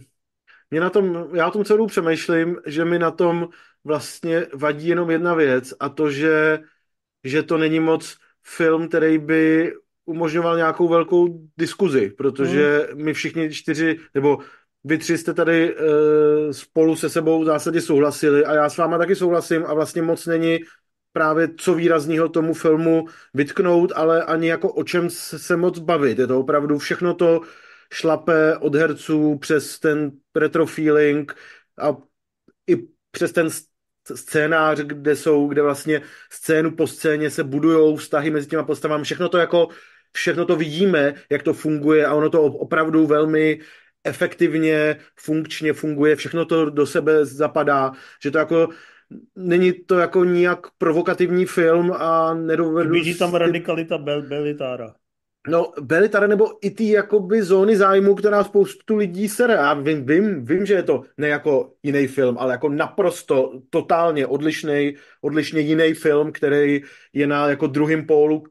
[0.71, 3.49] mě na tom, já o tom celou přemýšlím, že mi na tom
[3.85, 6.59] vlastně vadí jenom jedna věc a to, že,
[7.25, 9.73] že to není moc film, který by
[10.05, 13.05] umožňoval nějakou velkou diskuzi, protože mm.
[13.05, 14.39] my všichni čtyři, nebo
[14.85, 15.83] vy tři jste tady e,
[16.53, 20.27] spolu se sebou v zásadě souhlasili a já s váma taky souhlasím a vlastně moc
[20.27, 20.59] není
[21.13, 26.19] právě co výrazního tomu filmu vytknout, ale ani jako o čem se moc bavit.
[26.19, 27.41] Je to opravdu všechno to
[27.93, 31.35] šlape od herců přes ten retro feeling
[31.79, 31.97] a
[32.67, 33.49] i přes ten
[34.15, 39.29] scénář, kde jsou, kde vlastně scénu po scéně se budujou vztahy mezi těma postavami, všechno
[39.29, 39.69] to jako
[40.13, 43.61] všechno to vidíme, jak to funguje a ono to opravdu velmi
[44.05, 48.69] efektivně, funkčně funguje, všechno to do sebe zapadá, že to jako
[49.37, 52.91] není to jako nijak provokativní film a nedovedu...
[52.91, 54.95] Vidí tam radikalita Bel Belitára.
[55.49, 59.55] No, byly tady nebo i ty jakoby zóny zájmu, která spoustu lidí sere.
[59.55, 64.27] Já vím, vím, vím, že je to ne jako jiný film, ale jako naprosto totálně
[64.27, 68.45] odlišný, odlišně jiný film, který je na jako druhém pólu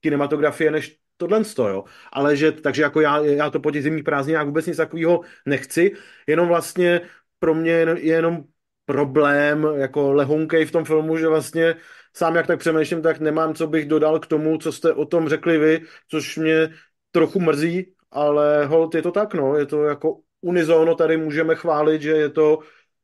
[0.00, 1.84] kinematografie než tohle jo.
[2.12, 5.92] Ale že, takže jako já, já to po těch zimních prázdninách vůbec nic takového nechci,
[6.26, 7.00] jenom vlastně
[7.38, 8.44] pro mě je jenom
[8.84, 11.74] problém jako lehonkej v tom filmu, že vlastně
[12.16, 15.28] sám jak tak přemýšlím, tak nemám, co bych dodal k tomu, co jste o tom
[15.28, 16.70] řekli vy, což mě
[17.10, 22.02] trochu mrzí, ale hold, je to tak, no, je to jako unizóno tady můžeme chválit,
[22.02, 22.58] že je to,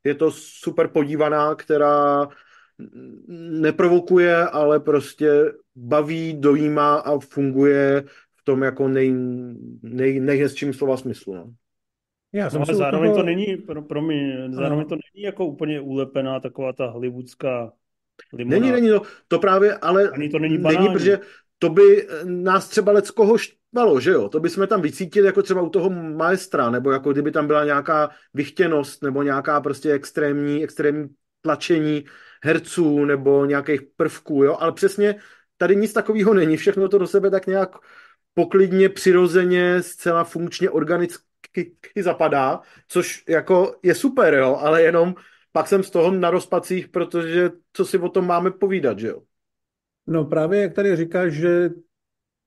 [0.04, 2.28] je to super podívaná, která
[3.60, 8.04] neprovokuje, ale prostě baví, dojímá a funguje
[8.36, 9.14] v tom jako nej,
[9.82, 11.34] nej, nejhezčím slova smyslu.
[11.34, 11.52] No.
[12.32, 13.22] Já jsem no, ale zároveň toho...
[13.22, 17.72] to není, pro, pro mě, zároveň to není jako úplně ulepená taková ta hollywoodská
[18.32, 18.60] limonáda.
[18.60, 20.86] Není, není to, to právě, ale Ani to není, banální.
[20.86, 21.20] není, protože
[21.58, 24.28] to by nás třeba leckoho štvalo, že jo?
[24.28, 27.64] To by jsme tam vycítili jako třeba u toho maestra, nebo jako kdyby tam byla
[27.64, 31.08] nějaká vychtěnost, nebo nějaká prostě extrémní, extrémní
[31.42, 32.04] tlačení
[32.44, 34.56] herců, nebo nějakých prvků, jo?
[34.60, 35.14] Ale přesně
[35.56, 36.56] tady nic takového není.
[36.56, 37.76] Všechno to do sebe tak nějak
[38.34, 41.22] poklidně, přirozeně, zcela funkčně, organicky
[42.00, 44.58] zapadá, což jako je super, jo?
[44.60, 45.14] Ale jenom
[45.58, 49.22] pak jsem z toho na rozpacích, protože co si o tom máme povídat, že jo?
[50.06, 51.70] No právě jak tady říkáš, že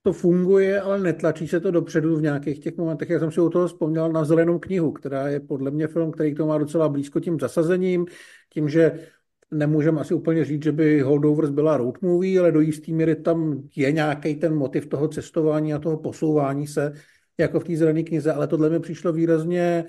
[0.02, 3.10] to funguje, ale netlačí se to dopředu v nějakých těch momentech.
[3.10, 6.36] Já jsem si u toho vzpomněl na Zelenou knihu, která je podle mě film, který
[6.36, 8.06] tomu má docela blízko tím zasazením,
[8.54, 9.08] tím, že
[9.52, 13.64] nemůžeme asi úplně říct, že by Holdovers byla road movie, ale do jistý míry tam
[13.76, 16.94] je nějaký ten motiv toho cestování a toho posouvání se,
[17.38, 19.86] jako v té zelené knize, ale tohle mi přišlo výrazně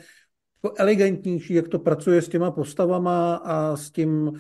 [0.77, 4.33] elegantnější, jak to pracuje s těma postavama a s tím,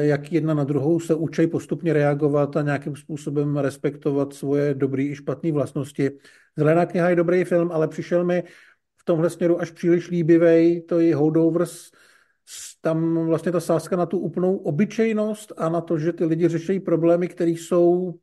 [0.00, 5.14] jak jedna na druhou se učí postupně reagovat a nějakým způsobem respektovat svoje dobré i
[5.14, 6.10] špatné vlastnosti.
[6.56, 8.42] Zelená kniha je dobrý film, ale přišel mi
[8.96, 11.90] v tomhle směru až příliš líbivý, to je Holdovers,
[12.80, 16.80] tam vlastně ta sázka na tu úplnou obyčejnost a na to, že ty lidi řeší
[16.80, 18.14] problémy, které jsou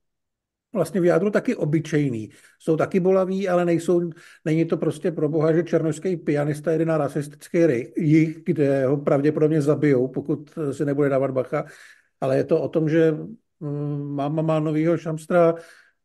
[0.75, 2.29] vlastně v jádru taky obyčejný.
[2.59, 4.09] Jsou taky bolaví, ale nejsou,
[4.45, 7.59] není to prostě pro boha, že černožský pianista jede na rasistický
[7.97, 11.65] jich, kde ho pravděpodobně zabijou, pokud si nebude dávat bacha.
[12.21, 13.11] Ale je to o tom, že
[13.59, 15.55] mm, máma má novýho šamstra,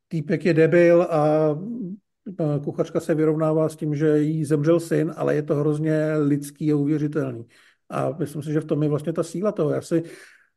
[0.09, 1.55] týpek je debil a
[2.65, 6.77] kuchařka se vyrovnává s tím, že jí zemřel syn, ale je to hrozně lidský a
[6.77, 7.47] uvěřitelný.
[7.91, 9.71] A myslím si, že v tom je vlastně ta síla toho.
[9.71, 10.03] Já si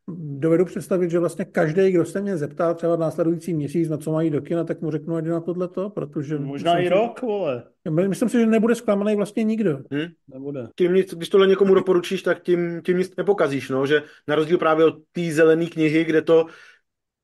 [0.07, 4.29] dovedu představit, že vlastně každý, kdo se mě zeptá třeba následující měsíc, na co mají
[4.29, 6.39] do kina, tak mu řeknu, ať na tohleto, protože...
[6.39, 7.63] Možná i rok, vole.
[8.07, 9.79] Myslím si, že nebude zklamaný vlastně nikdo.
[9.91, 10.07] Hmm?
[10.33, 10.67] Nebude.
[10.75, 14.57] Tím nic, když tohle někomu doporučíš, tak tím, tím nic nepokazíš, no, že na rozdíl
[14.57, 16.45] právě od té zelené knihy, kde to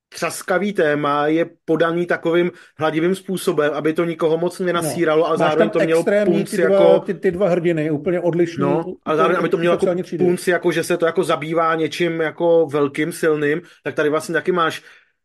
[0.10, 5.28] třaskavý téma je podaný takovým hladivým způsobem, aby to nikoho moc nenasíralo, no.
[5.28, 7.00] ale zároveň to mělo punc ty dva, jako...
[7.00, 8.62] Ty, ty dva hrdiny, úplně odlišný.
[8.62, 12.22] No, ale zároveň, aby to mělo jako punc, jako že se to jako zabývá něčím
[12.22, 14.84] jako velkým, silným, tak tady vlastně taky máš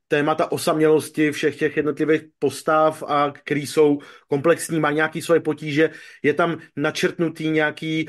[0.09, 3.99] témata osamělosti všech těch jednotlivých postav a který jsou
[4.29, 5.91] komplexní, má nějaký svoje potíže,
[6.23, 8.09] je tam načrtnutý nějaký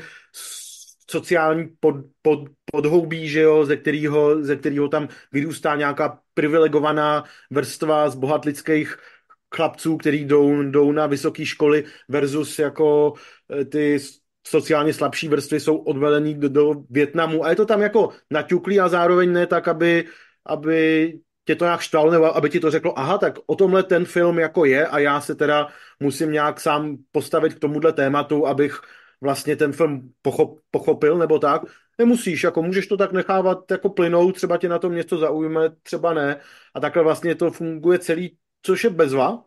[1.10, 2.38] sociální pod, pod,
[2.72, 8.96] podhoubí, že jo, ze kterého, ze kterého tam vyrůstá nějaká privilegovaná vrstva z bohatlických
[9.54, 13.14] chlapců, který jdou, jdou na vysoké školy versus jako
[13.60, 13.98] eh, ty
[14.46, 18.88] sociálně slabší vrstvy jsou odvelený do, do Větnamu a je to tam jako naťuklý a
[18.88, 20.04] zároveň ne tak, aby,
[20.46, 21.12] aby
[21.44, 24.38] tě to nějak štvalo, nebo aby ti to řeklo, aha, tak o tomhle ten film
[24.38, 25.68] jako je a já se teda
[26.00, 28.80] musím nějak sám postavit k tomuhle tématu, abych
[29.20, 31.62] vlastně ten film pochop, pochopil nebo tak.
[31.98, 36.14] Nemusíš, jako můžeš to tak nechávat jako plynout, třeba tě na tom něco zaujme, třeba
[36.14, 36.40] ne.
[36.74, 39.44] A takhle vlastně to funguje celý, což je bezva,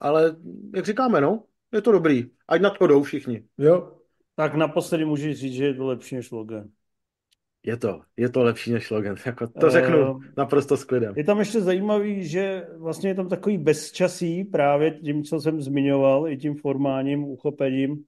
[0.00, 0.36] ale
[0.74, 2.30] jak říkáme, no, je to dobrý.
[2.48, 3.44] Ať na to jdou všichni.
[3.58, 3.92] Jo.
[4.36, 6.64] Tak naposledy můžeš říct, že je to lepší než Logan.
[7.62, 11.14] Je to, je to lepší než Logan, jako to řeknu uh, naprosto s klidem.
[11.16, 16.28] Je tam ještě zajímavý, že vlastně je tam takový bezčasí právě tím, co jsem zmiňoval,
[16.28, 18.04] i tím formálním uchopením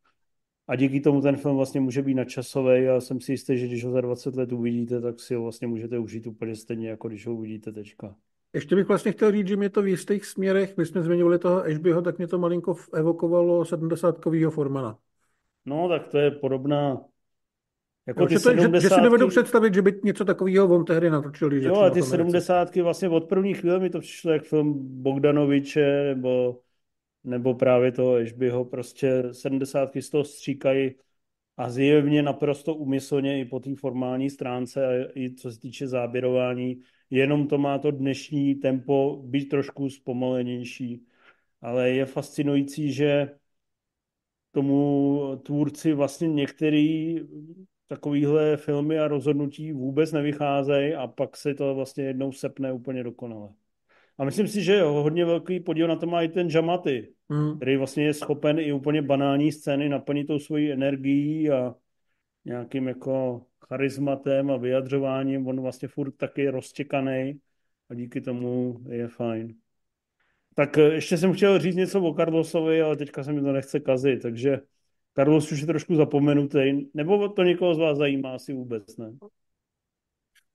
[0.69, 3.85] a díky tomu ten film vlastně může být nadčasový a jsem si jistý, že když
[3.85, 7.27] ho za 20 let uvidíte, tak si ho vlastně můžete užít úplně stejně, jako když
[7.27, 8.15] ho uvidíte teďka.
[8.53, 11.63] Ještě bych vlastně chtěl říct, že mě to v jistých směrech, my jsme zmiňovali toho
[11.63, 14.99] Ashbyho, tak mě to malinko evokovalo 70-kovýho Formana.
[15.67, 17.01] No, tak to je podobná
[18.07, 18.75] jako ty to, 70...
[18.75, 21.53] že, že si dovedu představit, že by něco takového on tehdy natočil.
[21.53, 26.61] jo, a ty sedmdesátky vlastně od první chvíle mi to přišlo jak film Bogdanoviče nebo
[27.29, 30.95] nebo právě toho Ashbyho, prostě sedmdesátky z toho stříkají
[31.57, 36.81] a zjevně naprosto umyslně i po té formální stránce a i co se týče záběrování,
[37.11, 41.07] jenom to má to dnešní tempo být trošku zpomalenější
[41.63, 43.39] ale je fascinující, že
[44.53, 47.17] tomu tvůrci vlastně některý
[47.87, 53.55] takovýhle filmy a rozhodnutí vůbec nevycházejí a pak se to vlastně jednou sepne úplně dokonale.
[54.19, 57.57] A myslím si, že hodně velký podíl na to má i ten Jamaty, hmm.
[57.57, 61.75] který vlastně je schopen i úplně banální scény naplnit tou svojí energií a
[62.45, 65.47] nějakým jako charizmatem a vyjadřováním.
[65.47, 67.41] On vlastně furt taky rozčekaný
[67.91, 69.55] a díky tomu je fajn.
[70.55, 73.81] Tak eh, ještě jsem chtěl říct něco o Carlosovi, ale teďka se mi to nechce
[73.81, 74.61] kazit, takže
[75.15, 79.13] Carlos už je trošku zapomenutý, nebo to někoho z vás zajímá asi vůbec, ne?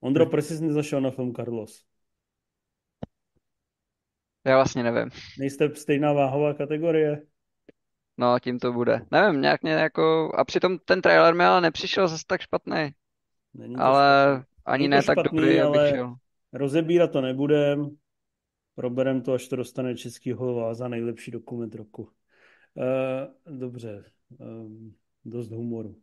[0.00, 1.84] Ondro, proč jsi nezašel na film Carlos?
[4.46, 5.10] Já vlastně nevím.
[5.38, 7.22] Nejste stejná váhová kategorie?
[8.18, 9.00] No, tím to bude.
[9.10, 10.32] Nevím, nějak mě jako...
[10.36, 12.90] A přitom ten trailer mi ale nepřišel zase tak špatný.
[13.54, 14.44] Není to Ale špatný.
[14.64, 16.14] ani Není to ne tak špatný, dobrý, abych ale- šel.
[16.52, 17.96] Rozebírat to nebudem.
[18.74, 22.02] Proberem to, až to dostane Český holva za nejlepší dokument roku.
[22.74, 24.04] Uh, dobře,
[24.38, 24.94] um,
[25.24, 25.96] dost humoru.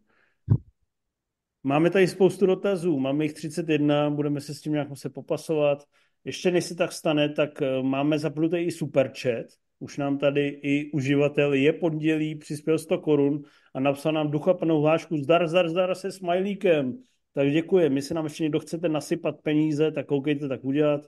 [1.64, 5.84] Máme tady spoustu dotazů, máme jich 31, budeme se s tím nějak muset popasovat.
[6.26, 9.46] Ještě než se tak stane, tak eh, máme zapnutý i superchat.
[9.80, 13.42] Už nám tady i uživatel je pondělí, přispěl 100 korun
[13.74, 16.98] a napsal nám duchaplnou hlášku zdar, zdar, zdar se smajlíkem.
[17.34, 17.90] Tak děkuji.
[17.90, 21.02] My se nám ještě někdo chcete nasypat peníze, tak koukejte tak udělat.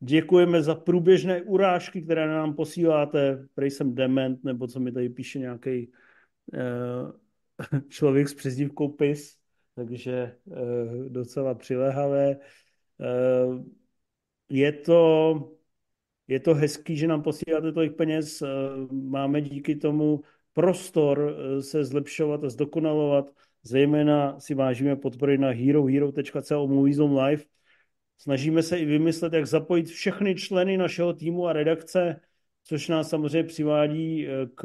[0.00, 3.46] Děkujeme za průběžné urážky, které nám posíláte.
[3.54, 5.92] Prej jsem dement, nebo co mi tady píše nějaký
[6.52, 9.36] uh, člověk s přezdívkou PIS,
[9.74, 10.56] takže uh,
[11.08, 12.36] docela přilehavé.
[14.50, 15.56] Je to,
[16.28, 18.42] je to hezký, že nám posíláte tolik peněz.
[18.92, 20.20] Máme díky tomu
[20.52, 23.30] prostor se zlepšovat a zdokonalovat.
[23.62, 27.42] Zejména si vážíme podpory na herohero.co Movies on Live.
[28.18, 32.20] Snažíme se i vymyslet, jak zapojit všechny členy našeho týmu a redakce,
[32.64, 34.62] což nás samozřejmě přivádí k,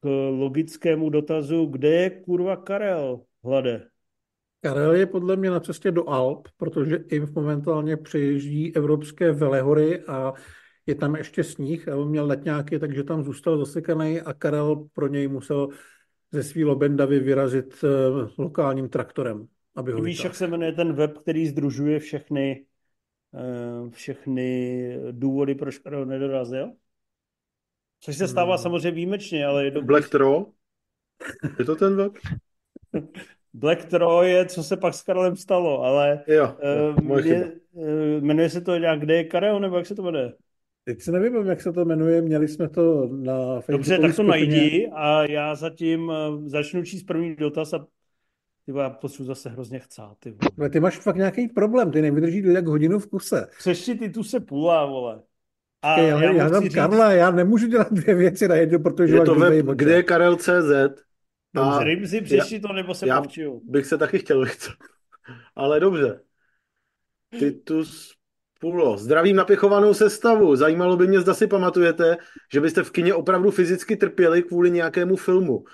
[0.00, 3.88] k logickému dotazu, kde je kurva Karel, Hlade?
[4.60, 10.32] Karel je podle mě na cestě do Alp, protože Inf momentálně přeježdí evropské velehory a
[10.86, 15.06] je tam ještě sníh a on měl letňáky, takže tam zůstal zasekaný a Karel pro
[15.06, 15.68] něj musel
[16.32, 21.18] ze svý Lobendavy vyrazit uh, lokálním traktorem, aby ho Víš, jak se jmenuje ten web,
[21.18, 22.64] který združuje všechny,
[23.32, 26.72] uh, všechny důvody, proč Karel nedorazil?
[28.00, 28.62] Což se stává Hmm.
[28.62, 29.86] samozřejmě výjimečně, ale je dobrý.
[29.86, 30.52] Black Troll?
[31.58, 32.12] Je to ten web?
[33.58, 36.56] Black Troy je, co se pak s Karelem stalo, ale Jo,
[36.90, 37.36] uh, moje chyba.
[37.36, 40.32] mě, uh, jmenuje se to nějak, kde je Karel, nebo jak se to jmenuje?
[40.84, 44.22] Teď si nevím, jak se to jmenuje, měli jsme to na Dobře, Facebookové tak to
[44.22, 46.14] najdi a já zatím uh,
[46.46, 47.86] začnu číst první dotaz a
[48.66, 50.50] ty já potřebuji zase hrozně chcát, ty vole.
[50.58, 53.46] Ale ty máš fakt nějaký problém, ty nevydrží jak hodinu v kuse.
[53.58, 55.22] Přešti ty tu se půla, vole.
[55.82, 59.14] A Počkej, já, já, já říct, Karla, já nemůžu dělat dvě věci na jednu, protože
[59.14, 61.07] Je to web, kde je Karel.cz
[61.54, 63.60] dobře, si přešti to, nebo se já- povčiju.
[63.64, 64.74] bych se taky chtěl vycat.
[65.56, 66.20] Ale dobře.
[67.38, 68.18] Titus
[68.60, 68.96] Pulo.
[68.98, 70.56] Zdravím napěchovanou sestavu.
[70.56, 72.16] Zajímalo by mě, zda si pamatujete,
[72.52, 75.64] že byste v kině opravdu fyzicky trpěli kvůli nějakému filmu.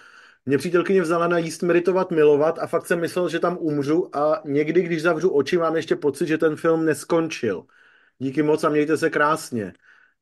[0.47, 4.43] Mě přítelkyně vzala na jíst, meditovat, milovat a fakt jsem myslel, že tam umřu a
[4.45, 7.65] někdy, když zavřu oči, mám ještě pocit, že ten film neskončil.
[8.19, 9.73] Díky moc a mějte se krásně.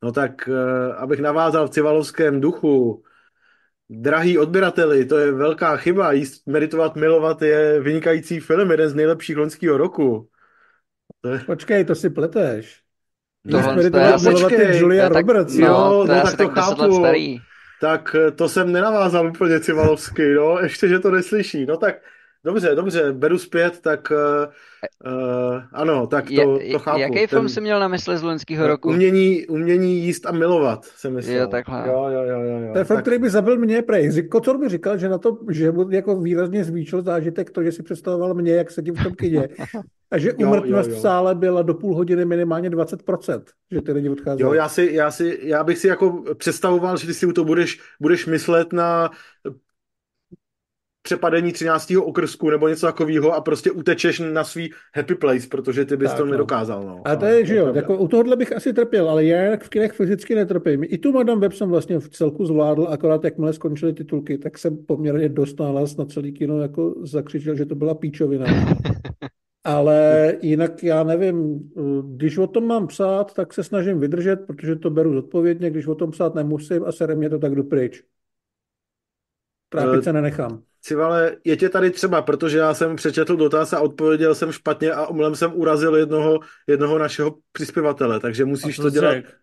[0.03, 3.05] No tak, eh, abych navázal v civalovském duchu,
[3.91, 6.13] Drahý odběrateli, to je velká chyba.
[6.13, 10.29] Jíst, meditovat, milovat je vynikající film, jeden z nejlepších loňského roku.
[11.21, 11.39] To je...
[11.39, 12.81] Počkej, to si pleteš.
[13.51, 15.55] Tohle Jíst, to je meditovat, asi- milovat je počkej, Julia tak- Roberts.
[15.55, 16.95] jo, No, no to je tak to tak 10 let chápu.
[16.99, 17.39] starý.
[17.81, 21.67] Tak eh, to jsem nenavázal úplně civalovsky, no, ještě, že to neslyší.
[21.67, 21.95] No tak,
[22.45, 24.13] dobře, dobře, beru zpět, tak
[25.07, 27.01] uh, ano, tak to, to chápu.
[27.01, 28.89] Jaký film Ten- jsi měl na mysli z loňského roku?
[28.89, 31.37] Umění, umění jíst a milovat, jsem myslel.
[31.37, 31.89] Jo, takhle.
[31.89, 32.73] Jo, jo, jo, jo, jo.
[32.73, 34.29] To je film, Tak- který by zabil mě prej.
[34.29, 37.83] Kocor by říkal, že na to, že mu jako výrazně zvýšil zážitek to, že si
[37.83, 39.49] představoval mě, jak sedím v tom kyně.
[40.11, 40.99] A že umrtnost jo, jo.
[40.99, 44.43] v sále byla do půl hodiny minimálně 20%, že ty lidi odcházeli.
[44.43, 47.45] Jo, já, si, já, si, já bych si jako představoval, že ty si u toho
[47.45, 49.11] budeš, budeš myslet na
[51.03, 51.93] přepadení 13.
[51.97, 56.19] okrsku nebo něco takového a prostě utečeš na svý happy place, protože ty bys Tak,
[56.19, 56.33] to no.
[56.33, 56.85] nedokázal.
[56.87, 57.03] No.
[57.05, 59.69] A to je, že jo, jako u tohohle bych asi trpěl, ale já jak v
[59.69, 60.85] kinech fyzicky netrpím.
[60.85, 64.77] I tu Madame Web jsem vlastně v celku zvládl, akorát jakmile skončily titulky, tak jsem
[64.77, 68.47] poměrně dost nálaz na celý kino jako zakřičel, že to byla píčovina.
[69.65, 71.71] Ale jinak já nevím,
[72.17, 75.95] když o tom mám psát, tak se snažím vydržet, protože to beru zodpovědně, když o
[75.95, 78.03] tom psát nemusím a sere mě to tak jdu pryč.
[79.69, 80.63] Trápit Eh, se nenechám.
[80.83, 85.07] Civale, je tě tady třeba, protože já jsem přečetl dotaz a odpověděl jsem špatně a
[85.07, 89.13] omylem jsem urazil jednoho, jednoho našeho přispěvatele, takže musíš to jsi dělat.
[89.13, 89.37] řek?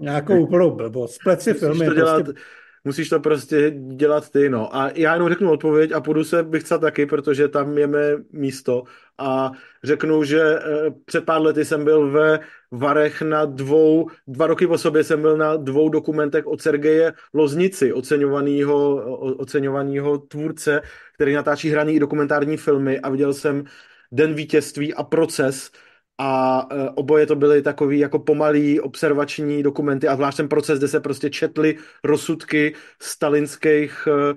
[0.00, 1.14] Nějakou úplnou blbost.
[1.14, 2.40] Spleci film je to dělat, prostě...
[2.84, 4.76] musíš to prostě dělat ty, no.
[4.76, 8.82] A já jenom řeknu odpověď a půjdu se bych taky, protože tam je mé místo.
[9.18, 9.50] A
[9.84, 12.40] řeknu, že eh, před pár lety jsem byl ve
[12.72, 17.92] Varech na dvou, dva roky po sobě jsem byl na dvou dokumentech od Sergeje Loznici,
[17.92, 18.96] oceňovaného,
[19.36, 20.82] oceňovaného tvůrce,
[21.14, 23.64] který natáčí hraný i dokumentární filmy a viděl jsem
[24.12, 25.70] Den vítězství a proces.
[26.18, 30.88] A e, oboje to byly takový jako pomalý observační dokumenty a zvlášť ten proces, kde
[30.88, 34.34] se prostě četly rozsudky stalinských e,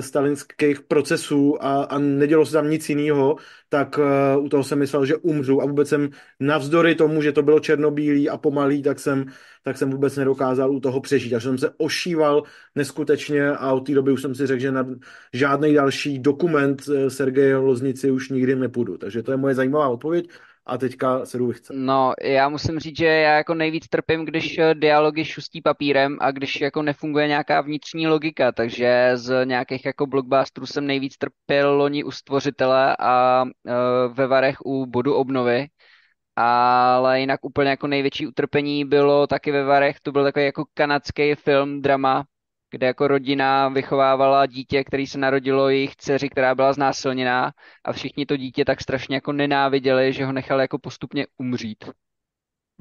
[0.00, 3.36] stalinských procesů a, a nedělo se tam nic jiného,
[3.68, 7.42] tak uh, u toho jsem myslel, že umřu a vůbec jsem navzdory tomu, že to
[7.42, 9.24] bylo černobílý a pomalý, tak jsem,
[9.62, 11.30] tak jsem vůbec nedokázal u toho přežít.
[11.30, 12.42] Takže jsem se ošíval
[12.74, 14.86] neskutečně a od té doby už jsem si řekl, že na
[15.32, 18.98] žádný další dokument Sergeje Loznici už nikdy nepůjdu.
[18.98, 20.28] Takže to je moje zajímavá odpověď
[20.66, 21.72] a teďka se jdu vychce.
[21.76, 26.30] No, já musím říct, že já jako nejvíc trpím, když eh, dialogy šustí papírem a
[26.30, 32.04] když jako nefunguje nějaká vnitřní logika, takže z nějakých jako blockbusterů jsem nejvíc trpěl loni
[32.04, 35.66] u stvořitele a uh, ve Varech u bodu obnovy,
[36.36, 41.34] ale jinak úplně jako největší utrpení bylo taky ve Varech, to byl takový jako kanadský
[41.34, 42.24] film, drama,
[42.74, 47.52] kde jako rodina vychovávala dítě, který se narodilo jejich dceři, která byla znásilněná
[47.84, 51.84] a všichni to dítě tak strašně jako nenáviděli, že ho nechali jako postupně umřít.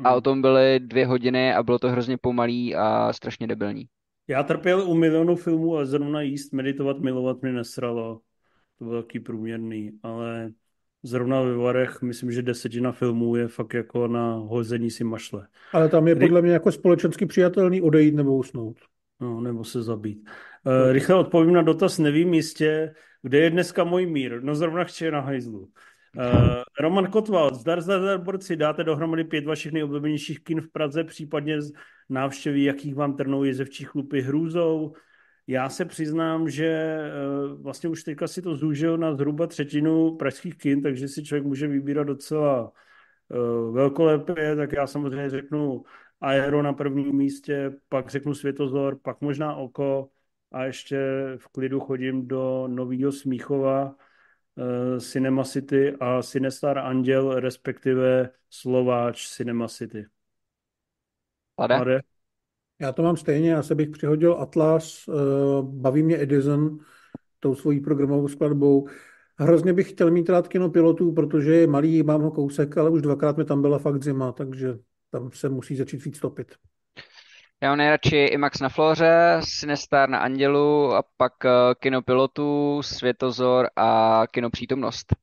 [0.03, 0.21] A o hmm.
[0.21, 3.85] tom byly dvě hodiny a bylo to hrozně pomalý a strašně debilní.
[4.27, 8.21] Já trpěl u milionu filmů a zrovna jíst, meditovat, milovat mě nesralo.
[8.79, 10.51] To bylo taky průměrný, ale
[11.03, 15.47] zrovna ve Varech myslím, že desetina filmů je fakt jako na hození si mašle.
[15.73, 18.77] Ale tam je podle mě jako společensky přijatelný odejít nebo usnout.
[19.23, 20.29] No, nebo se zabít.
[20.63, 24.43] Uh, rychle odpovím na dotaz, nevím jistě, kde je dneska můj mír.
[24.43, 25.59] No zrovna chci na hajzlu.
[25.59, 31.03] Uh, Roman Kotval, zdar, zdar, zdar, borci, dáte dohromady pět vašich nejoblíbenějších kin v Praze,
[31.03, 31.71] případně z
[32.09, 34.93] návštěvy, jakých vám trnou jezevčí chlupy hrůzou.
[35.47, 36.99] Já se přiznám, že
[37.53, 41.45] uh, vlastně už teďka si to zúžil na zhruba třetinu pražských kin, takže si člověk
[41.45, 42.71] může vybírat docela
[43.29, 45.83] uh, velkolepě, tak já samozřejmě řeknu
[46.23, 50.09] Aero na prvním místě, pak řeknu Světozor, pak možná Oko
[50.51, 50.97] a ještě
[51.37, 59.67] v klidu chodím do Nového Smíchova, uh, Cinema City a Cinestar Anděl, respektive Slováč Cinema
[59.67, 60.05] City.
[61.57, 61.75] Ade?
[61.75, 62.01] Ade?
[62.79, 65.15] Já to mám stejně, já se bych přihodil Atlas, uh,
[65.61, 66.79] baví mě Edison
[67.39, 68.87] tou svojí programovou skladbou.
[69.37, 73.01] Hrozně bych chtěl mít rád kino pilotů, protože je malý, mám ho kousek, ale už
[73.01, 74.77] dvakrát mi tam byla fakt zima, takže
[75.13, 76.55] tam se musí začít víc topit.
[77.61, 81.49] Já mám nejradši IMAX na Floře, Sinestar na Andělu a pak eh,
[81.79, 85.15] Kino Pilotu, Světozor a Kino Přítomnost.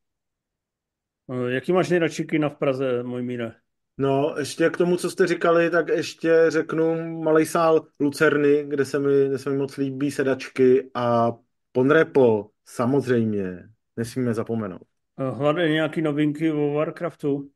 [1.32, 3.52] Eh, jaký máš nejradši kina v Praze, můj míre?
[3.98, 8.98] No, ještě k tomu, co jste říkali, tak ještě řeknu malý sál Lucerny, kde se
[8.98, 11.32] mi, kde se mi moc líbí sedačky a
[11.72, 14.82] Ponrepo, samozřejmě, nesmíme zapomenout.
[15.20, 17.50] Eh, Hlavně nějaký novinky o Warcraftu?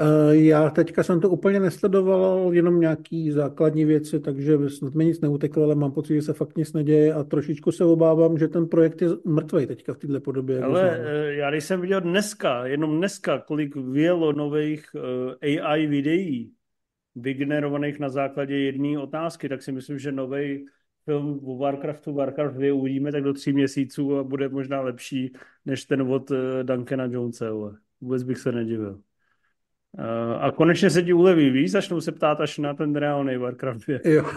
[0.00, 5.20] Eh, já teďka jsem to úplně nesledoval, jenom nějaký základní věci, takže snad mi nic
[5.20, 8.68] neuteklo, ale mám pocit, že se fakt nic neděje a trošičku se obávám, že ten
[8.68, 10.62] projekt je mrtvý teďka v této podobě.
[10.62, 14.86] Ale eh, já když jsem viděl dneska, jenom dneska, kolik vyjelo nových
[15.42, 16.52] eh, AI videí,
[17.14, 20.66] vygenerovaných na základě jedné otázky, tak si myslím, že nový
[21.04, 25.32] film o Warcraftu, Warcraft 2 uvidíme tak do tří měsíců a bude možná lepší
[25.66, 26.30] než ten od
[26.62, 27.46] Duncana Jonesa.
[28.00, 29.00] Vůbec bych se nedivil.
[29.92, 33.86] Uh, a konečně se ti uleví, víš, začnou se ptát až na ten reálný Warcraft
[33.86, 33.98] 2.
[34.04, 34.22] Jo.
[34.22, 34.32] uh,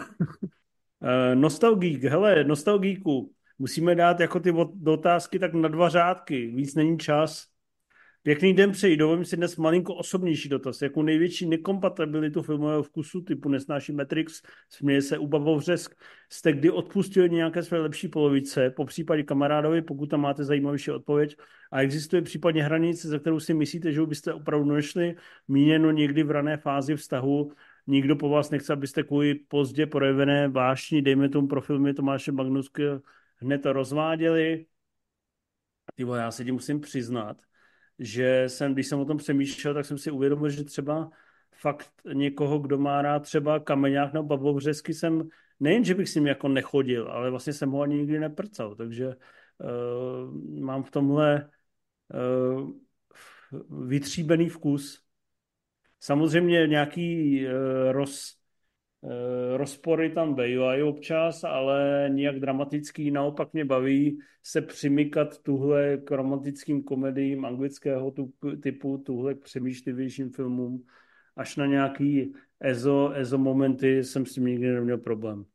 [1.34, 4.52] nostalgík, hele, nostalgíku, musíme dát jako ty
[4.86, 7.51] otázky tak na dva řádky, víc není čas.
[8.24, 10.82] Pěkný den přeji, dovolím si dnes malinko osobnější dotaz.
[10.82, 15.96] Jakou největší nekompatibilitu filmového vkusu typu Nesnáší Matrix, směje se Uba Bovřesk,
[16.30, 21.38] jste kdy odpustili nějaké své lepší polovice, po případě kamarádovi, pokud tam máte zajímavější odpověď,
[21.72, 25.16] a existuje případně hranice, za kterou si myslíte, že byste opravdu nešli,
[25.48, 27.52] míněno někdy v rané fázi vztahu,
[27.88, 32.84] nikdo po vás nechce, abyste kvůli pozdě projevené vášní, dejme tomu pro filmy Tomáše Magnusky,
[33.36, 34.66] hned to rozváděli.
[35.96, 37.38] Tyvo, já se tím musím přiznat,
[38.02, 41.10] že jsem, když jsem o tom přemýšlel, tak jsem si uvědomil, že třeba
[41.52, 45.30] fakt někoho, kdo má rád třeba kameňák nebo babovřesky, jsem
[45.60, 49.08] nejen, že bych s ním jako nechodil, ale vlastně jsem ho ani nikdy neprcal, takže
[49.08, 49.14] uh,
[50.60, 51.50] mám v tomhle
[52.14, 52.72] uh,
[53.88, 55.04] vytříbený vkus.
[56.00, 57.52] Samozřejmě nějaký uh,
[57.92, 58.41] roz,
[59.58, 63.12] rozpory tam bývají občas, ale nijak dramatický.
[63.12, 68.14] Naopak mě baví se přimykat tuhle k romantickým komediím anglického
[68.62, 70.84] typu, tuhle k přemýšlivějším filmům
[71.36, 75.46] až na nějaký EZO, EZO momenty jsem s tím nikdy neměl problém.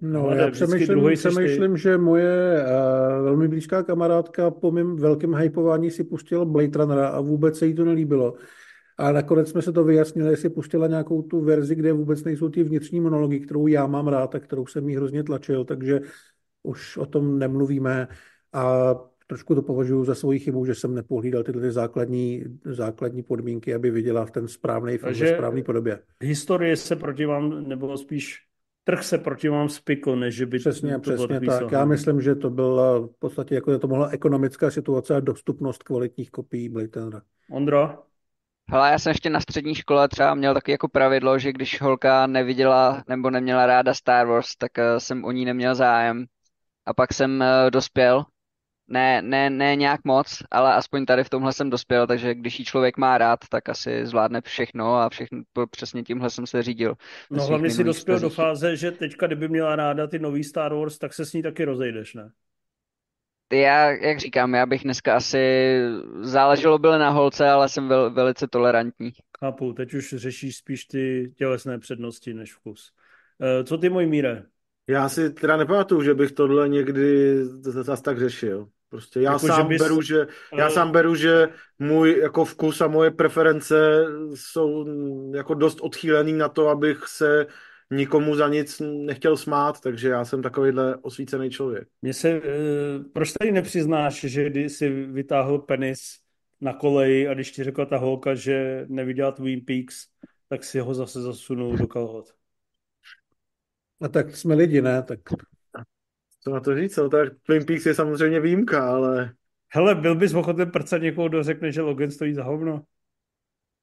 [0.00, 5.90] No, Hlede, já přemýšlím, přemýšlím že moje uh, velmi blízká kamarádka po mém velkém hypování
[5.90, 8.34] si pustila Blade Runnera a vůbec se jí to nelíbilo.
[8.98, 12.62] A nakonec jsme se to vyjasnili, jestli pustila nějakou tu verzi, kde vůbec nejsou ty
[12.62, 16.00] vnitřní monology, kterou já mám rád a kterou jsem jí hrozně tlačil, takže
[16.62, 18.08] už o tom nemluvíme.
[18.52, 18.94] A
[19.26, 24.26] trošku to považuji za svoji chybu, že jsem nepohlídal tyhle základní, základní podmínky, aby viděla
[24.26, 25.98] v ten správný film ve správné podobě.
[26.22, 28.48] Historie se proti vám, nebo spíš
[28.84, 31.72] trh se proti vám spikl, než že by Přesně, to přesně tak.
[31.72, 36.30] Já myslím, že to byla v podstatě jako to mohla ekonomická situace a dostupnost kvalitních
[36.30, 37.22] kopií Blade Runnera.
[37.50, 37.98] Ondro?
[38.70, 42.26] Hele, já jsem ještě na střední škole třeba měl taky jako pravidlo, že když holka
[42.26, 46.24] neviděla nebo neměla ráda Star Wars, tak uh, jsem o ní neměl zájem.
[46.86, 48.24] A pak jsem uh, dospěl
[48.88, 52.64] ne, ne, ne nějak moc, ale aspoň tady v tomhle jsem dospěl, takže když ji
[52.64, 56.94] člověk má rád, tak asi zvládne všechno a všechno, přesně tímhle jsem se řídil.
[57.30, 60.98] No hlavně si dospěl do fáze, že teďka, kdyby měla ráda ty nový Star Wars,
[60.98, 62.30] tak se s ní taky rozejdeš, ne?
[63.52, 65.38] Já, jak říkám, já bych dneska asi,
[66.20, 69.12] záleželo bylo na holce, ale jsem vel, velice tolerantní.
[69.40, 72.92] Chápu, teď už řešíš spíš ty tělesné přednosti než vkus.
[73.40, 74.42] E, co ty, můj míre?
[74.86, 78.68] Já si teda nepamatuju, že bych tohle někdy zase tak řešil.
[78.88, 79.82] Prostě já jako, sám že bys...
[79.82, 80.26] beru, že
[80.56, 80.74] já uh...
[80.74, 81.48] sám beru, že
[81.78, 84.04] můj jako vkus a moje preference
[84.34, 84.86] jsou
[85.34, 87.46] jako dost odchýlený na to, abych se
[87.90, 91.88] nikomu za nic nechtěl smát, takže já jsem takovýhle osvícený člověk.
[92.02, 92.42] Mně se, uh,
[93.12, 96.00] proč tady nepřiznáš, že když jsi vytáhl penis
[96.60, 100.06] na koleji a když ti řekla ta holka, že neviděla Twin Peaks,
[100.48, 102.34] tak si ho zase zasunul do kalhot.
[104.00, 105.02] A tak jsme lidi, ne?
[105.02, 105.20] Tak
[106.40, 109.34] co na to říct, no, tak Twin Peaks je samozřejmě výjimka, ale...
[109.72, 112.82] Hele, byl bys ochoten prcat někoho, kdo řekne, že Logan stojí za hovno?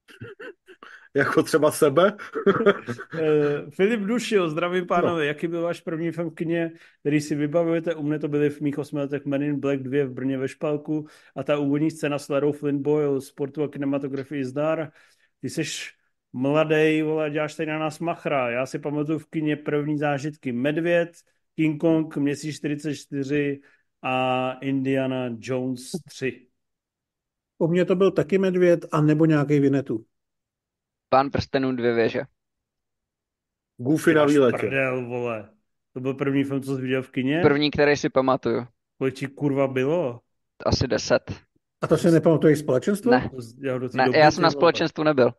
[1.15, 2.13] jako třeba sebe?
[3.19, 5.27] Eh, Filip Dušil, zdravím pánové, no.
[5.27, 7.95] jaký byl váš první film v kině, který si vybavujete?
[7.95, 10.47] U mne to byly v mých osmi letech Men in Black 2 v Brně ve
[10.47, 14.91] Špalku a ta úvodní scéna s Larou Flynn Boyle, sportu a kinematografii zdar.
[15.41, 15.63] Ty jsi
[16.33, 18.49] mladý, vole, děláš tady na nás machra.
[18.49, 21.09] Já si pamatuju v kině první zážitky Medvěd,
[21.55, 23.61] King Kong, Měsíc 44
[24.01, 26.47] a Indiana Jones 3.
[27.57, 30.05] Po mně to byl taky Medvěd a nebo nějaký Vinetu.
[31.09, 32.21] Pán prstenů dvě věže.
[33.77, 34.57] Goofy na výletě.
[34.57, 35.49] Prdel, vole.
[35.93, 37.41] To byl první film, co jsi viděl v kině?
[37.41, 38.67] První, který si pamatuju.
[38.97, 40.21] Kolik ti kurva bylo?
[40.65, 41.31] Asi deset.
[41.81, 43.11] A to si nepamatuješ společenstvo?
[43.11, 43.29] Ne,
[43.61, 45.31] já, ne, já jsem na společenstvu nebyl.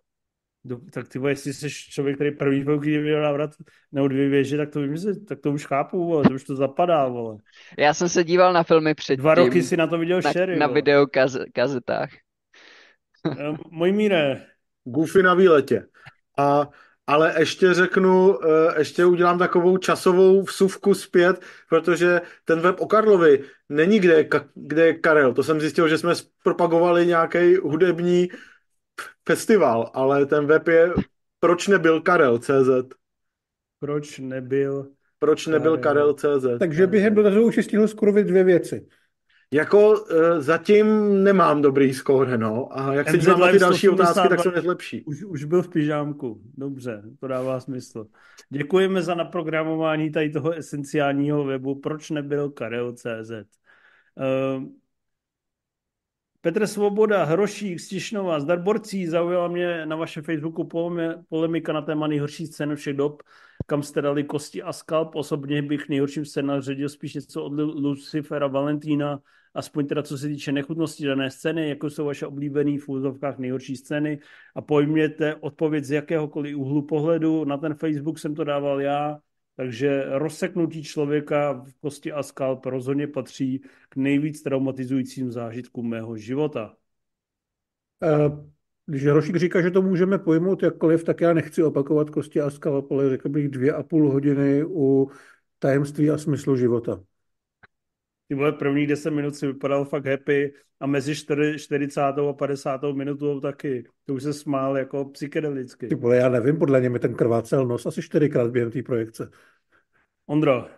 [0.64, 3.50] Do, tak ty jestli jsi člověk, který první film, když viděl návrat
[3.92, 7.08] nebo dvě věže, tak to vím, tak to už chápu, vole, to už to zapadá,
[7.08, 7.36] vole.
[7.78, 9.22] Já jsem se díval na filmy předtím.
[9.22, 12.10] Dva roky si na to viděl na, Sherry, Na videokazetách.
[13.38, 14.46] Eh, můj míre.
[14.86, 15.86] Goofy na výletě.
[16.38, 16.68] A
[17.06, 23.44] ale ještě řeknu, eh, ještě udělám takovou časovou vsuvku zpět, protože ten web o Karlovi
[23.68, 25.34] není kde, kde je Karel.
[25.34, 28.28] To jsem zjistil, že jsme propagovali nějaký hudební
[29.28, 30.92] festival, ale ten web je
[31.40, 32.70] proč nebyl Karel CZ.
[33.80, 36.46] Proč nebyl proč nebyl Karel CZ.
[36.58, 38.86] Takže během dotazu už stihl skurvit dvě věci.
[39.52, 39.96] Jako uh,
[40.38, 40.86] zatím
[41.24, 42.78] nemám dobrý skóre, no.
[42.78, 45.04] A jak se dívám na ty další otázky, tak jsou nezlepší.
[45.04, 46.40] Už, už byl v pyžámku.
[46.56, 48.06] Dobře, to dává smysl.
[48.50, 51.74] Děkujeme za naprogramování tady toho esenciálního webu.
[51.80, 53.30] Proč nebyl Karel CZ?
[53.30, 54.64] Uh,
[56.40, 60.68] Petr Svoboda, Hrošík, Stišnova, zdar borcí, zaujala mě na vašem Facebooku
[61.28, 63.22] polemika na téma nejhorší scény všech dob,
[63.66, 65.14] kam jste dali kosti a skalp.
[65.14, 69.18] Osobně bych nejhorším scénách řadil spíš něco od Lucifera Valentína,
[69.56, 73.76] aspoň teda co se týče nechutnosti dané scény, jako jsou vaše oblíbené v úzovkách nejhorší
[73.76, 74.18] scény
[74.54, 77.44] a pojměte odpověď z jakéhokoliv úhlu pohledu.
[77.44, 79.18] Na ten Facebook jsem to dával já,
[79.56, 83.58] takže rozseknutí člověka v kosti a skalp rozhodně patří
[83.88, 86.74] k nejvíc traumatizujícím zážitkům mého života.
[88.02, 88.30] Eh,
[88.86, 92.92] když Rošík říká, že to můžeme pojmout jakkoliv, tak já nechci opakovat kosti a skalp,
[92.92, 95.10] ale řekl bych dvě a půl hodiny u
[95.58, 97.00] tajemství a smyslu života.
[98.28, 101.14] Ty vole, první 10 minut si vypadal fakt happy a mezi
[101.58, 102.00] 40.
[102.00, 102.80] a 50.
[102.92, 103.84] minutou taky.
[104.04, 105.86] To už se smál jako psykedelicky.
[105.86, 109.30] Ty vole, já nevím, podle mě mi ten krvácel nos asi čtyřikrát během té projekce.
[110.26, 110.68] Ondro.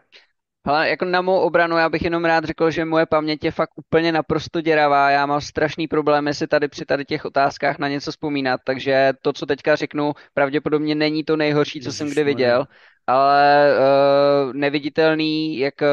[0.68, 3.70] Ale jako na mou obranu já bych jenom rád řekl, že moje paměť je fakt
[3.76, 5.10] úplně naprosto děravá.
[5.10, 9.32] Já mám strašný problém si tady při tady těch otázkách na něco vzpomínat, takže to,
[9.32, 12.66] co teďka řeknu, pravděpodobně není to nejhorší, co jsem kdy viděl
[13.08, 15.88] ale uh, neviditelný, jak uh,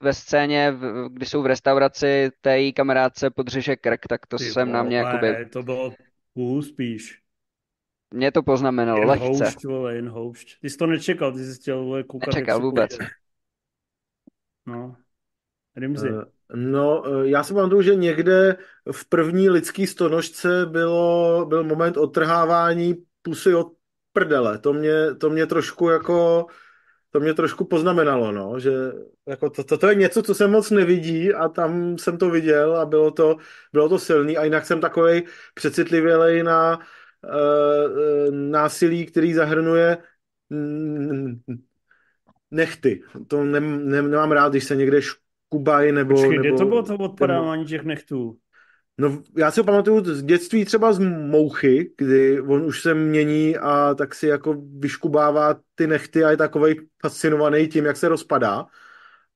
[0.00, 4.44] ve scéně, v, kdy jsou v restauraci, té její kamarádce podřeže krk, tak to Ty
[4.44, 5.46] jsem na mě jakoby...
[5.52, 5.92] To bylo
[6.36, 7.18] Hů spíš.
[8.14, 9.26] Mě to poznamenalo Jen lehce.
[9.26, 10.60] houšť, vole, jen houšť.
[10.60, 12.96] Ty jsi to nečekal, ty jsi chtěl vole, koukat, Nečekal vůbec.
[12.96, 13.10] pojede.
[14.68, 14.96] No.
[15.76, 16.08] Rimzi.
[16.08, 16.24] Eh,
[16.54, 18.56] No, eh, já si pamatuju, že někde
[18.92, 23.72] v první lidský stonožce bylo, byl moment odtrhávání pusy od
[24.12, 24.58] prdele.
[24.58, 26.46] To mě, to mě trošku jako
[27.10, 28.72] to mě trošku poznamenalo, no, že
[29.26, 32.76] jako to, to, to, je něco, co se moc nevidí a tam jsem to viděl
[32.76, 33.36] a bylo to,
[33.72, 39.98] bylo to silný a jinak jsem takovej přecitlivělej na uh, násilí, který zahrnuje
[42.50, 43.02] nechty.
[43.26, 46.14] To ne, ne, nemám rád, když se někde škubají nebo...
[46.14, 48.36] Počkej, nebo kde to bylo to odpadávání těch nechtů?
[49.00, 53.56] No, já si ho pamatuju z dětství třeba z mouchy, kdy on už se mění
[53.56, 58.66] a tak si jako vyškubává ty nechty a je takovej fascinovaný tím, jak se rozpadá.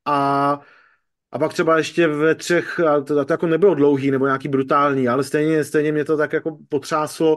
[0.04, 0.60] A,
[1.32, 5.08] a pak třeba ještě ve třech, a to, to jako nebylo dlouhý nebo nějaký brutální,
[5.08, 7.36] ale stejně, stejně mě to tak jako potřáslo,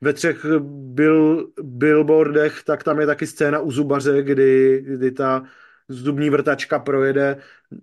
[0.00, 5.42] ve třech byl, billboardech, tak tam je taky scéna u zubaře, kdy, kdy ta
[5.88, 7.36] zubní vrtačka projede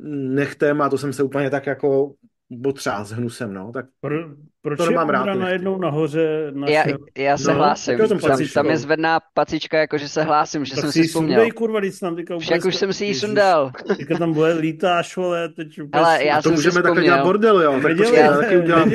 [0.09, 2.15] nechtem a to jsem se úplně tak jako
[2.65, 3.71] otřás hnusem, no.
[3.71, 4.15] Tak Pro,
[4.61, 5.41] proč To je nemám rád, ty nechty.
[5.41, 6.73] najednou nahoře naše...
[6.73, 6.83] Já,
[7.17, 7.99] já se No, hlásím.
[8.01, 8.53] je Tam, pacičko?
[8.53, 11.35] tam je zvedná pacička, jako že se hlásím, že tak jsem si si ji vzpomněl.
[11.39, 12.45] sundej, kurva, když tam teďka úplně...
[12.45, 13.71] Však už jsem si ji sundal.
[13.97, 16.03] Teďka tam bude lítáš, vole, teď úplně...
[16.03, 17.79] Ale já to jsem si můžeme takhle dělat bordel, jo.
[17.83, 18.91] Tak počkej, já taky udělám.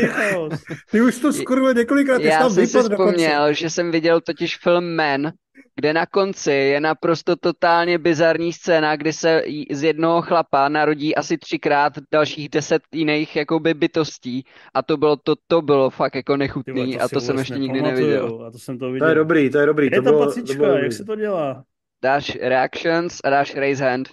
[0.90, 3.12] Ty už to skurve několikrát, ty jsi Já tam jsem si vypadl dokonce.
[3.12, 5.32] vzpomněl, že jsem viděl totiž film Men,
[5.78, 11.38] kde na konci je naprosto totálně bizarní scéna, kdy se z jednoho chlapa narodí asi
[11.38, 14.44] třikrát dalších deset jiných jakoby bytostí
[14.74, 17.59] a to bylo, to, to bylo fakt jako nechutný vole, a si to jsem ještě
[17.59, 18.44] nikdy nepamatuju, neviděl.
[18.46, 19.09] A to jsem to To viděl.
[19.09, 19.86] je dobrý, to je dobrý.
[19.86, 21.64] Kde je to ta bylo, to pacička, bylo jak se to dělá?
[22.02, 24.09] Dáš reactions a dáš raise hand.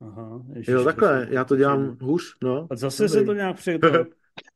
[0.00, 2.66] Aha, ježiš, Jo, to takhle, já to dělám hůř, no.
[2.70, 3.18] A zase Dobrý.
[3.18, 3.80] se to nějak před...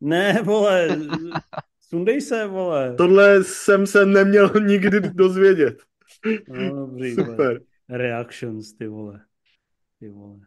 [0.01, 0.89] Ne, vole,
[1.89, 2.95] sundej se, vole.
[2.95, 5.83] Tohle jsem se neměl nikdy dozvědět.
[6.49, 7.29] No, dobrý, vole.
[7.29, 7.61] Super.
[7.89, 9.21] Reactions, ty vole.
[10.01, 10.39] Ty vole.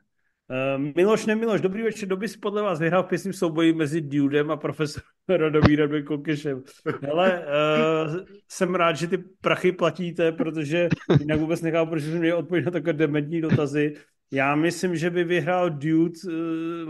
[0.49, 4.51] Uh, Miloš, nemiloš, dobrý večer, doby si podle vás vyhrál v pěsním souboji mezi Dudem
[4.51, 6.63] a profesorem Radomírem Kokešem.
[7.01, 8.15] Hele, uh,
[8.47, 10.89] jsem rád, že ty prachy platíte, protože
[11.19, 13.93] jinak vůbec nechápu, proč jsem měl odpovědět na takové dementní dotazy.
[14.31, 16.33] Já myslím, že by vyhrál Dude uh,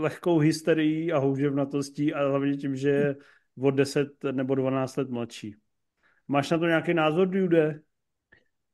[0.00, 3.14] lehkou hysterií a houževnatostí, ale hlavně tím, že
[3.58, 5.56] o 10 nebo 12 let mladší.
[6.28, 7.80] Máš na to nějaký názor, Dude?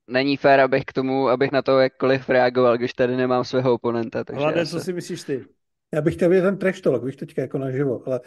[0.09, 4.25] Není fér, abych k tomu, abych na to jakkoliv reagoval, když tady nemám svého oponenta,
[4.25, 4.85] takže Hlade, co se...
[4.85, 5.45] si myslíš ty?
[5.95, 8.21] Já bych chtěl vidět ten trash talk, víš, teďka jako naživo, ale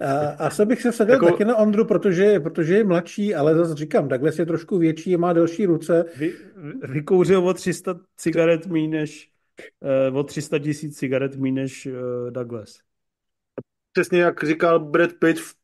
[0.00, 3.74] a, asi bych se sadil Jako- taky na Ondru, protože, protože je mladší, ale zase
[3.74, 6.34] říkám, Douglas je trošku větší, má delší ruce, Vy,
[6.82, 9.30] vykouřil o 300 cigaret míň než
[10.10, 12.78] uh, o 300 tisíc cigaret míň než uh, Douglas.
[13.92, 15.54] Přesně jak říkal Brad Pitt v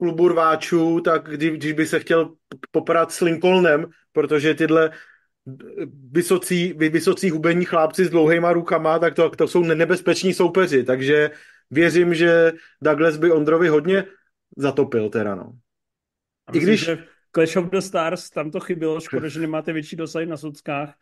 [0.00, 2.32] klubu rváčů, tak kdy, když by se chtěl
[2.70, 4.90] poprat s Lincolnem, protože tyhle
[6.10, 11.30] vysocí, vy- vysocí hubení chlápci s dlouhýma rukama, tak to, to jsou nebezpeční soupeři, takže
[11.70, 12.52] věřím, že
[12.82, 14.04] Douglas by Ondrovi hodně
[14.56, 15.52] zatopil teda, no.
[16.46, 17.04] A I myslím, když- že
[17.34, 20.94] Clash of the Stars tam to chybělo, škoda, že nemáte větší dosah na sockách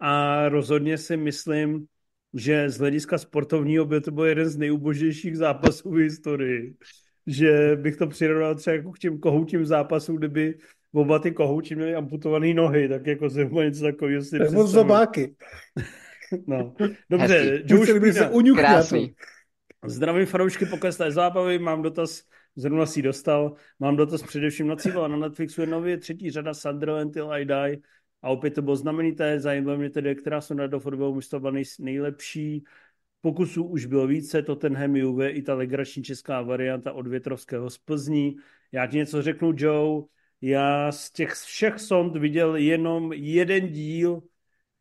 [0.00, 1.86] a rozhodně si myslím,
[2.34, 6.74] že z hlediska sportovního by to byl jeden z nejubožnějších zápasů v historii.
[7.26, 10.58] Že bych to přirovnal třeba jako k těm kohoutím zápasům, kdyby
[10.92, 15.34] oba ty kohouti měli amputované nohy, tak jako zhruba něco takového si nebo zobáky.
[16.46, 16.74] No.
[17.10, 17.74] Dobře, Hezký.
[17.74, 18.30] Joe se.
[18.56, 19.14] Krásný.
[19.86, 22.22] Zdravím fanoušky pokleslé zábavy, mám dotaz,
[22.56, 25.08] zrovna si ji dostal, mám dotaz především na cílo.
[25.08, 27.78] Na Netflixu je nově třetí řada Sunderland Till I Die
[28.22, 31.52] a opět to bylo znamenité, zajímavé mě tedy, která jsou na do fotbalovou mužstva byla
[31.52, 32.64] nej, nejlepší.
[33.22, 38.36] Pokusů už bylo více, Tottenham Juve i ta legrační česká varianta od Větrovského z Plzní.
[38.72, 40.02] Já ti něco řeknu, Joe,
[40.40, 44.22] já z těch všech sond viděl jenom jeden díl,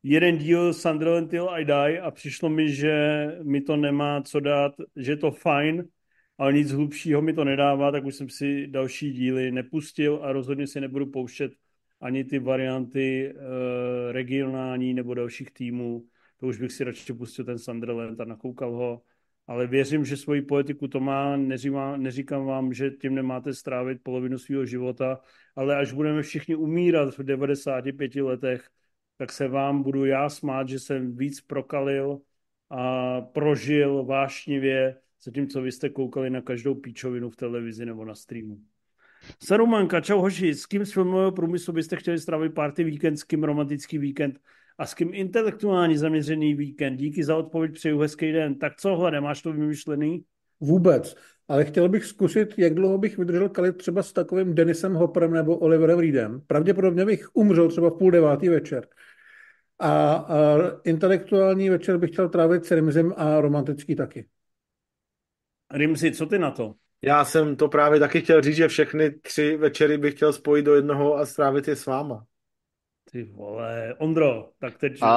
[0.04, 4.72] jeden díl Sunderland Till I Die a přišlo mi, že mi to nemá co dát,
[4.96, 5.84] že je to fajn,
[6.38, 10.68] ale nic hlubšího mi to nedává, tak už jsem si další díly nepustil a rozhodně
[10.68, 11.52] si nebudu pouštět
[12.02, 13.42] ani ty varianty uh,
[14.12, 16.06] regionální nebo dalších týmů.
[16.42, 19.02] To už bych si radši pustil ten Sunderland a nakoukal ho.
[19.48, 21.38] Ale věřím, že svoji politiku to má.
[21.38, 25.20] Neříkám, neříkám vám, že tím nemáte strávit polovinu svého života,
[25.56, 28.70] ale až budeme všichni umírat v 95 letech,
[29.18, 32.22] tak se vám budu já smát, že jsem víc prokalil
[32.70, 38.58] a prožil vášnivě, zatímco vy jste koukali na každou píčovinu v televizi nebo na streamu.
[39.44, 43.44] Sarumanka, čau hoši, s kým z filmového průmyslu byste chtěli strávit party víkend, s kým
[43.44, 44.40] romantický víkend
[44.82, 46.98] a s kým intelektuální zaměřený víkend?
[46.98, 48.56] Díky za odpověď, přeju hezký den.
[48.56, 50.24] Tak co, Hlade, máš to vymyšlený?
[50.60, 51.16] Vůbec.
[51.48, 55.58] ale chtěl bych zkusit, jak dlouho bych vydržel kalit třeba s takovým Denisem Hopperem nebo
[55.58, 56.42] Oliverem Reedem.
[56.48, 58.88] Pravděpodobně bych umřel třeba v půl devátý večer.
[59.80, 64.28] A, a intelektuální večer bych chtěl trávit s Rimzim a romantický taky.
[65.74, 66.76] Rimzi, co ty na to?
[67.02, 70.76] Já jsem to právě taky chtěl říct, že všechny tři večery bych chtěl spojit do
[70.76, 72.26] jednoho a strávit je s váma.
[73.12, 75.02] Ty vole, Ondro, tak teď...
[75.02, 75.08] Uh,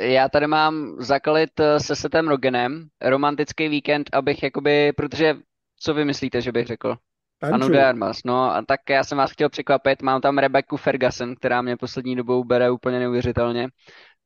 [0.00, 5.34] já tady mám zakalit eh, se Setem Rogenem romantický víkend, abych jakoby, protože
[5.80, 6.96] co vy myslíte, že bych řekl?
[7.38, 7.54] Tanču.
[7.54, 11.34] Anu de Armas, no a tak já jsem vás chtěl překvapit, mám tam Rebecca Ferguson,
[11.34, 13.68] která mě poslední dobou bere úplně neuvěřitelně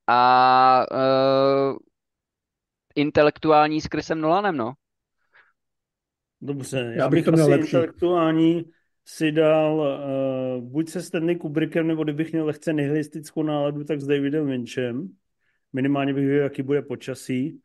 [0.07, 1.77] a uh,
[2.95, 4.73] intelektuální s Chrisem Nolanem, no.
[6.41, 7.67] Dobře, já, Já bych bych to měl asi lepší.
[7.67, 8.65] intelektuální
[9.09, 14.07] si dal uh, buď se Stanley Kubrickem, nebo kdybych měl lehce nihilistickou náladu, tak s
[14.07, 15.17] Davidem Lynchem.
[15.73, 17.63] Minimálně bych věděl, jaký bude počasí.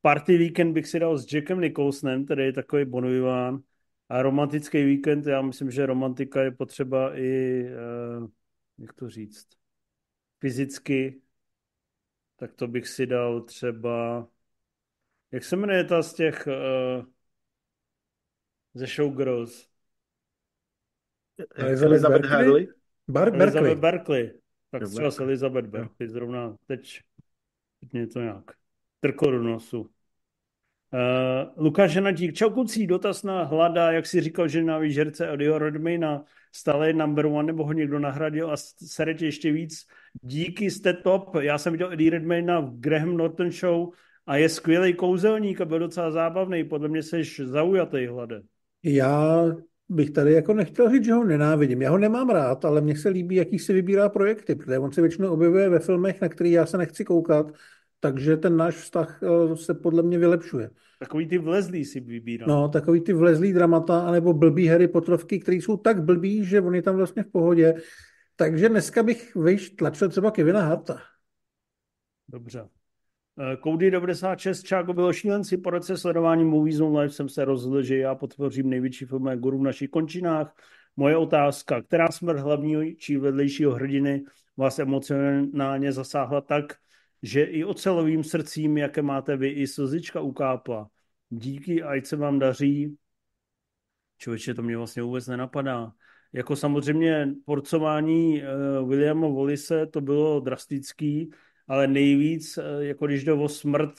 [0.00, 3.62] Party víkend bych si dal s Jackem Nicholsonem, který je takový bonviván.
[4.08, 7.64] A romantický víkend, já myslím, že romantika je potřeba i,
[8.18, 8.28] uh,
[8.78, 9.48] jak to říct,
[10.40, 11.20] fyzicky.
[12.36, 14.28] Tak to bych si dal třeba,
[15.32, 17.04] jak se jmenuje ta z těch, uh,
[18.74, 19.69] ze Showgirls?
[21.54, 22.26] Elizabeth Elizabeth?
[22.26, 22.68] Hurley?
[23.08, 23.74] Bar Elizabeth Berkeley.
[23.76, 24.32] Berkeley.
[24.70, 25.28] Tak třeba s Berkeley.
[25.28, 27.00] Elizabeth Berkeley zrovna teď,
[28.12, 28.44] to nějak
[29.00, 29.80] trklo do nosu.
[30.92, 35.58] Uh, Lukáš Ženatík, čau kucí, dotaz na Hlada, jak si říkal, že nenávidí žerce Eddieho
[35.58, 39.86] Redmayna, stále je number one, nebo ho někdo nahradil a sere tě ještě víc.
[40.22, 41.34] Díky, jste top.
[41.40, 43.88] Já jsem viděl Eddie Redmayna v Graham Norton show
[44.26, 46.64] a je skvělý kouzelník a byl docela zábavný.
[46.64, 48.42] Podle mě jsi zaujatý, Hlade.
[48.82, 49.44] Já
[49.90, 51.82] bych tady jako nechtěl říct, že ho nenávidím.
[51.82, 55.00] Já ho nemám rád, ale mně se líbí, jaký si vybírá projekty, protože on se
[55.00, 57.52] většinou objevuje ve filmech, na který já se nechci koukat,
[58.00, 60.70] takže ten náš vztah eh, se podle mě vylepšuje.
[60.98, 62.46] Takový ty vlezlý si vybírá.
[62.48, 66.74] No, takový ty vlezlý dramata, anebo blbý Harry Potterovky, který jsou tak blbý, že on
[66.74, 67.74] je tam vlastně v pohodě.
[68.36, 71.00] Takže dneska bych vejš tlačil třeba Kevina Harta.
[72.28, 72.79] Dobře.
[73.40, 77.82] Eh, Cody 96, Čáko bylo šílenci, po roce sledování Movies on Live jsem se rozhodl,
[77.82, 80.54] že já potvořím největší filmové guru v našich končinách.
[80.96, 84.24] Moje otázka, která smrt hlavního či vedlejšího hrdiny
[84.56, 86.64] vás emocionálně zasáhla tak,
[87.22, 90.88] že i ocelovým srdcím, jaké máte vy, i slzička ukápla.
[91.30, 92.96] Díky, ať se vám daří.
[94.18, 95.92] Člověče, to mě vlastně vůbec nenapadá.
[96.32, 101.30] Jako samozřejmě porcování uh, Williama Wallise to bylo drastický,
[101.70, 103.92] ale nejvíc, uh, jako když jde o smrt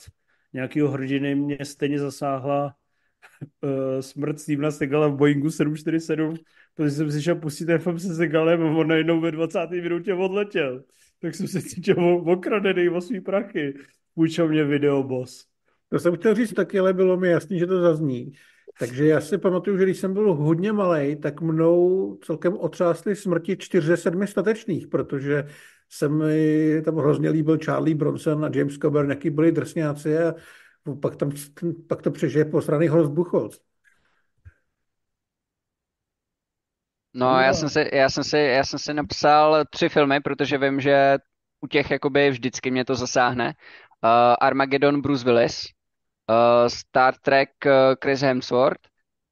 [0.52, 2.74] nějakého hrdiny, mě stejně zasáhla
[3.60, 3.70] uh,
[4.00, 6.34] smrt Stevena Segala v Boeingu 747,
[6.74, 9.70] protože jsem si šel pustit film se Segalem a on najednou ve 20.
[9.70, 10.84] minutě odletěl.
[11.18, 13.74] Tak jsem se cítil okradený o svý prachy.
[14.14, 15.44] Půjčil mě video, boss.
[15.88, 18.32] To jsem chtěl říct taky, ale bylo mi jasný, že to zazní.
[18.78, 23.56] Takže já si pamatuju, že když jsem byl hodně malý, tak mnou celkem otřásly smrti
[23.56, 25.44] čtyř ze sedmi statečných, protože
[25.92, 30.34] se mi tam hrozně líbil Charlie Bronson a James Coburn, jaký byli drsňáci a
[31.00, 31.30] pak, tam,
[31.88, 33.60] pak to přežije posraný Horst Buchholz.
[37.14, 40.80] No, já jsem si, já jsem si, já jsem si napsal tři filmy, protože vím,
[40.80, 41.18] že
[41.60, 43.54] u těch jakoby vždycky mě to zasáhne.
[44.04, 44.10] Uh,
[44.40, 48.80] Armageddon Bruce Willis, uh, Star Trek uh, Chris Hemsworth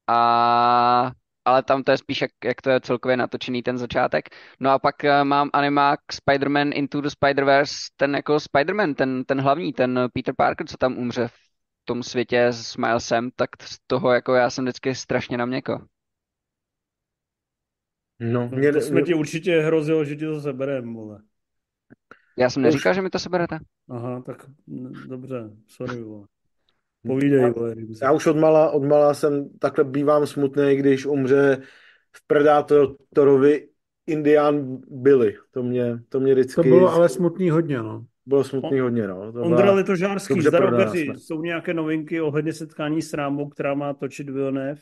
[0.07, 1.11] a
[1.45, 4.29] ale tam to je spíš, jak, jak to je celkově natočený ten začátek.
[4.59, 9.41] No a pak uh, mám animák Spider-Man Into the Spider-Verse, ten jako Spider-Man, ten, ten
[9.41, 11.33] hlavní, ten Peter Parker, co tam umře v
[11.85, 15.81] tom světě s Milesem, tak z toho jako já jsem vždycky strašně na měko.
[18.19, 21.21] No, Mě, to jsme ti určitě hrozilo, že ti to seberem, vole.
[22.37, 23.59] Já jsem neříkal, že mi to seberete.
[23.89, 24.45] Aha, tak
[25.07, 26.27] dobře, sorry, vole.
[27.07, 27.75] Povídej, vole.
[28.01, 31.57] Já už odmala, odmala jsem takhle bývám smutný, když umře
[32.15, 33.67] v Predátorovi
[34.07, 35.35] Indián Billy.
[35.51, 36.55] To mě, to mě vždycky...
[36.55, 38.05] To bylo ale smutný hodně, no.
[38.25, 39.31] Bylo smutný hodně, no.
[39.31, 41.07] To Ondra byla- Litožárský, dobře zdaro pro nás, Beři.
[41.07, 41.13] ne?
[41.17, 44.81] Jsou nějaké novinky ohledně setkání s Rámou, která má točit Villeneuve?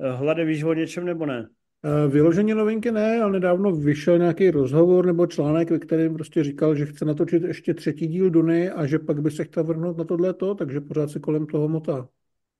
[0.00, 1.48] Eh, Hlade, víš o něčem nebo ne?
[1.84, 6.74] Eh, Vyloženě novinky ne, ale nedávno vyšel nějaký rozhovor nebo článek, ve kterém prostě říkal,
[6.74, 10.04] že chce natočit ještě třetí díl Duny a že pak by se chtěl vrhnout na
[10.04, 12.08] tohleto, takže pořád se kolem toho motá.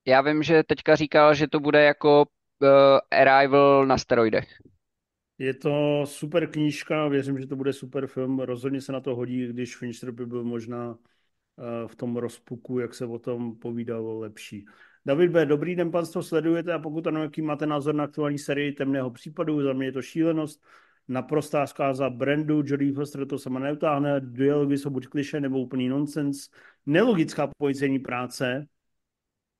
[0.06, 2.24] Já vím, že teďka říkal, že to bude jako
[2.62, 2.68] uh,
[3.10, 4.48] Arrival na steroidech.
[5.38, 8.40] Je to super knížka, věřím, že to bude super film.
[8.40, 10.98] Rozhodně se na to hodí, když Fincher by byl možná
[11.58, 14.66] eh, v tom rozpuku, jak se o tom povídalo, lepší.
[15.10, 18.72] David B., dobrý den, panstvo, sledujete a pokud ano, jaký máte názor na aktuální sérii
[18.72, 20.64] temného případu, za mě je to šílenost,
[21.08, 26.48] naprostá zkáza brandu, Jodie Foster to sama neutáhne, dialogy jsou buď kliše nebo úplný nonsens,
[26.86, 28.66] nelogická policejní práce,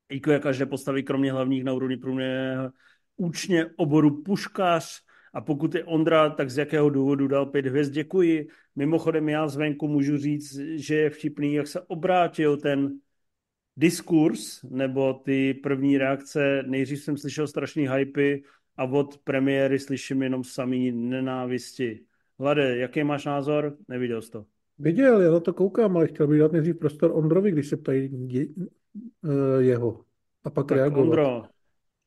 [0.09, 2.71] IQ každé postavy, kromě hlavních na úrovni průměrného
[3.17, 5.01] účně oboru puškař.
[5.35, 8.49] A pokud je Ondra, tak z jakého důvodu dal pět hvězd, děkuji.
[8.77, 12.99] Mimochodem já zvenku můžu říct, že je vtipný, jak se obrátil ten
[13.77, 16.63] diskurs, nebo ty první reakce.
[16.67, 18.43] Nejdřív jsem slyšel strašný hypy
[18.77, 22.01] a od premiéry slyším jenom samý nenávisti.
[22.39, 23.77] Hlade, jaký máš názor?
[23.89, 24.45] Neviděl jsi to.
[24.79, 28.11] Viděl, já na to koukám, ale chtěl bych dát nejdřív prostor Ondrovi, když se ptají
[29.59, 30.05] jeho.
[30.45, 31.05] A pak tak reagovat.
[31.05, 31.43] Ondro,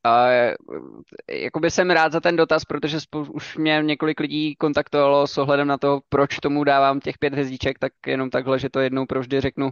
[0.04, 0.28] a
[1.32, 2.98] jakoby jsem rád za ten dotaz, protože
[3.32, 7.80] už mě několik lidí kontaktovalo s ohledem na to, proč tomu dávám těch pět hvězdíček,
[7.80, 9.72] tak jenom takhle, že to jednou provždy řeknu.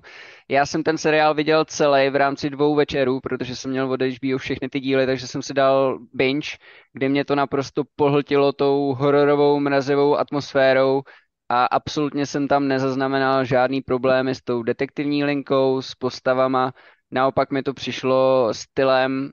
[0.50, 4.38] Já jsem ten seriál viděl celý v rámci dvou večerů, protože jsem měl od HBO
[4.38, 6.50] všechny ty díly, takže jsem si dal binge,
[6.94, 11.02] kde mě to naprosto pohltilo tou hororovou, mrazivou atmosférou
[11.50, 16.74] a absolutně jsem tam nezaznamenal žádný problémy s tou detektivní linkou, s postavama,
[17.12, 19.32] Naopak mi to přišlo stylem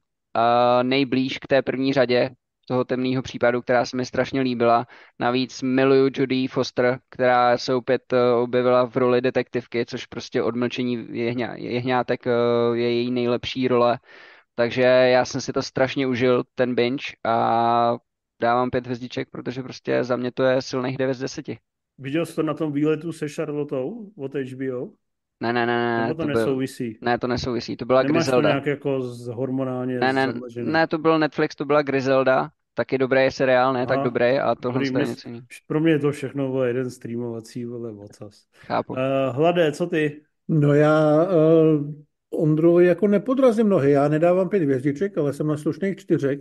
[0.82, 2.31] nejblíž k té první řadě
[2.69, 4.86] toho temného případu, která se mi strašně líbila.
[5.19, 11.06] Navíc miluju Judy Foster, která se opět uh, objevila v roli detektivky, což prostě odmlčení
[11.10, 13.98] jehňá, jehňátek uh, je její nejlepší role.
[14.55, 17.97] Takže já jsem si to strašně užil, ten binge, a
[18.40, 21.47] dávám pět hvězdiček, protože prostě za mě to je silných 9 z 10.
[21.98, 24.90] Viděl jsi to na tom výletu se Charlotou od HBO?
[25.40, 26.09] Ne, ne, ne, ne.
[26.09, 26.90] Nebo to, to nesouvisí?
[26.90, 28.48] Byl, ne, to nesouvisí, to byla Nemáš Griselda.
[28.48, 32.98] to nějak jako z hormonálně ne, ne, ne, to byl Netflix, to byla Griselda, taky
[32.98, 35.47] dobrý je seriál, ne Aha, tak dobrý a tohle je něco jiného.
[35.66, 38.44] Pro mě je to všechno bylo jeden streamovací, vole, vocas.
[38.66, 38.93] Chápu.
[38.93, 38.98] Uh,
[39.31, 40.23] Hlade, co ty?
[40.48, 41.94] No já uh,
[42.31, 46.40] Ondru jako nepodrazím nohy, já nedávám pět hvězdiček, ale jsem na slušných čtyřek.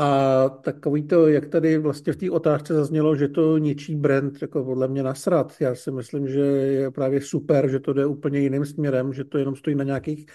[0.00, 4.64] A takový to, jak tady vlastně v té otázce zaznělo, že to ničí brand, jako
[4.64, 5.54] podle mě nasrat.
[5.60, 9.38] Já si myslím, že je právě super, že to jde úplně jiným směrem, že to
[9.38, 10.26] jenom stojí na nějakých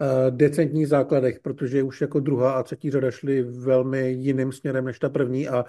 [0.00, 4.98] uh, decentních základech, protože už jako druhá a třetí řada šly velmi jiným směrem než
[4.98, 5.64] ta první a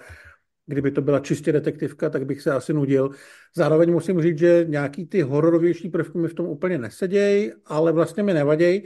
[0.66, 3.10] kdyby to byla čistě detektivka, tak bych se asi nudil.
[3.56, 8.22] Zároveň musím říct, že nějaký ty hororovější prvky mi v tom úplně nesedějí, ale vlastně
[8.22, 8.82] mi nevadějí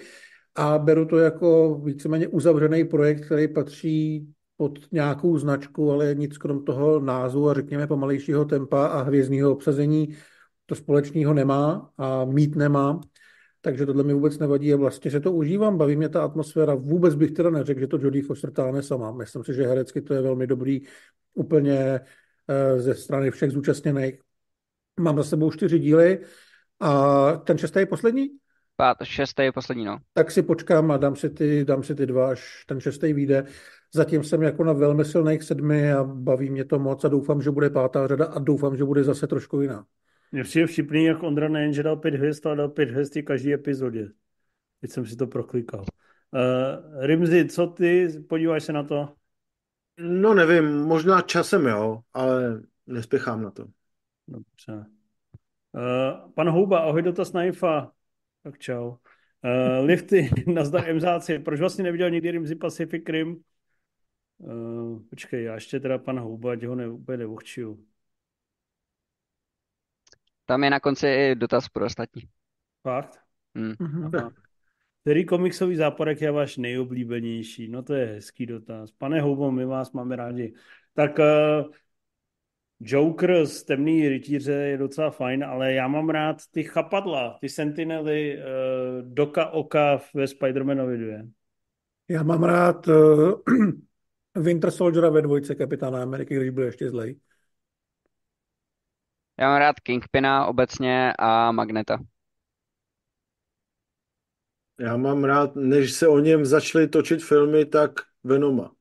[0.55, 6.65] a beru to jako víceméně uzavřený projekt, který patří pod nějakou značku, ale nic krom
[6.65, 10.17] toho názvu a řekněme pomalejšího tempa a hvězdního obsazení
[10.67, 13.01] to společného nemá a mít nemá.
[13.61, 16.75] Takže tohle mi vůbec nevadí a vlastně se to užívám, baví mě ta atmosféra.
[16.75, 19.13] Vůbec bych teda neřekl, že to Jodie Foster táhne sama.
[19.13, 20.81] Myslím si, že herecky to je velmi dobrý
[21.35, 22.01] úplně
[22.49, 24.21] eh, ze strany všech zúčastněných.
[25.01, 26.21] Mám za sebou čtyři díly
[26.81, 28.29] a ten šestý je poslední?
[28.77, 29.99] Pát, šestý je poslední, no.
[30.13, 33.45] Tak si počkám a dám si ty, dám si ty dva, až ten šestý vyjde.
[33.95, 37.51] Zatím jsem jako na velmi silných sedmi a baví mě to moc a doufám, že
[37.51, 39.87] bude pátá řada a doufám, že bude zase trošku jiná.
[40.33, 43.53] Mně přijde vtipný, jak Ondra nejen, že dal pět hvězd, ale dal pět hvězd každý
[43.53, 44.09] epizodě.
[44.81, 45.81] Teď jsem si to proklikal.
[45.81, 48.09] Uh, Rimzi, co ty?
[48.29, 49.09] Podívaj se na to.
[49.99, 53.67] No nevím, možná časem jo, ale nespěchám na to.
[54.29, 54.87] Dobře.
[55.73, 57.93] Uh, pan Houba, ahoj dotaz na IFA.
[58.43, 58.89] Tak čau.
[58.89, 58.97] Uh,
[59.85, 61.39] lifty, nazdar MZáci.
[61.39, 63.43] Proč vlastně neviděl nikdy Rimzi Pacific Rim?
[64.39, 67.85] Uh, počkej, já ještě teda pana Houba, ať ho ne, úplně nevochčiju.
[70.45, 72.23] Tam je na konci dotaz pro ostatní.
[72.83, 73.21] Fakt?
[73.55, 73.75] Hmm.
[73.81, 74.33] Aha.
[75.03, 77.69] Který komiksový záporek je váš nejoblíbenější?
[77.69, 78.91] No to je hezký dotaz.
[78.91, 80.55] Pane Houbo, my vás máme rádi.
[80.95, 81.73] Tak uh,
[82.81, 88.39] Joker z Temný rytíře je docela fajn, ale já mám rád ty chapadla, ty sentinely
[88.39, 88.43] uh,
[89.15, 91.19] Doka Oka ve Spider-Manovi 2.
[92.09, 93.33] Já mám rád uh,
[94.37, 97.21] Winter Soldiera ve dvojce Kapitána Ameriky, když byl ještě zlej.
[99.41, 101.99] Já mám rád Kingpina obecně a Magneta.
[104.81, 107.91] Já mám rád, než se o něm začaly točit filmy, tak
[108.25, 108.75] Venoma.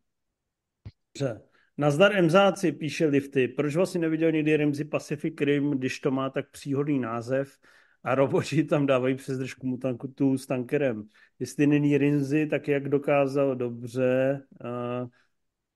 [1.13, 1.41] Dobře.
[1.77, 3.47] Nazdar Mzáci, píše Lifty.
[3.47, 7.57] Proč vlastně neviděl nikdy Rimzi Pacific Rim, když to má tak příhodný název
[8.03, 11.07] a roboti tam dávají přes držku mutanku s tankerem.
[11.39, 15.09] Jestli není Rimzi, tak jak dokázal dobře, uh,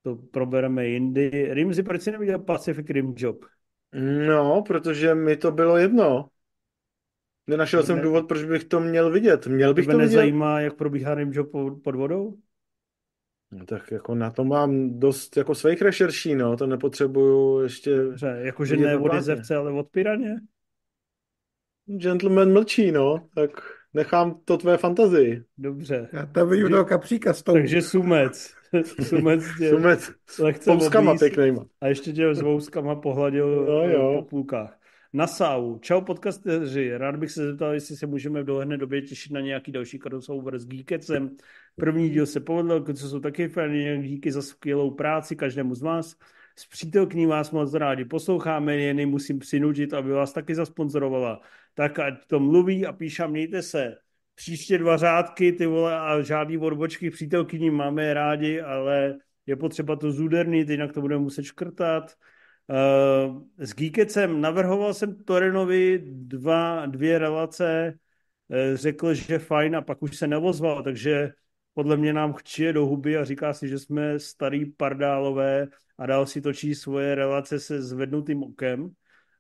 [0.08, 1.50] to probereme jindy.
[1.54, 3.46] Rimzi, proč jsi neviděl Pacific Rim Job?
[4.28, 6.30] No, protože mi to bylo jedno.
[7.48, 9.48] Nenašel jsem důvod, proč bych to měl vidět.
[9.48, 10.02] Měl bych to vidět.
[10.04, 11.52] nezajímá, jak probíhá Rim Job
[11.84, 12.38] pod vodou?
[13.52, 17.96] No, tak jako na to mám dost jako svých rešerší, no, to nepotřebuju ještě...
[17.96, 20.36] Dobře, jakože ne od jezevce, ale od piraně?
[21.86, 23.50] Gentleman mlčí, no, tak
[23.94, 25.44] nechám to tvé fantazii.
[25.58, 26.10] Dobře.
[26.14, 27.54] Já tam vidím toho kapříka s tou.
[27.54, 28.57] Takže sumec.
[29.04, 31.66] Sumec tě sumec s pěknýma.
[31.82, 34.16] A ještě tě s vouskama pohladil no, jo.
[34.16, 34.80] po půlkách.
[35.14, 35.80] Nasau.
[35.80, 39.72] Čau podcasteři, rád bych se zeptal, jestli se můžeme v dohledné době těšit na nějaký
[39.72, 41.30] další crossover s Geekecem.
[41.76, 46.16] První díl se povedl, co jsou taky fajn, díky za skvělou práci každému z vás.
[46.60, 51.42] S přítelkyní vás moc rádi posloucháme, jen musím přinutit, aby vás taky zasponzorovala.
[51.74, 53.96] Tak ať to mluví a píša, mějte se.
[54.38, 60.12] Příště dva řádky, ty vole, a žádný odbočky přítelkyní máme rádi, ale je potřeba to
[60.12, 62.14] zúdernit, jinak to budeme muset škrtat.
[62.68, 67.94] Uh, s Geekecem navrhoval jsem Torenovi dva, dvě relace,
[68.48, 71.32] uh, řekl, že fajn a pak už se nevozval, takže
[71.74, 76.26] podle mě nám chčije do huby a říká si, že jsme starý pardálové a dál
[76.26, 78.90] si točí svoje relace se zvednutým okem,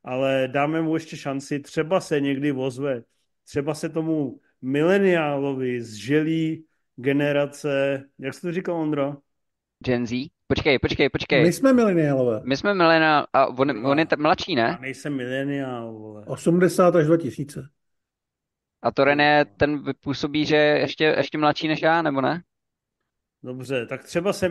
[0.03, 3.01] ale dáme mu ještě šanci, třeba se někdy vozve,
[3.43, 6.65] třeba se tomu mileniálovi z želí
[6.95, 9.17] generace, jak jsi to říkal, Ondro?
[9.85, 10.11] Gen Z?
[10.47, 11.43] Počkej, počkej, počkej.
[11.43, 12.41] My jsme mileniálové.
[12.45, 14.61] My jsme mileniál, a on, on je t- mladší, ne?
[14.61, 16.23] Já nejsem mileniál, vole.
[16.25, 17.69] 80 až 2000.
[18.81, 22.43] A to René, ten působí, že je ještě, ještě mladší než já, nebo ne?
[23.43, 24.49] Dobře, tak třeba se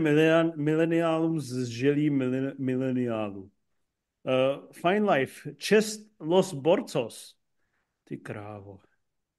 [0.57, 2.11] mileniálům zželí
[2.59, 3.43] mileniálu.
[3.43, 7.37] Uh, Fine Life, Čest Los Borcos.
[8.05, 8.81] Ty krávo.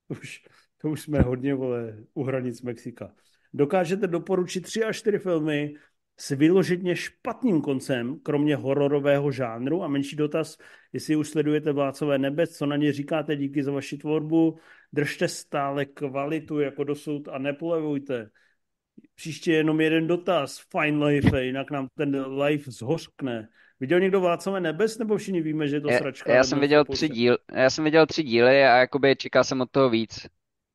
[0.07, 0.41] Už,
[0.81, 3.13] to už jsme hodně, vole, u hranic Mexika.
[3.53, 5.75] Dokážete doporučit tři až čtyři filmy
[6.17, 10.57] s vyloženě špatným koncem, kromě hororového žánru a menší dotaz,
[10.93, 14.57] jestli už sledujete Vlácové nebe, co na ně říkáte, díky za vaši tvorbu,
[14.93, 18.29] držte stále kvalitu jako dosud a nepolevujte.
[19.15, 23.49] Příště jenom jeden dotaz, fine life, jinak nám ten life zhořkne.
[23.79, 26.31] Viděl někdo Vlácové nebes, nebo všichni víme, že je to sračka?
[26.31, 29.61] Já, já jsem viděl tři díl, já jsem viděl tři díly a jakoby čekal jsem
[29.61, 30.27] od toho víc.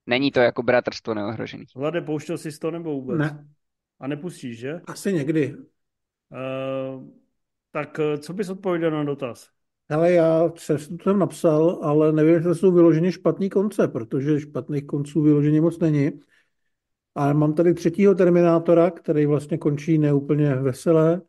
[0.06, 1.64] Není to jako bratrstvo neohrožený.
[1.76, 3.18] Vlade, pouštěl jsi to nebo vůbec?
[3.18, 3.46] Ne.
[4.00, 4.80] A nepustíš, že?
[4.86, 5.54] Asi někdy.
[5.56, 7.04] Uh,
[7.70, 9.48] tak eh, co bys odpověděl na dotaz?
[9.90, 14.86] Ale já jsem to tam napsal, ale nevím, jestli jsou vyloženě špatný konce, protože špatných
[14.86, 16.10] konců vyloženě moc není.
[17.14, 21.20] A mám tady třetího Terminátora, který vlastně končí neúplně veselé.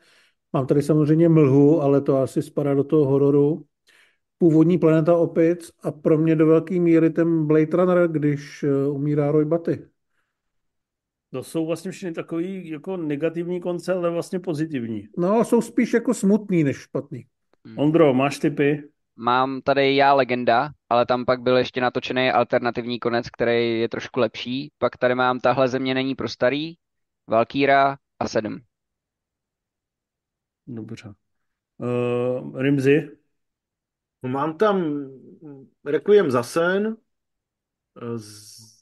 [0.54, 3.66] Mám tady samozřejmě mlhu, ale to asi spadá do toho hororu.
[4.38, 9.32] Původní planeta opic a pro mě do velké míry ten Blade Runner, když eh, umírá
[9.32, 9.86] Roy Batty.
[11.30, 15.08] To jsou vlastně všechny takový jako negativní konce, ale vlastně pozitivní.
[15.18, 17.26] No, jsou spíš jako smutný než špatný.
[17.66, 17.80] Hmm.
[17.80, 18.84] Ondro, máš typy?
[19.16, 24.20] Mám tady Já legenda, ale tam pak byl ještě natočený alternativní konec, který je trošku
[24.20, 24.72] lepší.
[24.78, 26.74] Pak tady mám Tahle země není pro starý,
[27.28, 28.60] Valkýra a Sedm.
[30.68, 31.14] Dobře.
[31.78, 33.10] Uh, Rimzi?
[34.24, 35.06] No, mám tam
[35.86, 36.98] Requiem za sen,
[38.16, 38.74] z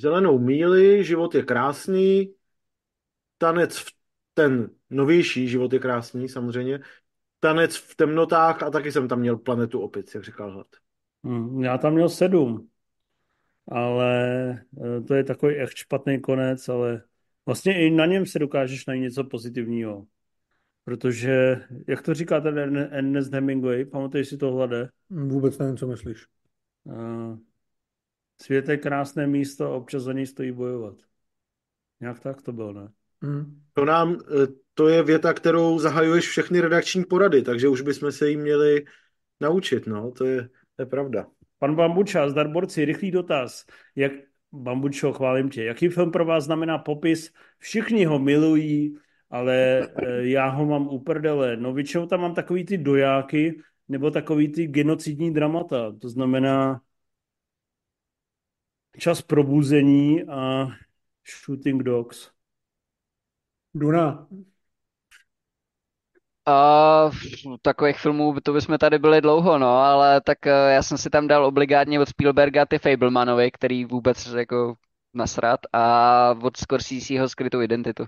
[0.00, 2.34] zelenou míli, život je krásný,
[3.38, 3.92] tanec v
[4.34, 6.80] ten novější život je krásný samozřejmě,
[7.40, 10.66] tanec v temnotách a taky jsem tam měl planetu opic, jak říkal Hlad.
[11.24, 12.68] Hmm, já tam měl sedm,
[13.68, 17.02] ale eh, to je takový echt špatný konec, ale
[17.46, 20.06] vlastně i na něm se dokážeš najít něco pozitivního.
[20.88, 22.58] Protože, jak to říká ten
[22.90, 24.88] Ernest Hemingway, pamatuješ si to hlade?
[25.10, 26.26] Vůbec nevím, co myslíš.
[26.84, 27.38] Uh,
[28.42, 30.94] Svět je krásné místo a občas za něj stojí bojovat.
[32.00, 32.88] Nějak tak to bylo, ne?
[33.22, 33.60] Hmm.
[33.72, 38.30] To nám, eh, to je věta, kterou zahajuješ všechny redakční porady, takže už bychom se
[38.30, 38.84] jí měli
[39.40, 41.26] naučit, no, to je, to je pravda.
[41.58, 43.64] Pan Bambuča, zdarborci, rychlý dotaz.
[43.96, 44.12] Jak,
[44.52, 45.64] Bambučo, chválím tě.
[45.64, 47.32] Jaký film pro vás znamená popis?
[47.58, 48.98] Všichni ho milují,
[49.30, 51.56] ale eh, já ho mám uprdele.
[51.56, 55.92] No většinou tam mám takový ty dojáky, nebo takový ty genocidní dramata.
[56.00, 56.80] To znamená,
[58.98, 60.68] Čas probuzení a
[61.44, 62.30] Shooting Dogs.
[63.74, 64.28] Duna.
[66.46, 67.10] A
[67.62, 71.28] takových filmů to bychom tady byli dlouho, no, ale tak eh, já jsem si tam
[71.28, 74.74] dal obligátně od Spielberga ty Fablemanovi, který vůbec jako
[75.14, 78.04] nasrat a od Scorseseho skrytou identitu.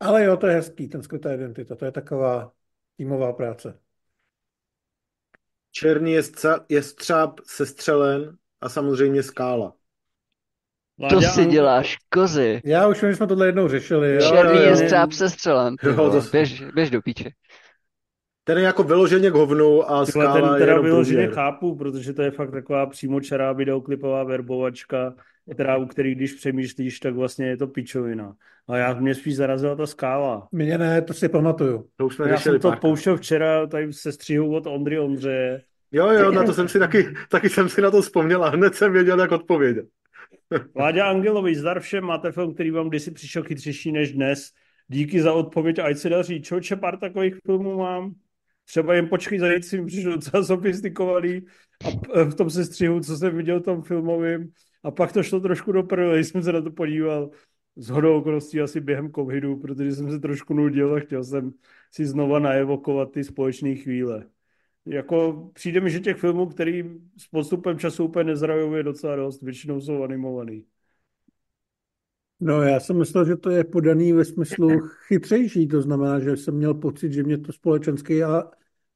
[0.00, 2.52] Ale jo, to je hezký, ten skrytá identita, to je taková
[2.96, 3.78] týmová práce.
[5.72, 6.22] Černý je,
[6.68, 9.72] je střáb sestřelen a samozřejmě skála.
[11.10, 12.60] To si děláš, kozy.
[12.64, 14.18] Já už že jsme tohle jednou řešili.
[14.28, 15.76] Černý je střáb střelen.
[16.32, 17.30] Běž, běž do píče.
[18.48, 22.22] Ten je jako vyloženě k hovnu a skála ten teda je vyloženě chápu, protože to
[22.22, 25.14] je fakt taková přímočará videoklipová verbovačka,
[25.54, 28.34] která, u který když přemýšlíš, tak vlastně je to pičovina.
[28.68, 30.48] A já mě spíš zarazila ta skála.
[30.52, 31.86] Mě ne, to si pamatuju.
[31.96, 35.62] To už jsme já jsem to pouštěl včera tady se střihu od Ondry Ondřeje.
[35.92, 38.74] Jo, jo, na to jsem si taky, taky jsem si na to vzpomněl a hned
[38.74, 39.86] jsem věděl, jak odpovědět.
[40.74, 44.50] Vláďa Angelovi, zdar všem, máte film, který vám kdysi přišel chytřejší než dnes.
[44.88, 46.42] Díky za odpověď, ať se daří.
[46.42, 48.14] Čoče, pár takových filmů mám.
[48.66, 51.42] Třeba jen počkej za nic mi přišlo docela sofistikovaný
[52.14, 54.52] a v tom sestřihu, co jsem viděl tom filmovým
[54.82, 57.30] a pak to šlo trošku do prdele, jsem se na to podíval
[57.76, 61.52] z hodou okolností asi během covidu, protože jsem se trošku nudil a chtěl jsem
[61.94, 64.26] si znova naevokovat ty společné chvíle.
[64.86, 66.84] Jako přijde mi, že těch filmů, který
[67.16, 70.64] s postupem času úplně nezrajou, je docela dost, většinou jsou animovaný.
[72.40, 74.68] No já jsem myslel, že to je podaný ve smyslu
[75.06, 78.44] chytřejší, to znamená, že jsem měl pocit, že mě to společensky a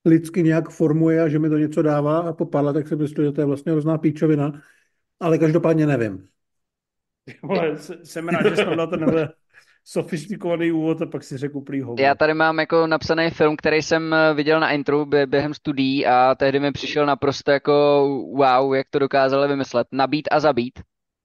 [0.05, 3.27] lidsky nějak formuje a že mi to něco dává a po pár letech jsem myslel,
[3.27, 4.53] že to je vlastně hrozná píčovina,
[5.21, 6.29] ale každopádně nevím.
[7.43, 9.29] Ale jsem rád, že jsem na tenhle
[9.85, 12.01] sofistikovaný úvod a pak si řekl úplný hovor.
[12.01, 16.35] Já tady mám jako napsaný film, který jsem eh, viděl na intru během studií a
[16.35, 17.73] tehdy mi přišel naprosto jako
[18.37, 19.87] wow, jak to dokázali vymyslet.
[19.93, 20.81] Nabít a zabít.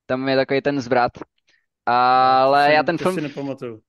[0.05, 1.11] Tam je takový ten zvrat.
[1.85, 3.29] Ale já ten film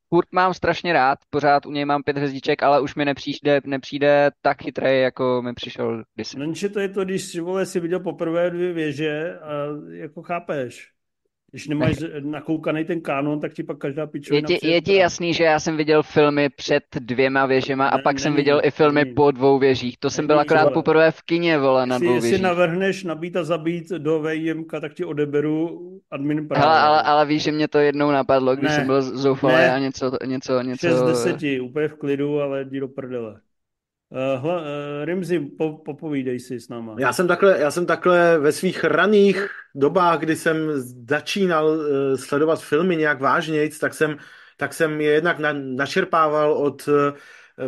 [0.09, 4.31] furt mám strašně rád, pořád u něj mám pět hvězdiček, ale už mi nepřijde, nepřijde
[4.43, 6.39] tak chytrý, jako mi přišel kdysi.
[6.39, 9.53] No, to je to, když vole, si viděl poprvé dvě věže a
[9.91, 10.96] jako chápeš.
[11.51, 14.49] Když nemáš nakoukaný ten kanon, tak ti pak každá pičovina...
[14.51, 18.03] Je ti, je ti jasný, že já jsem viděl filmy před dvěma věžema a ne,
[18.03, 19.15] pak není, jsem viděl i filmy není.
[19.15, 19.99] po dvou věžích.
[19.99, 20.75] To není, jsem byl akorát vole.
[20.75, 22.31] poprvé v kině, vole, na dvou věžích.
[22.31, 26.67] Jestli navrhneš nabít a zabít do VIMK, tak ti odeberu admin právo.
[26.67, 29.79] Ale, ale, ale víš, že mě to jednou napadlo, když ne, jsem byl zoufalý a
[29.79, 30.89] něco, něco, něco...
[30.89, 33.41] 6 10, úplně v klidu, ale jdi do prdele.
[34.11, 36.95] Uh, hla, uh, Rimzi, po, popovídej si s náma.
[36.99, 40.57] Já jsem, takhle, já jsem takhle ve svých raných dobách, kdy jsem
[41.09, 41.85] začínal uh,
[42.17, 44.17] sledovat filmy nějak vážnějc, tak jsem,
[44.57, 46.95] tak jsem je jednak na, našerpával od uh,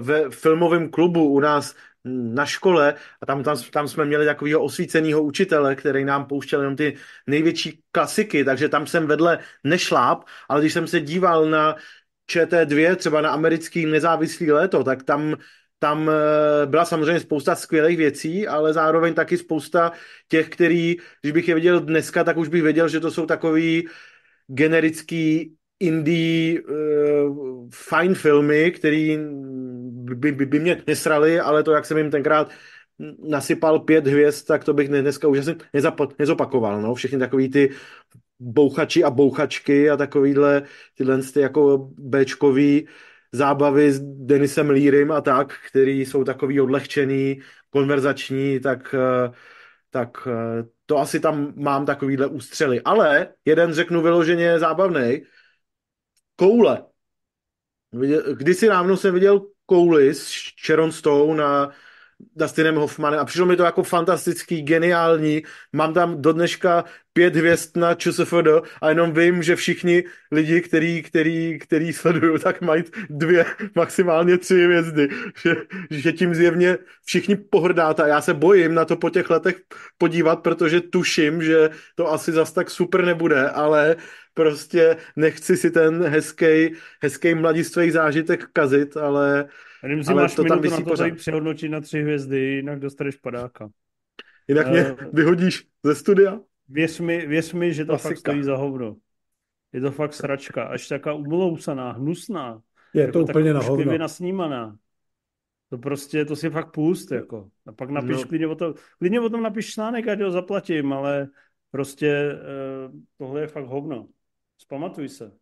[0.01, 1.75] ve filmovém klubu u nás
[2.05, 6.77] na škole a tam, tam, tam jsme měli takového osvíceného učitele, který nám pouštěl jenom
[6.77, 6.97] ty
[7.27, 11.77] největší klasiky, takže tam jsem vedle nešláp, ale když jsem se díval na
[12.31, 15.37] ČT2, třeba na americký nezávislý léto, tak tam
[15.79, 19.93] tam eh, byla samozřejmě spousta skvělých věcí, ale zároveň taky spousta
[20.29, 23.89] těch, který, když bych je viděl dneska, tak už bych věděl, že to jsou takový
[24.47, 29.19] generický indie uh, fine filmy, který
[29.91, 32.51] by, by, by mě nesrali, ale to, jak jsem jim tenkrát
[33.29, 35.57] nasypal pět hvězd, tak to bych dneska už asi
[36.19, 36.83] nezopakoval.
[36.83, 36.95] No?
[36.95, 37.71] Všechny takový ty
[38.41, 40.63] bouchači a bouchačky a takovýhle
[40.95, 42.89] tyhle ty jako Bčkový
[43.33, 47.41] zábavy s Denisem Lírym a tak, který jsou takový odlehčený,
[47.71, 49.33] konverzační, tak, eh,
[49.91, 52.81] tak eh, to asi tam mám takovýhle ústřely.
[52.83, 55.23] Ale jeden řeknu vyloženě zábavný.
[56.37, 56.85] Koule.
[58.37, 60.33] Kdysi dávno jsem viděl Kouli s
[60.67, 61.71] Sharon Stone a
[62.37, 65.43] Dustinem Hoffmanem a přišlo mi to jako fantastický, geniální.
[65.73, 68.49] Mám tam do dneška pět hvězd na ČSFD
[68.83, 74.65] a jenom vím, že všichni lidi, který, který, který sledují, tak mají dvě, maximálně tři
[74.65, 75.09] hvězdy.
[75.43, 75.57] Že,
[75.91, 79.57] že tím zjevně všichni pohrdáte a já se bojím na to po těch letech
[79.99, 83.97] podívat, protože tuším, že to asi zas tak super nebude, ale
[84.35, 89.49] prostě nechci si ten hezký, hezký mladistvý zážitek kazit, ale
[89.81, 91.15] Si ale máš to tam na to pořád.
[91.15, 93.71] přehodnotit na tři hvězdy, jinak dostaneš padáka.
[94.49, 96.41] Jinak uh, mě eh, vyhodíš ze studia?
[96.69, 98.09] Věř mi, věř mi že to Klasika.
[98.09, 98.97] fakt stojí za hovno.
[99.73, 102.63] Je to fakt sračka, až taká umlousaná, hnusná.
[102.95, 103.99] Je jako to úplně na hovno.
[103.99, 104.77] nasnímaná.
[105.71, 107.51] To prostě, to si fakt pust, jako.
[107.67, 108.25] A pak napiš, no.
[108.25, 111.29] klidně, o tom, klidně o tom napiš článek, ať ho zaplatím, ale
[111.71, 114.09] prostě uh, tohle je fakt hovno.
[114.59, 115.33] Zpamatuj se.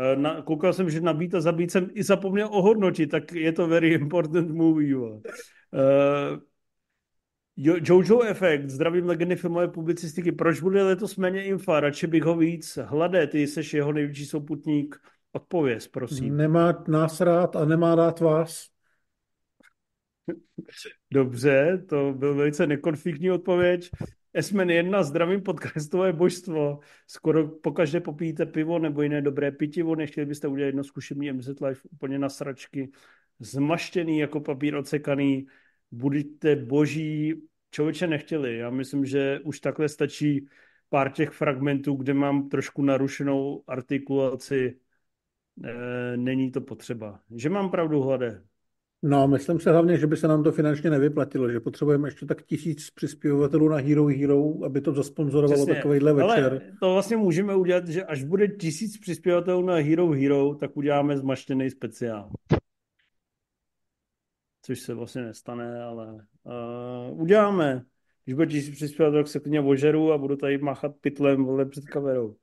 [0.00, 3.68] Uh, na, koukal jsem, že nabít a zabít jsem i zapomněl ohodnotit, tak je to
[3.68, 4.96] very important movie.
[4.96, 5.20] Uh,
[7.56, 10.32] Jojo Effect, zdravím legendy filmové publicistiky.
[10.32, 11.80] Proč bude letos méně infa?
[11.80, 12.78] Radši bych ho víc.
[12.82, 14.96] Hlade, ty jsi jeho největší souputník.
[15.32, 16.36] Odpověz, prosím.
[16.36, 18.66] Nemá nás rád a nemá rád vás.
[21.10, 23.90] Dobře, to byl velice nekonfliktní odpověď.
[24.32, 26.78] Esmen jedna, zdravím podcastové božstvo.
[27.06, 31.88] Skoro pokaždé popíjíte pivo nebo jiné dobré pitivo, nechtěli byste udělat jedno zkušební MZ Life
[31.92, 32.90] úplně na sračky.
[33.40, 35.46] Zmaštěný jako papír ocekaný,
[35.90, 38.56] budete boží, člověče nechtěli.
[38.56, 40.48] Já myslím, že už takhle stačí
[40.88, 44.76] pár těch fragmentů, kde mám trošku narušenou artikulaci.
[45.64, 47.20] E, není to potřeba.
[47.30, 48.42] Že mám pravdu, Hlade.
[49.02, 52.42] No, myslím se hlavně, že by se nám to finančně nevyplatilo, že potřebujeme ještě tak
[52.42, 55.74] tisíc přispěvatelů na Hero Hero, aby to zasponzorovalo Přesně.
[55.74, 56.44] takovýhle večer.
[56.44, 61.18] Ale to vlastně můžeme udělat, že až bude tisíc přispěvatelů na Hero Hero, tak uděláme
[61.18, 62.30] zmaštěný speciál
[64.62, 67.82] což se vlastně nestane, ale uh, uděláme.
[68.24, 71.84] Když bude tisíc přispěvat, tak se klidně ožeru a budu tady machat pytlem vole před
[71.84, 72.36] kamerou.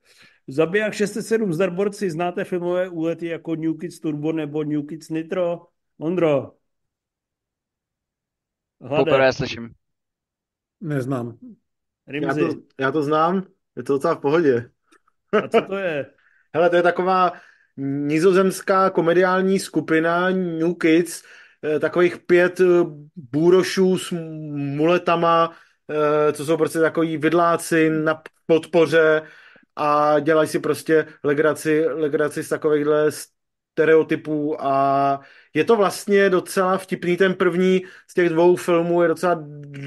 [0.48, 5.60] Zabiják 607 zdarborci, znáte filmové úlety jako New Kids Turbo nebo New Kids Nitro?
[5.98, 6.52] Ondro.
[8.80, 9.70] Hlade, Poprvé slyším.
[10.80, 11.38] Neznám.
[12.06, 12.48] Já to,
[12.80, 13.46] já to znám,
[13.76, 14.70] je to docela v pohodě.
[15.44, 16.06] A co to je?
[16.54, 17.32] Hele, to je taková
[17.76, 21.22] nizozemská komediální skupina New Kids,
[21.64, 22.64] eh, takových pět eh,
[23.16, 24.10] bůrošů s
[24.76, 25.52] muletama,
[25.90, 29.22] eh, co jsou prostě takový vidláci na podpoře
[29.76, 33.10] a dělají si prostě legraci, legraci z takovýchhle
[33.82, 35.20] stereotypů a
[35.54, 37.16] je to vlastně docela vtipný.
[37.16, 39.38] Ten první z těch dvou filmů je docela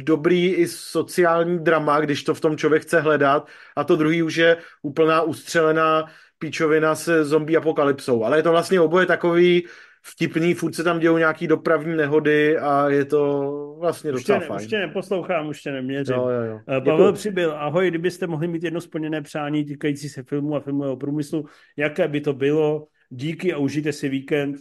[0.04, 4.36] dobrý i sociální drama, když to v tom člověk chce hledat a to druhý už
[4.36, 6.06] je úplná ustřelená
[6.40, 8.24] píčovina se zombie apokalypsou.
[8.24, 9.68] Ale je to vlastně oboje takový
[10.04, 14.40] vtipný, furt se tam dějou nějaký dopravní nehody a je to vlastně Už tě, docela
[14.40, 14.62] ne, fajn.
[14.62, 16.16] už tě neposlouchám, už tě neměřím.
[16.16, 16.60] Jo, jo, jo.
[16.68, 16.98] Eh, Děkuju.
[16.98, 21.46] Pavel přibyl, ahoj, kdybyste mohli mít jedno splněné přání týkající se filmu a filmového průmyslu,
[21.78, 22.88] jaké by to bylo?
[23.14, 24.58] Díky a užijte si víkend.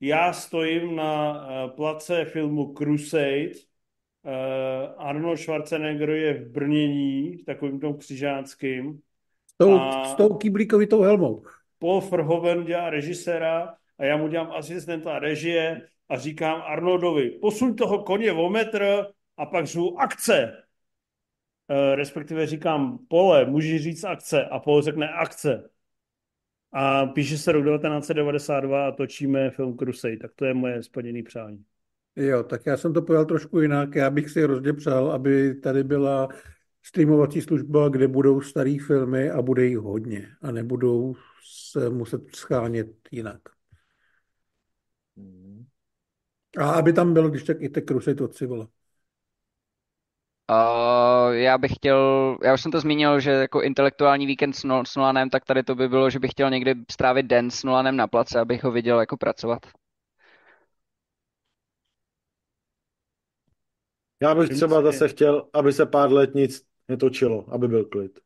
[0.00, 3.50] Já stojím na eh, place filmu Crusade.
[4.24, 9.00] Eh, Arnold Schwarzenegger je v brnění, takovým tom křižáckým.
[9.46, 11.44] S tou, A- s tou kýblíkovitou helmou.
[11.78, 18.02] Paul Verhoeven dělá režiséra a já mu dělám asistenta režie a říkám Arnoldovi, posuň toho
[18.02, 19.06] koně o metr
[19.36, 20.64] a pak řvu akce.
[21.68, 25.70] E, respektive říkám, Pole, můžeš říct akce a Paul řekne akce.
[26.76, 31.64] A píše se rok 1992 a točíme film Crusade, tak to je moje splněné přání.
[32.16, 33.94] Jo, tak já jsem to pojal trošku jinak.
[33.94, 36.28] Já bych si hrozně přál, aby tady byla
[36.82, 41.14] streamovací služba, kde budou staré filmy a bude jich hodně a nebudou
[41.72, 43.40] se muset schánět jinak.
[46.58, 48.68] A aby tam bylo, když tak i ty Crusade od Civila.
[50.50, 54.84] Uh, já bych chtěl, já už jsem to zmínil, že jako intelektuální víkend s, Nol,
[54.84, 57.96] s Nolanem, tak tady to by bylo, že bych chtěl někdy strávit den s Nolanem
[57.96, 59.66] na place, abych ho viděl jako pracovat.
[64.22, 68.23] Já bych třeba zase chtěl, aby se pár let nic netočilo, aby byl klid.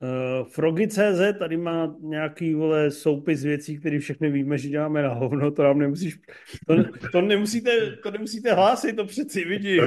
[0.00, 5.50] Uh, Frogy.cz tady má nějaký vole soupis věcí, které všechny víme, že děláme na hovno,
[5.50, 6.18] to nám nemusíš,
[6.66, 6.74] to,
[7.12, 7.70] to, nemusíte,
[8.02, 9.80] to nemusíte hlásit, to přeci vidím.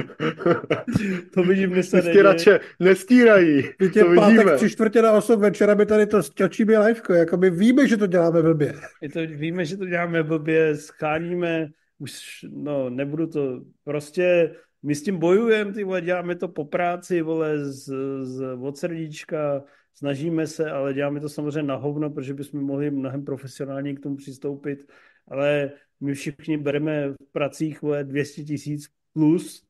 [1.34, 4.56] To vidím, dnes se radše nestírají, Teď je to pátek vidíme.
[4.56, 7.12] tři čtvrtě na osm večer, aby tady to točíme liveko.
[7.12, 8.74] Jakoby víme, že to děláme blbě.
[9.02, 11.68] Je to, víme, že to děláme blbě, scháníme,
[11.98, 17.22] už, no, nebudu to, prostě my s tím bojujeme, ty vole, děláme to po práci,
[17.22, 19.62] vole, z, z, od srdíčka,
[19.94, 24.16] snažíme se, ale děláme to samozřejmě na hovno, protože bychom mohli mnohem profesionálně k tomu
[24.16, 24.92] přistoupit,
[25.28, 29.66] ale my všichni bereme v pracích, vole, 200 tisíc plus,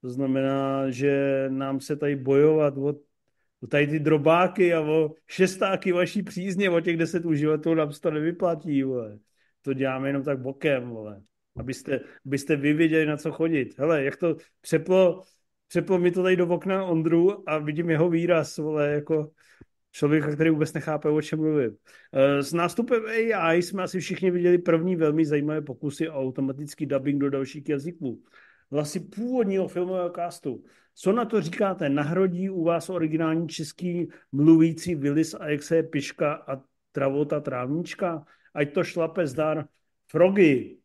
[0.00, 2.94] to znamená, že nám se tady bojovat o,
[3.60, 8.00] o tady ty drobáky a o šestáky vaší přízně, o těch deset uživatelů nám se
[8.00, 9.18] to nevyplatí, vole.
[9.62, 11.22] To děláme jenom tak bokem, vole.
[11.56, 13.78] Abyste, abyste vy věděli, na co chodit.
[13.78, 15.22] Hele, jak to přeplo,
[15.68, 19.30] přeplo mi to tady do okna Ondru a vidím jeho výraz, vole, jako
[19.92, 21.76] člověka, který vůbec nechápe, o čem mluvím.
[22.12, 27.20] Eh, S nástupem AI jsme asi všichni viděli první velmi zajímavé pokusy o automatický dubbing
[27.20, 28.22] do dalších jazyků.
[28.72, 30.64] Hlasy původního filmového castu.
[30.94, 31.88] Co na to říkáte?
[31.88, 36.62] Nahrodí u vás originální český mluvící Willis a jak se je Piška a
[36.92, 38.24] Travota Trávnička?
[38.54, 39.68] Ať to šlape zdar.
[40.10, 40.78] Frogy,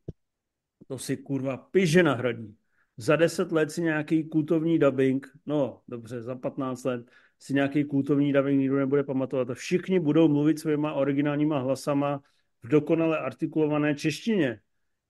[0.88, 2.56] to si kurva piže nahradí.
[2.98, 8.34] Za deset let si nějaký kultovní dubbing, no dobře, za 15 let si nějaký kultovní
[8.34, 9.50] dubbing nikdo nebude pamatovat.
[9.50, 12.22] A všichni budou mluvit svýma originálníma hlasama
[12.64, 14.60] v dokonale artikulované češtině.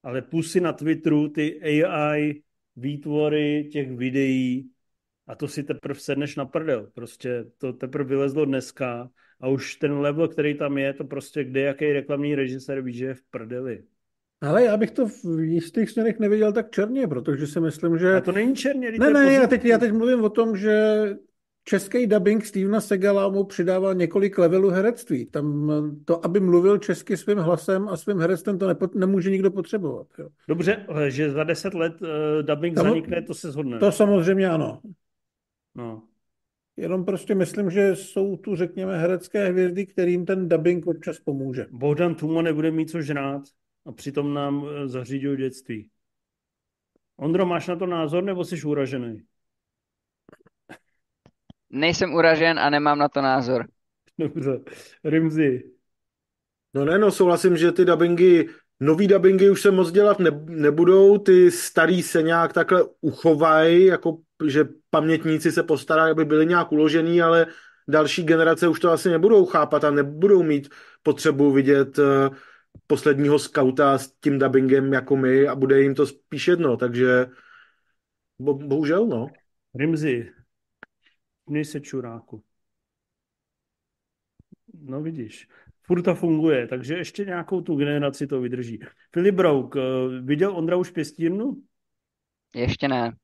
[0.03, 2.41] Ale pusy na Twitteru, ty AI
[2.75, 4.69] výtvory těch videí,
[5.27, 6.91] a to si teprve sedneš na prdel.
[6.93, 11.61] Prostě to teprve vylezlo dneska a už ten level, který tam je, to prostě kde
[11.61, 13.83] jaký reklamní režisér ví, že je v prdeli.
[14.49, 18.15] Ale já bych to v jistých směrech neviděl tak černě, protože si myslím, že...
[18.15, 21.05] A to není černě, Ne, ne, já teď, já teď mluvím o tom, že
[21.63, 25.25] český dubbing Stevena Segala mu přidával několik levelů herectví.
[25.25, 25.71] Tam
[26.05, 30.07] to, aby mluvil česky svým hlasem a svým herectvem, to nepo, nemůže nikdo potřebovat.
[30.19, 30.29] Jo.
[30.47, 32.07] Dobře, že za deset let uh,
[32.41, 33.79] dubbing Tam- zanikne, to se shodne.
[33.79, 34.81] To samozřejmě ano.
[35.75, 36.03] No.
[36.77, 41.65] Jenom prostě myslím, že jsou tu, řekněme, herecké hvězdy, kterým ten dubbing občas pomůže.
[41.71, 43.41] Bohdan Tuma nebude mít co žrát
[43.85, 45.89] a přitom nám eh, zařídil dětství.
[47.17, 49.21] Ondro, máš na to názor, nebo jsi uražený?
[51.69, 53.67] Nejsem uražen a nemám na to názor.
[54.17, 54.59] Dobře.
[55.03, 55.63] Rimzi.
[56.73, 58.49] No ne, no souhlasím, že ty dubbingy,
[58.79, 64.17] nový dubbingy už se moc dělat ne, nebudou, ty starý se nějak takhle uchovají, jako
[64.47, 67.47] že pamětníci se postarají, aby byli nějak uložený, ale
[67.87, 70.69] další generace už to asi nebudou chápat a nebudou mít
[71.03, 72.29] potřebu vidět eh,
[72.87, 77.25] posledního skauta s tím dubbingem jako my a bude jim to spíš jedno, takže
[78.39, 79.27] Bo, bohužel, no.
[79.75, 80.31] Rimzi,
[81.45, 82.43] měj se čuráku.
[84.73, 85.47] No vidíš,
[85.83, 88.79] furt to funguje, takže ještě nějakou tu generaci to vydrží.
[89.13, 89.81] Filip Brouk, eh,
[90.21, 91.63] viděl Ondra už pěstírnu?
[92.55, 93.15] Ještě ne.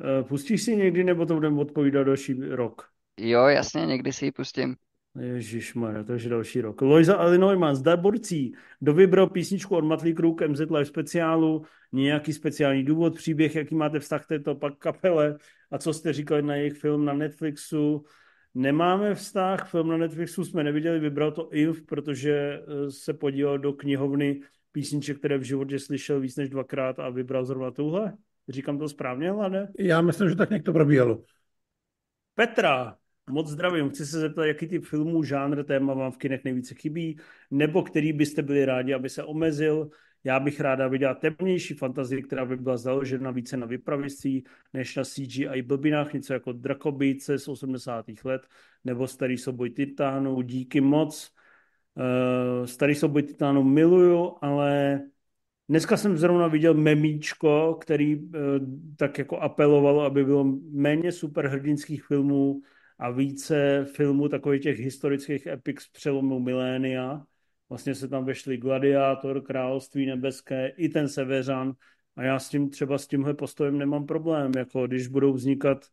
[0.00, 2.88] Eh, pustíš si někdy, nebo to budeme odpovídat další rok?
[3.20, 4.76] Jo, jasně, někdy si ji pustím.
[5.20, 5.74] Ježíš
[6.04, 6.80] takže další rok.
[6.80, 8.54] Loisa Illinois zdar borcí.
[8.80, 11.64] Kdo vybral písničku od Matley Crew k MZ Live speciálu?
[11.92, 15.36] Nějaký speciální důvod, příběh, jaký máte vztah k této pak kapele
[15.70, 18.04] a co jste říkali na jejich film na Netflixu?
[18.54, 23.72] Nemáme vztah, film na Netflixu jsme neviděli, vybral to Inf, protože eh, se podíval do
[23.72, 24.40] knihovny
[24.72, 28.16] písniček, které v životě slyšel víc než dvakrát a vybral zrovna tuhle.
[28.48, 29.68] Říkám to správně, Lade?
[29.78, 31.22] Já myslím, že tak nějak to probíhalo.
[32.34, 32.96] Petra,
[33.32, 33.90] moc zdravím.
[33.90, 37.18] Chci se zeptat, jaký typ filmů, žánr, téma vám v kinech nejvíce chybí,
[37.50, 39.90] nebo který byste byli rádi, aby se omezil.
[40.24, 45.04] Já bych ráda viděla temnější fantazii, která by byla založena více na vypraviství, než na
[45.04, 48.06] CGI blbinách, něco jako Drakobice z 80.
[48.24, 48.42] let,
[48.84, 50.42] nebo Starý soboj Titánu.
[50.42, 51.32] Díky moc.
[51.94, 55.00] Uh, Starý soboj Titánu miluju, ale
[55.68, 58.30] Dneska jsem zrovna viděl memíčko, který uh,
[58.96, 62.62] tak jako apelovalo, aby bylo méně superhrdinských filmů
[63.02, 67.24] a více filmů takových těch historických epik z přelomu milénia.
[67.68, 71.72] Vlastně se tam vešli Gladiátor, Království nebeské, i ten Severan
[72.16, 75.86] a já s tím třeba s tímhle postojem nemám problém, jako když budou vznikat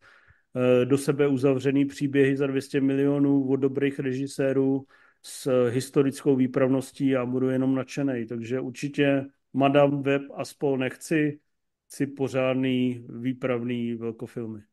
[0.53, 4.85] uh, do sebe uzavřený příběhy za 200 milionů od dobrých režisérů
[5.23, 8.25] s historickou výpravností a budu jenom nadšený.
[8.25, 11.39] Takže určitě Madame Web a spol nechci,
[11.87, 14.68] chci pořádný výpravný velkofilmy.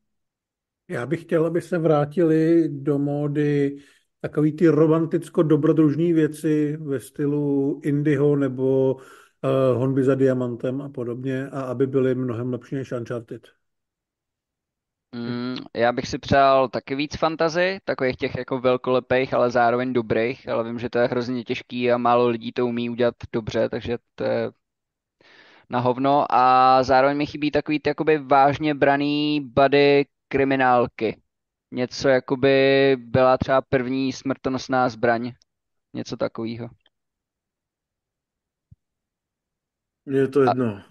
[0.88, 3.78] Já bych chtěl, aby se vrátili do módy
[4.20, 11.60] takový ty romanticko-dobrodružní věci ve stylu Indiho nebo uh, Honby za diamantem a podobně a
[11.60, 13.48] aby byly mnohem lepší než Uncharted.
[15.14, 20.48] Mm, já bych si přál taky víc fantazy, takových těch jako velkolepých, ale zároveň dobrých,
[20.48, 23.98] ale vím, že to je hrozně těžký a málo lidí to umí udělat dobře, takže
[24.14, 24.52] to je
[25.70, 31.22] na hovno a zároveň mi chybí takový ty jakoby vážně braný body kriminálky.
[31.72, 35.32] Něco jakoby byla třeba první smrtonosná zbraň.
[35.94, 36.68] Něco takového.
[40.06, 40.66] Je to jedno.
[40.66, 40.86] A,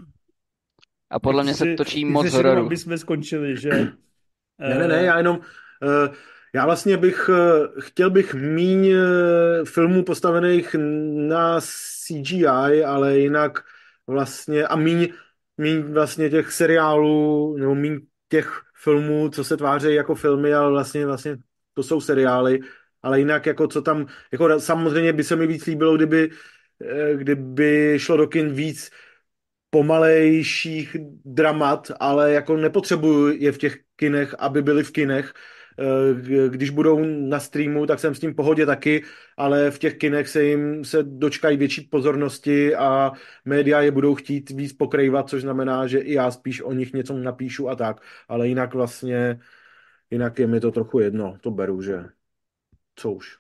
[1.10, 2.66] a podle mě se točí moc hororů.
[2.66, 3.70] Aby jsme skončili, že...
[4.60, 5.38] ne, ne, ne, já jenom...
[5.38, 6.16] Uh,
[6.56, 7.36] já vlastně bych, uh,
[7.80, 8.94] chtěl bych míň
[9.66, 10.76] filmů postavených
[11.28, 13.64] na CGI, ale jinak
[14.07, 15.14] vlastně a míň,
[15.57, 17.99] míň vlastně těch seriálů, nebo míň
[18.30, 21.38] těch filmů, co se tváří jako filmy, ale vlastně, vlastně
[21.73, 22.60] to jsou seriály,
[23.03, 26.30] ale jinak jako co tam, jako samozřejmě by se mi víc líbilo, kdyby,
[26.81, 28.91] eh, kdyby šlo do kin víc
[29.69, 35.34] pomalejších dramat, ale jako nepotřebuju je v těch kinech, aby byly v kinech,
[36.49, 39.03] když budou na streamu, tak jsem s tím pohodě taky,
[39.38, 43.11] ale v těch kinech se jim se dočkají větší pozornosti a
[43.45, 47.18] média je budou chtít víc pokrývat, což znamená, že i já spíš o nich něco
[47.18, 49.39] napíšu a tak, ale jinak vlastně,
[50.11, 52.03] jinak je mi to trochu jedno, to beru, že
[52.95, 53.38] co už.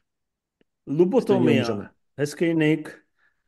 [0.87, 3.05] Lubotomia, hezký Nick.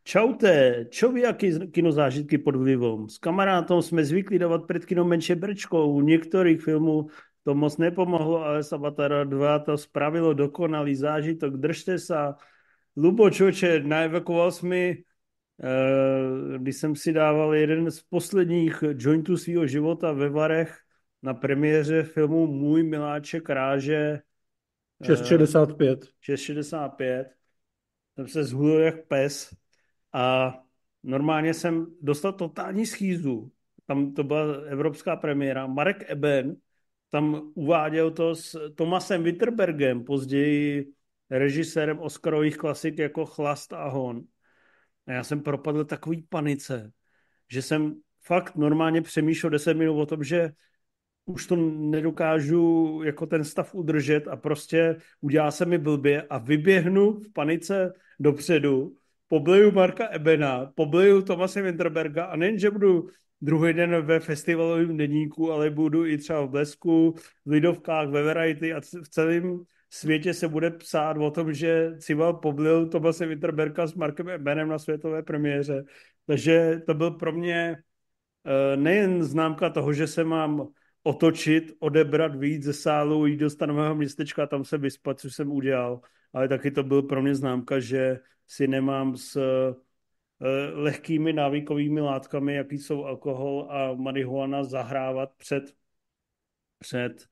[0.08, 3.10] Čaute, čo vy jaký kinozážitky pod vlivem?
[3.10, 5.94] S kamarátom jsme zvyklí dávat před kinom menšie brčkou.
[5.94, 7.08] U některých filmů
[7.48, 11.56] to moc nepomohlo, ale Sabatara 2 to spravilo dokonalý zážitok.
[11.56, 12.36] Držte sa.
[13.00, 14.84] Lubo Čoče, naevakoval jsi mi,
[15.64, 20.76] eh, když jsem si dával jeden z posledních jointů svého života ve Varech
[21.24, 24.20] na premiéře filmu Můj miláček ráže
[25.06, 26.12] 665.
[26.20, 27.32] 665.
[28.16, 29.56] Jsem se zhulil jak pes
[30.14, 30.54] a
[31.04, 33.52] normálně jsem dostal totální schýzu.
[33.86, 35.68] Tam to byla evropská premiéra.
[35.68, 36.56] Marek Eben
[37.10, 40.92] tam uváděl to s Tomasem Witterbergem, později
[41.30, 44.24] režisérem Oscarových klasik jako Chlast a Hon.
[45.08, 46.92] A já jsem propadl takový panice,
[47.52, 50.52] že jsem fakt normálně přemýšlel 10 minut o tom, že
[51.26, 57.14] už to nedokážu jako ten stav udržet a prostě udělá se mi blbě a vyběhnu
[57.14, 58.96] v panice dopředu,
[59.28, 63.10] pobleju Marka Ebena, pobleju Tomase Winterberga a nejen, že budu
[63.42, 67.16] druhý den ve festivalovém deníku, ale budu i třeba v Blesku,
[67.46, 72.34] v Lidovkách, ve Variety a v celém světě se bude psát o tom, že Cival
[72.34, 75.84] poblil Tomase Winterberga s Markem Ebenem na světové premiéře.
[76.26, 77.78] Takže to byl pro mě
[78.46, 80.68] eh, nejen známka toho, že se mám
[81.04, 85.52] otočit, odebrat víc ze sálu, jít do stanového městečka a tam se vyspat, což jsem
[85.52, 86.02] udělal,
[86.34, 89.40] ale taky to byl pro mě známka, že si nemám s
[90.74, 95.64] lehkými návykovými látkami, jaký jsou alkohol a marihuana, zahrávat před
[96.80, 97.26] před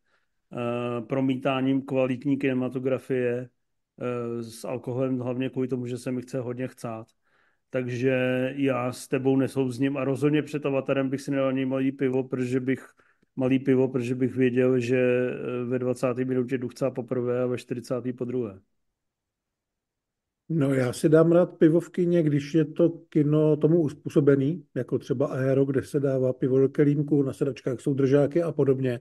[0.50, 3.50] uh, promítáním kvalitní kinematografie
[3.98, 7.08] uh, s alkoholem, hlavně kvůli tomu, že se mi chce hodně chcát.
[7.70, 12.24] Takže já s tebou nesouzním a rozhodně před avatarem bych si nedal ani malý pivo,
[12.24, 12.88] protože bych
[13.36, 16.18] malý pivo, protože bych věděl, že eh, ve 20.
[16.18, 17.96] minutě jdu chcát poprvé a ve 40.
[18.18, 18.60] po druhé.
[20.50, 25.00] No já si dám rád pivo v kině, když je to kino tomu uspůsobený, jako
[25.00, 29.00] třeba Aero, kde se dává pivo do kelímku, na sedačkách jsou držáky a podobně.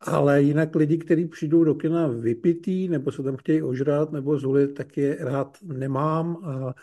[0.00, 4.74] Ale jinak lidi, kteří přijdou do kina vypitý, nebo se tam chtějí ožrat, nebo zulit,
[4.74, 6.74] tak je rád nemám a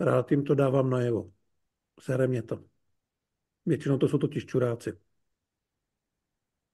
[0.00, 1.30] rád jim to dávám najevo.
[2.00, 2.64] Sere mě to.
[3.66, 4.92] Většinou to jsou totiž čuráci.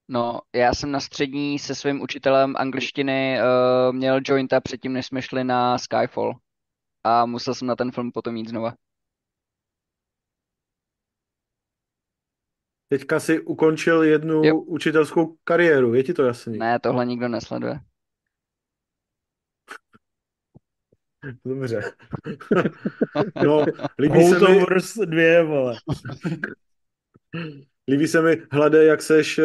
[0.08, 5.22] No, já jsem na střední se svým učitelem angličtiny uh, měl jointa předtím, než jsme
[5.22, 6.34] šli na Skyfall.
[7.04, 8.72] A musel jsem na ten film potom jít znova.
[12.88, 14.56] Teďka si ukončil jednu Jo.
[14.56, 16.58] učitelskou kariéru, je ti to jasný?
[16.58, 17.80] Ne, tohle nikdo nesleduje.
[21.44, 21.80] Dobře.
[23.44, 23.64] no,
[23.98, 25.76] líbí se, mi, Holdovers dvě, vole.
[27.88, 29.44] líbí se mi, hlade, jak seš eh,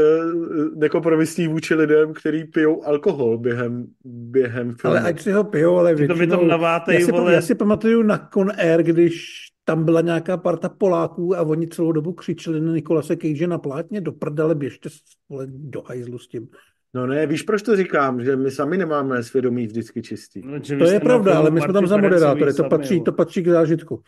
[0.75, 4.97] nekompromisní vůči lidem, který pijou alkohol během, během filmu.
[4.97, 6.39] Ale ať si ho pijou, ale Ty to mi většinou...
[6.39, 7.33] tam navátej, já, si, vole.
[7.33, 11.91] já si pamatuju na Con Air, když tam byla nějaká parta Poláků a oni celou
[11.91, 14.89] dobu křičeli na Nikolase Cage na plátně, do prdele, běžte
[15.29, 16.47] vole, do hajzlu s tím.
[16.93, 18.23] No ne, víš, proč to říkám?
[18.23, 20.41] Že my sami nemáme svědomí vždycky čistý.
[20.45, 23.47] No, To je pravda, ale my jsme tam za moderátory, to patří, to patří k
[23.47, 24.03] zážitku.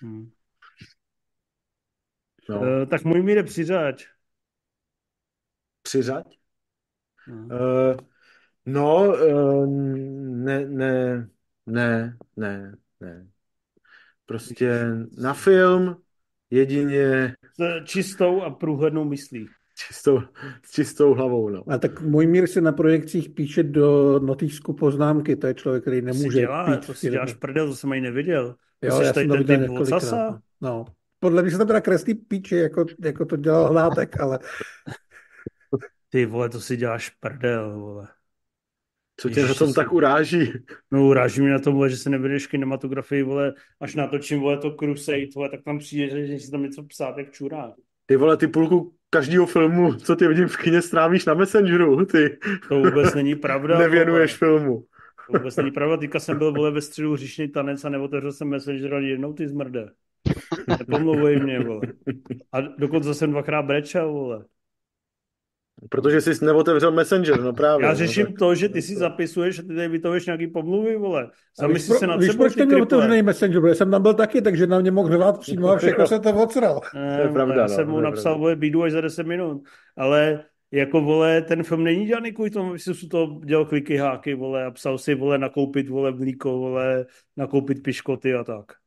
[0.00, 0.28] Hmm.
[2.48, 2.64] No.
[2.64, 4.04] Eh, tak můj míře přiřaď.
[5.82, 6.38] Přiřaď?
[7.26, 7.44] No.
[7.44, 7.96] Uh,
[8.66, 11.28] no, uh, ne, ne,
[11.66, 13.26] ne, ne, ne.
[14.26, 14.84] Prostě
[15.18, 15.96] na film
[16.50, 19.46] jedině S čistou a průhlednou myslí.
[19.86, 20.20] čistou,
[20.64, 21.64] s čistou hlavou, no.
[21.70, 26.02] A tak můj mír si na projekcích píše do notýsku poznámky, to je člověk, který
[26.02, 28.54] To si nemůže dělá, pít to si děláš prdel, to jsem ani neviděl.
[28.80, 30.40] To Jo, jsi já tady jsem to ten viděl typ několikrát.
[30.60, 30.84] No.
[31.22, 34.38] Podle mě se tam teda kreslí píči, jako, jako to dělal Hnátek, ale
[36.08, 38.08] Ty vole, to si děláš prdel, vole.
[39.16, 40.52] Co tě na tom to tak si- uráží?
[40.90, 44.70] No uráží mě na tom, vole, že se nevedeš kinematografii, vole, až natočím, vole, to
[44.70, 47.72] Crusade, vole, tak tam přijde, že si tam něco psát jak čurák.
[48.06, 52.38] Ty vole, ty půlku každého filmu, co ty vidím v kině, strávíš na Messengeru, ty
[52.68, 53.78] To vůbec není pravda.
[53.78, 54.58] nevěnuješ vole.
[54.58, 54.86] filmu.
[55.26, 55.96] To vůbec není pravda.
[55.96, 59.48] Teďka jsem byl, vole, ve středu hříšný tanec a neotevřel jsem Messenger ani jednou, ty
[59.48, 59.90] zmrde.
[60.78, 61.80] Nepomluvej mě, vole.
[62.52, 64.44] A dokonce jsem dvakrát brečel, vole.
[65.88, 67.86] Protože jsi neotevřel Messenger, no právě.
[67.86, 70.96] Já no, řeším tak- to, že ty si zapisuješ a ty tady vytahuješ nějaký pomluvy,
[70.96, 71.24] vole.
[71.24, 74.02] A Zamysli víš, se nad víš, proč ty ten měl otevřený Messenger, protože jsem tam
[74.02, 76.80] byl taky, takže na mě mohl řvát přímo a všechno se to odsral.
[76.94, 79.62] Ne, To je pravda, já no, jsem mu napsal, vole, bídu až za 10 minut.
[79.96, 84.34] Ale jako, vole, ten film není dělaný kvůli tomu, že si to dělal kliky háky,
[84.34, 87.06] vole, a psal si, vole, nakoupit, vole, mlíko, vole,
[87.36, 88.81] nakoupit piškoty a tak.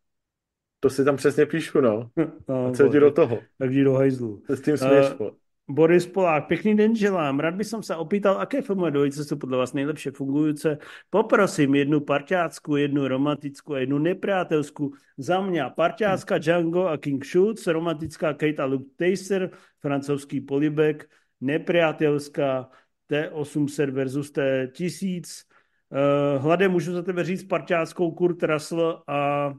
[0.85, 2.09] To si tam přesně píšu, no.
[2.49, 3.39] No, A co jdi do toho?
[3.57, 4.43] tak jdi do hajzlu.
[4.49, 5.31] S tím směš, Eh, vole.
[5.69, 7.39] Boris Polák, pěkný den želám.
[7.39, 10.67] Rád bych se opýtal, aké filmové dvojice jsou podle vás nejlepší fungující.
[11.09, 14.91] Poprosím jednu parťácku, jednu romantickou a jednu nepřátelskou.
[15.17, 19.49] Za mě parťácká Django a King Schultz, romantická Kate a Luke Taser,
[19.81, 21.09] francouzský polibek,
[21.41, 22.69] nepřátelská
[23.11, 25.43] T800 versus T1000.
[25.89, 29.53] Uh, Hlade, můžu za tebe říct parťáckou Kurt Russell a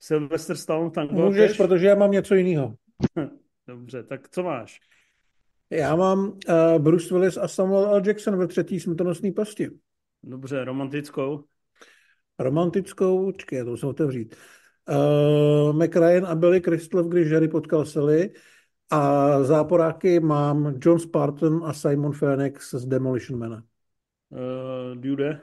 [0.00, 1.56] Sylvester Stallone Tango Můžeš, Cash?
[1.56, 2.74] protože já mám něco jiného.
[3.66, 4.80] Dobře, tak co máš?
[5.70, 8.02] Já mám uh, Bruce Willis a Samuel L.
[8.06, 9.70] Jackson ve třetí smrtonosné pasti.
[10.22, 11.44] Dobře, romantickou.
[12.38, 14.36] Romantickou, čekaj, já to musím otevřít.
[14.88, 18.30] Uh, McRyan a Billy Crystal, když Harry potkal Sally.
[18.90, 23.62] A záporáky mám John Spartan a Simon Phoenix z Demolition Mana.
[24.28, 25.40] Uh, Dude.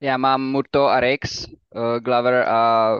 [0.00, 2.92] Já mám Murto a Rix, uh, Glover a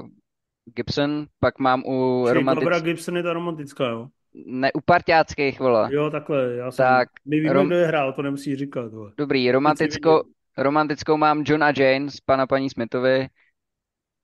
[0.74, 2.64] Gibson, pak mám u romantic...
[2.64, 4.08] Barbara Gibson je ta romantická, jo?
[4.46, 5.88] ne, u parťáckých, vole.
[5.92, 6.84] Jo, takhle, já jsem...
[6.84, 9.12] Tak, My víme, rom- kdo je hrál, to nemusí říkat, vole.
[9.16, 10.22] Dobrý, romantickou,
[10.56, 13.28] romantickou mám John a Jane z pana paní Smithovi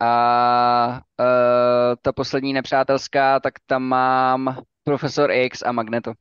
[0.00, 6.12] a uh, ta poslední nepřátelská, tak tam mám Profesor X a Magneto.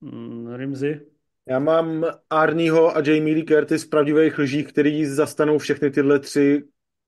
[0.00, 1.00] Mm, Rimzy.
[1.48, 6.62] Já mám Arnieho a Jamie Lee Curtis z pravdivých lží, který zastanou všechny tyhle tři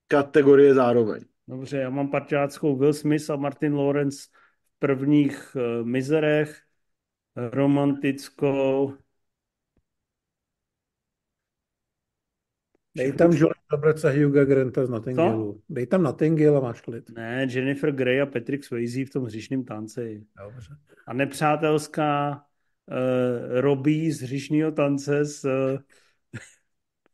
[0.08, 1.24] kategorie zároveň.
[1.48, 4.28] Dobře, já mám parťáckou Will Smith a Martin Lawrence
[4.76, 6.62] v prvních uh, mizerech,
[7.36, 8.94] romantickou...
[12.96, 15.62] Dej tam John Roberts a Hugh Granta z Nottinghalu.
[15.68, 17.10] Dej tam Nottinghale a máš klid.
[17.10, 20.26] Ne, Jennifer Grey a Patrick Swayze v tom hříšném tanci.
[20.44, 20.76] Dobře.
[21.06, 25.48] A nepřátelská uh, Robí z hřišního tance s,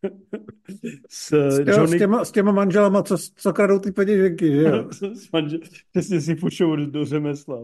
[1.09, 1.97] s, s, Johnny...
[1.97, 4.89] s, těma, s těma manželama, co, co kradou ty peněženky, že jo?
[5.15, 5.59] s manžel...
[5.91, 7.59] Přesně si pušou do, řemesla.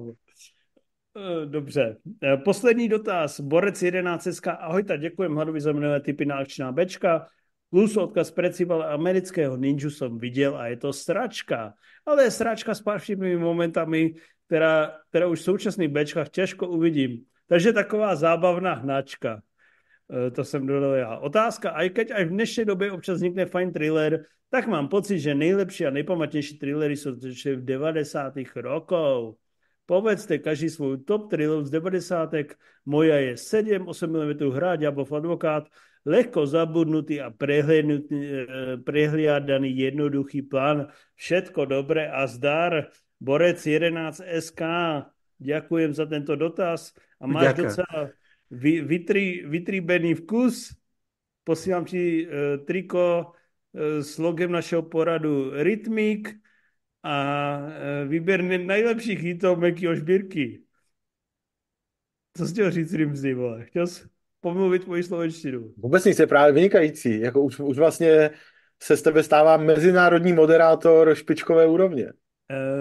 [1.44, 1.96] Dobře.
[2.44, 3.40] Poslední dotaz.
[3.40, 4.28] Borec 11.
[4.46, 7.26] Ahoj, tak děkujem Hladovi za minulé typy na akčná bečka.
[7.70, 11.74] Plus odkaz precival amerického ninju jsem viděl a je to sračka.
[12.06, 13.00] Ale je sračka s pár
[13.38, 14.14] momentami,
[14.46, 17.24] která, která už v současných bečkách těžko uvidím.
[17.46, 19.42] Takže taková zábavná hnačka.
[20.10, 21.18] E, to jsem dodal já.
[21.18, 25.34] Otázka, a keď až v dnešní době občas vznikne fajn thriller, tak mám pocit, že
[25.34, 28.34] nejlepší a nejpamatnější thrillery jsou v 90.
[28.56, 29.34] rokov.
[29.86, 32.30] Povedzte každý svůj top thriller z 90.
[32.86, 35.64] Moja je 7, 8 mm hra, Diablov advokát,
[36.06, 37.30] lehko zabudnutý a
[38.84, 40.86] prehliadaný jednoduchý plán.
[41.14, 42.86] Všetko dobré a zdar.
[43.20, 44.62] Borec 11 SK,
[45.38, 47.68] ďakujem za tento dotaz a máš Ďakujem.
[47.68, 48.10] docela
[48.50, 50.76] vy, vytrí, vytríbený vkus.
[51.44, 56.28] Posílám ti uh, triko uh, s logem našeho poradu Rytmik
[57.02, 60.62] a uh, vyber nejlepších hitov Mekyho Šbírky.
[62.36, 63.64] Co jsi chtěl říct, Rimzi, vole?
[63.64, 64.08] Chtěl jsi
[64.40, 65.74] pomluvit moji slovenštinu.
[65.76, 67.20] Vůbec nic, je právě vynikající.
[67.20, 68.30] Jako už, už vlastně
[68.82, 72.12] se z tebe stává mezinárodní moderátor špičkové úrovně.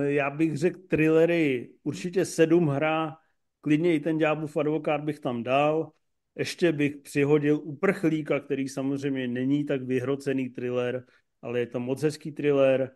[0.03, 3.17] Já bych řekl thrillery, určitě sedm hra,
[3.61, 5.91] klidně i ten Ďáblův advokát bych tam dal.
[6.35, 11.03] Ještě bych přihodil Uprchlíka, který samozřejmě není tak vyhrocený thriller,
[11.41, 12.91] ale je to moc hezký thriller.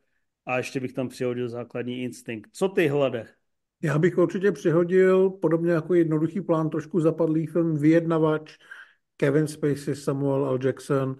[0.45, 2.49] A ještě bych tam přihodil základní instinkt.
[2.53, 3.27] Co ty, Hlade?
[3.81, 8.55] Já bych určitě přihodil, podobně jako jednoduchý plán, trošku zapadlý film Vyjednavač,
[9.17, 10.59] Kevin Spacey, Samuel L.
[10.63, 11.15] Jackson,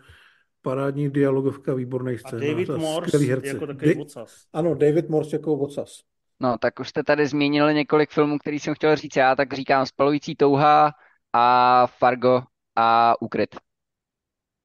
[0.62, 2.44] parádní dialogovka, výborný scénář.
[2.44, 4.06] A David Morse jako takový
[4.54, 6.13] Ano, David Morse jako vocas.
[6.44, 9.86] No, tak už jste tady zmínili několik filmů, který jsem chtěl říct já, tak říkám
[9.86, 10.92] Spalující touha
[11.34, 12.42] a Fargo
[12.76, 13.56] a Ukryt.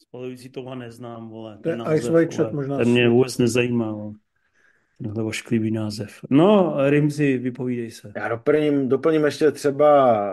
[0.03, 1.59] Spalující touha neznám, vole.
[1.63, 2.77] Ten Ice White Shot možná.
[2.77, 4.13] Ten mě vůbec nezajímá, vole.
[5.03, 6.21] Tenhle ošklivý název.
[6.31, 8.13] No, Rimzi, vypovídej se.
[8.17, 10.27] Já doplním, doplním ještě třeba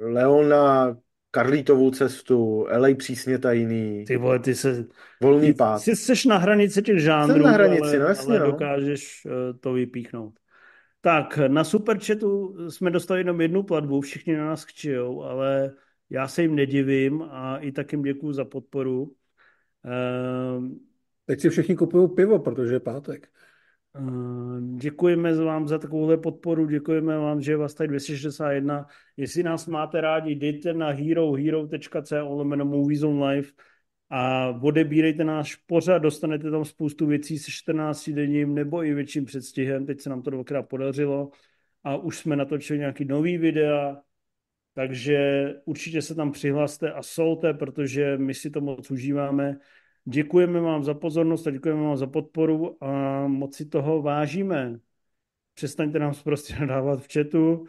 [0.00, 0.96] Leona
[1.30, 4.04] Karlítovou cestu, LA přísně tajný.
[4.04, 4.84] Ty vole, ty se...
[5.22, 5.78] Volný ty, pád.
[5.78, 8.52] Jsi, jsi na hranici těch žánrů, Jsem na hranici, ale, no jasně, ale no.
[8.52, 10.39] dokážeš eh, to vypíchnout.
[11.00, 15.74] Tak, na Superchatu jsme dostali jenom jednu platbu, všichni na nás kčijou, ale
[16.10, 19.16] já se jim nedivím a i tak jim děkuju za podporu.
[19.84, 20.80] Ehm,
[21.30, 23.28] Teď si všichni kupují pivo, protože je pátek.
[23.96, 24.00] Eh,
[24.76, 28.86] děkujeme vám za takovouhle podporu, děkujeme vám, že je vás tady 261.
[29.16, 33.48] Jestli nás máte rádi, jděte na herohero.co lomeno Movies on Live
[34.10, 39.86] a odebírejte náš pořad, dostanete tam spoustu věcí se 14 denním nebo i větším předstihem,
[39.86, 41.30] teď se nám to dvakrát podařilo
[41.84, 43.96] a už jsme natočili nějaký nový videa,
[44.74, 49.58] takže určitě se tam přihlaste a solte, protože my si to moc užíváme.
[50.04, 54.80] Děkujeme vám za pozornost a děkujeme vám za podporu a moc si toho vážíme.
[55.54, 57.66] Přestaňte nám prostě nadávat v chatu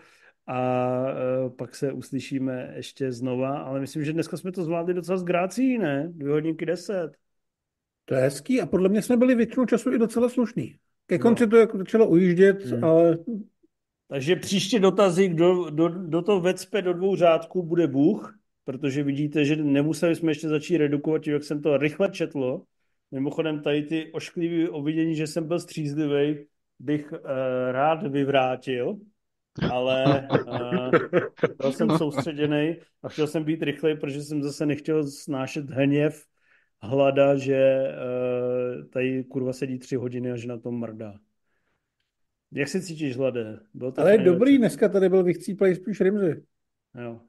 [0.52, 5.18] a e, pak se uslyšíme ještě znova, ale myslím, že dneska jsme to zvládli docela
[5.18, 6.08] z grácí, ne?
[6.12, 7.12] Dvě hodinky deset.
[8.06, 10.76] To je hezký a podle mě jsme byli většinu času i docela slušný.
[11.06, 11.50] Ke konci no.
[11.50, 12.84] to jako začalo ujíždět, hmm.
[12.84, 13.18] ale...
[14.08, 19.46] Takže příště dotazy, kdo do, do toho vecpe do dvou řádků bude Bůh protože vidíte,
[19.46, 22.64] že nemuseli jsme ještě začít redukovat, jak jsem to rychle četlo.
[23.12, 26.46] Mimochodem tady ty ošklivé ovidění, že jsem byl střízlivý,
[26.80, 27.20] bych uh,
[27.72, 28.98] rád vyvrátil,
[29.72, 30.92] ale uh,
[31.58, 36.26] byl jsem soustředěný a chtěl jsem být rychlej, protože jsem zase nechtěl snášet hněv
[36.82, 41.14] hlada, že uh, tady kurva sedí tři hodiny a že na tom mrdá.
[42.52, 43.60] Jak se cítíš, Hlade?
[43.74, 46.44] Byl to Ale je dobrý, dneska tady byl vychcíplej spíš Rimzy.
[47.04, 47.22] Jo.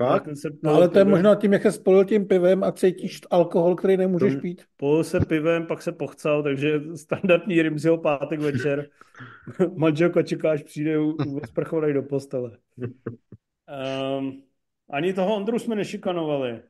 [0.00, 0.28] Tak?
[0.62, 3.96] No ale to je možná tím, jak se spolil tím pivem a cítíš alkohol, který
[3.96, 4.62] nemůžeš to, pít.
[4.76, 8.88] Polil se pivem, pak se pochcal, takže standardní Rimziho pátek večer.
[9.76, 10.96] Manželka čeká, až přijde
[11.46, 12.58] sprchovaný do postele.
[14.18, 14.42] Um,
[14.90, 16.60] ani toho Ondru jsme nešikanovali.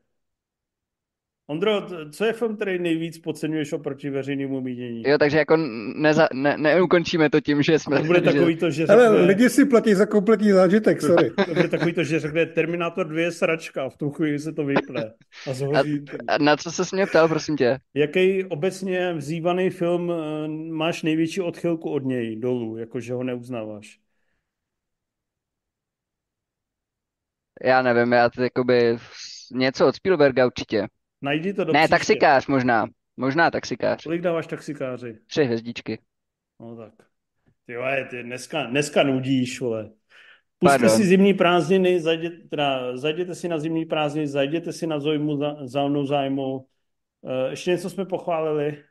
[1.51, 5.03] Ondro, co je film, který nejvíc podceňuješ oproti veřejnému mínění?
[5.07, 5.57] Jo, takže jako
[5.97, 7.99] neza, ne, neukončíme to tím, že jsme...
[7.99, 9.07] To bude takový to, že řekne...
[9.07, 11.31] Ale lidi si platí za kompletní zážitek, sorry.
[11.47, 14.65] To bude takový to, že řekne Terminator 2 je sračka, v tu chvíli se to
[14.65, 15.13] vypne.
[15.47, 16.05] A, zhoří...
[16.29, 17.79] a, a na co se mě ptal, prosím tě?
[17.95, 23.99] Jaký obecně vzývaný film eh, máš největší odchylku od něj dolů, jakože ho neuznáváš?
[27.65, 28.97] Já nevím, já to jakoby
[29.53, 30.87] něco od Spielberga určitě.
[31.23, 31.91] Najdi to do Ne, příště.
[31.91, 32.87] taxikář možná.
[33.17, 34.03] Možná taxikář.
[34.03, 35.19] Kolik dáváš taxikáři?
[35.27, 35.99] Tři hvězdičky.
[36.61, 36.93] No tak.
[37.67, 39.85] Ty vole, ty dneska, dneska nudíš, vole.
[40.59, 40.97] Puste Pardon.
[40.97, 45.57] si zimní prázdniny, zajděte, teda, zajděte si na zimní prázdniny, zajděte si na zojmu za,
[45.67, 46.67] zónu zájmu.
[47.27, 48.85] Eh, Ještě něco jsme pochválili.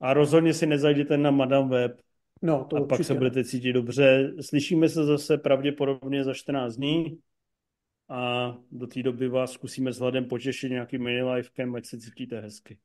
[0.00, 2.00] A rozhodně si nezajděte na Madame Web
[2.42, 3.18] No, to a pak určitě se ne.
[3.18, 4.32] budete cítit dobře.
[4.40, 7.18] Slyšíme se zase pravděpodobně za 14 dní
[8.08, 12.78] a do té doby vás zkusíme vzhledem potěšit nějakým mini livecam, ať se cítíte hezky.